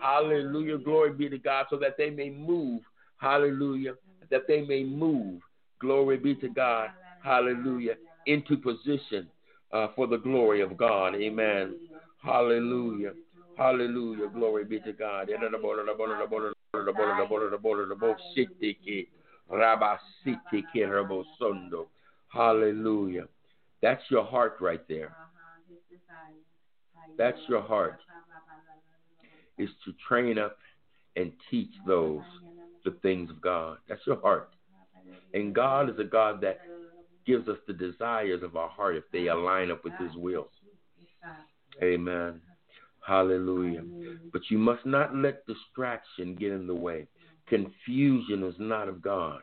[0.00, 0.78] Hallelujah.
[0.78, 2.82] Glory be to God so that they may move.
[3.18, 3.94] Hallelujah.
[4.30, 5.40] That they may move.
[5.80, 6.90] Glory be to God.
[7.22, 7.94] Hallelujah.
[8.26, 9.28] Into position
[9.72, 11.14] uh, for the glory of God.
[11.14, 11.74] Amen.
[12.22, 13.12] Hallelujah.
[13.56, 14.28] Hallelujah.
[14.28, 15.28] Glory be to God.
[22.32, 23.28] Hallelujah.
[23.82, 25.16] That's your heart right there.
[27.16, 28.00] That's your heart
[29.58, 30.58] is to train up
[31.16, 32.20] and teach those
[32.84, 33.78] the things of God.
[33.88, 34.50] That's your heart.
[35.34, 36.60] And God is a God that
[37.26, 40.48] gives us the desires of our heart if they align up with His will.
[41.82, 42.40] Amen.
[43.06, 43.84] Hallelujah.
[44.32, 47.06] But you must not let distraction get in the way.
[47.46, 49.42] Confusion is not of God.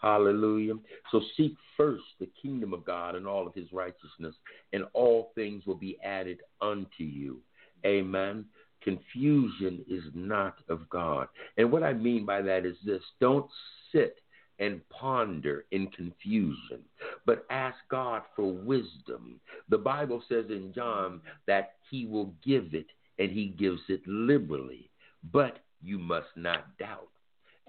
[0.00, 0.74] Hallelujah.
[1.10, 4.34] So seek first the kingdom of God and all of his righteousness,
[4.72, 7.40] and all things will be added unto you.
[7.86, 8.46] Amen.
[8.82, 11.28] Confusion is not of God.
[11.56, 13.48] And what I mean by that is this don't
[13.92, 14.16] sit
[14.58, 16.80] and ponder in confusion,
[17.26, 19.40] but ask God for wisdom.
[19.68, 22.86] The Bible says in John that He will give it
[23.18, 24.90] and He gives it liberally,
[25.32, 27.08] but you must not doubt.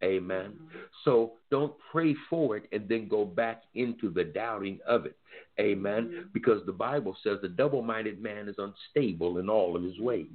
[0.03, 0.53] Amen.
[0.53, 0.79] Mm-hmm.
[1.05, 5.17] So don't pray for it and then go back into the doubting of it.
[5.59, 6.05] Amen.
[6.05, 6.27] Mm-hmm.
[6.33, 10.27] Because the Bible says the double minded man is unstable in all of his ways.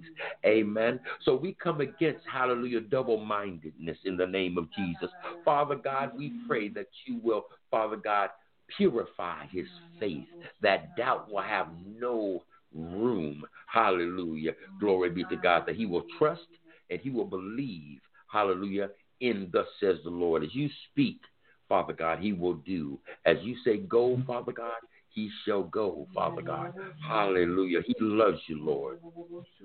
[0.47, 1.01] Amen.
[1.24, 5.11] So we come against, hallelujah, double mindedness in the name of Jesus.
[5.45, 8.31] Father God, we pray that you will, Father God,
[8.77, 9.66] purify his
[9.99, 10.27] faith,
[10.62, 11.69] that doubt will have
[11.99, 12.43] no
[12.74, 13.45] room.
[13.66, 14.53] Hallelujah.
[14.81, 16.47] Glory be to God, that he will trust
[16.90, 18.01] and he will believe.
[18.31, 18.90] Hallelujah
[19.20, 20.45] in thus says the Lord.
[20.45, 21.20] As you speak,
[21.69, 22.99] Father God, he will do.
[23.27, 24.73] As you say, go, Father God,
[25.11, 26.73] he shall go, Father God.
[27.07, 27.81] Hallelujah.
[27.86, 29.01] He loves you, Lord.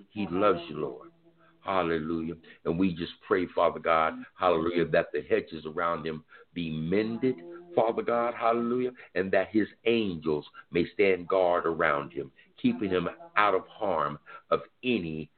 [0.10, 1.10] He loves you, Lord.
[1.62, 2.36] Hallelujah.
[2.66, 6.24] And we just pray, Father God, hallelujah, that the hedges around him
[6.54, 7.36] be mended,
[7.74, 12.32] Father God, hallelujah, and that his angels may stand guard around him,
[12.62, 13.08] keeping him
[13.38, 14.20] out of harm
[14.52, 15.30] of any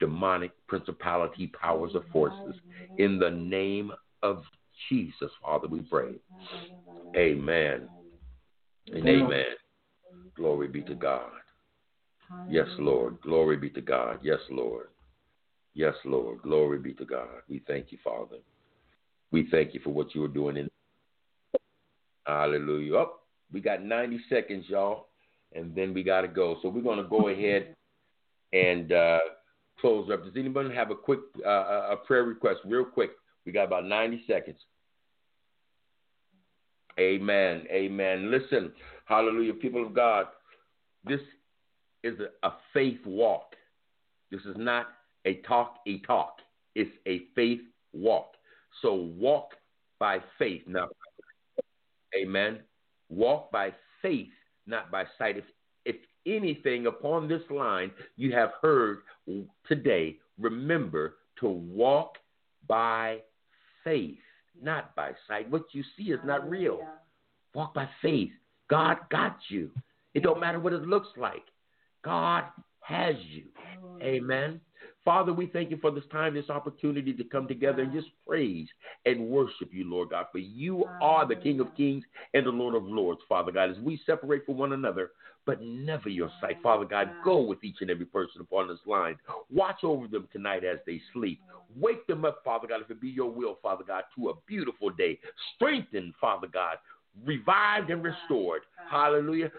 [0.00, 2.54] demonic principality, powers, or forces.
[2.98, 3.92] In the name
[4.22, 4.42] of
[4.88, 6.14] Jesus, Father, we pray.
[7.16, 7.88] Amen.
[8.92, 9.44] And amen.
[10.36, 11.30] Glory be to God.
[12.48, 13.20] Yes, Lord.
[13.22, 14.20] Glory be to God.
[14.22, 14.88] Yes, Lord.
[15.74, 16.42] Yes, Lord.
[16.42, 17.28] Glory be to God.
[17.48, 18.36] We thank you, Father.
[19.30, 20.68] We thank you for what you are doing in.
[22.26, 22.96] Hallelujah.
[22.96, 23.12] Up.
[23.12, 23.20] Oh,
[23.52, 25.08] we got 90 seconds, y'all,
[25.54, 26.56] and then we got to go.
[26.62, 27.74] So we're going to go ahead
[28.52, 29.18] and uh,
[29.80, 30.24] close up.
[30.24, 33.10] Does anybody have a quick uh, a prayer request, real quick?
[33.46, 34.58] We got about 90 seconds.
[36.98, 37.64] Amen.
[37.70, 38.30] Amen.
[38.30, 38.72] Listen,
[39.04, 40.26] hallelujah, people of God.
[41.04, 41.20] This
[42.02, 43.54] is a, a faith walk.
[44.30, 44.88] This is not
[45.24, 46.38] a talk, a talk.
[46.74, 47.60] It's a faith
[47.92, 48.32] walk.
[48.82, 49.52] So walk
[49.98, 50.90] by faith, not
[52.16, 52.60] Amen.
[53.08, 53.72] Walk by
[54.02, 54.28] faith,
[54.66, 55.36] not by sight.
[56.28, 58.98] Anything upon this line you have heard
[59.66, 62.18] today, remember to walk
[62.66, 63.18] by
[63.84, 64.18] faith,
[64.60, 65.50] not by sight.
[65.50, 66.80] What you see is not real.
[67.54, 68.30] Walk by faith.
[68.68, 69.70] God got you.
[70.14, 71.44] It don't matter what it looks like.
[72.04, 72.44] God
[72.80, 73.44] has you.
[74.02, 74.60] Amen.
[75.04, 78.68] Father, we thank you for this time, this opportunity to come together and just praise
[79.06, 80.26] and worship you, Lord God.
[80.30, 83.70] For you are the King of Kings and the Lord of Lords, Father God.
[83.70, 85.12] As we separate from one another,
[85.48, 89.16] but never your sight, Father God, go with each and every person upon this line.
[89.50, 91.40] Watch over them tonight as they sleep.
[91.74, 94.90] Wake them up, Father God, if it be your will, Father God, to a beautiful
[94.90, 95.18] day.
[95.56, 96.76] Strengthen, Father God,
[97.24, 98.60] revived and restored.
[98.90, 99.50] Hallelujah.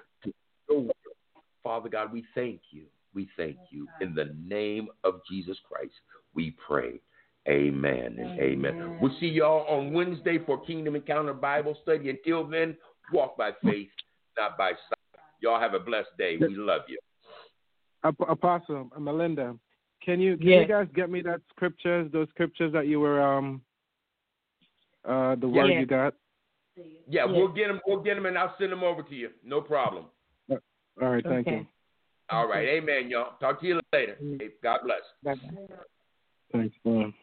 [1.64, 2.84] Father God, we thank you.
[3.16, 3.88] We thank you.
[4.00, 5.94] In the name of Jesus Christ,
[6.36, 7.00] we pray.
[7.48, 8.76] Amen and amen.
[8.76, 9.00] amen.
[9.02, 12.12] We'll see y'all on Wednesday for Kingdom Encounter Bible Study.
[12.12, 12.78] Until then,
[13.12, 13.90] walk by faith,
[14.38, 14.99] not by sight.
[15.40, 16.38] Y'all have a blessed day.
[16.40, 17.00] We love you.
[18.04, 19.56] Apostle Melinda,
[20.04, 20.62] can you can yes.
[20.62, 23.62] you guys get me that scriptures, those scriptures that you were um
[25.06, 25.80] uh the word yes.
[25.82, 26.14] you got?
[26.78, 27.28] Yeah, yes.
[27.30, 27.82] we'll get them.
[27.86, 29.30] We'll get them, and I'll send them over to you.
[29.44, 30.06] No problem.
[30.50, 31.58] All right, thank okay.
[31.58, 31.68] you.
[32.30, 32.68] All right.
[32.68, 33.38] Amen, y'all.
[33.40, 34.18] Talk to you later.
[34.62, 35.02] God bless.
[35.24, 35.66] Bye-bye.
[36.52, 37.14] Thanks, man.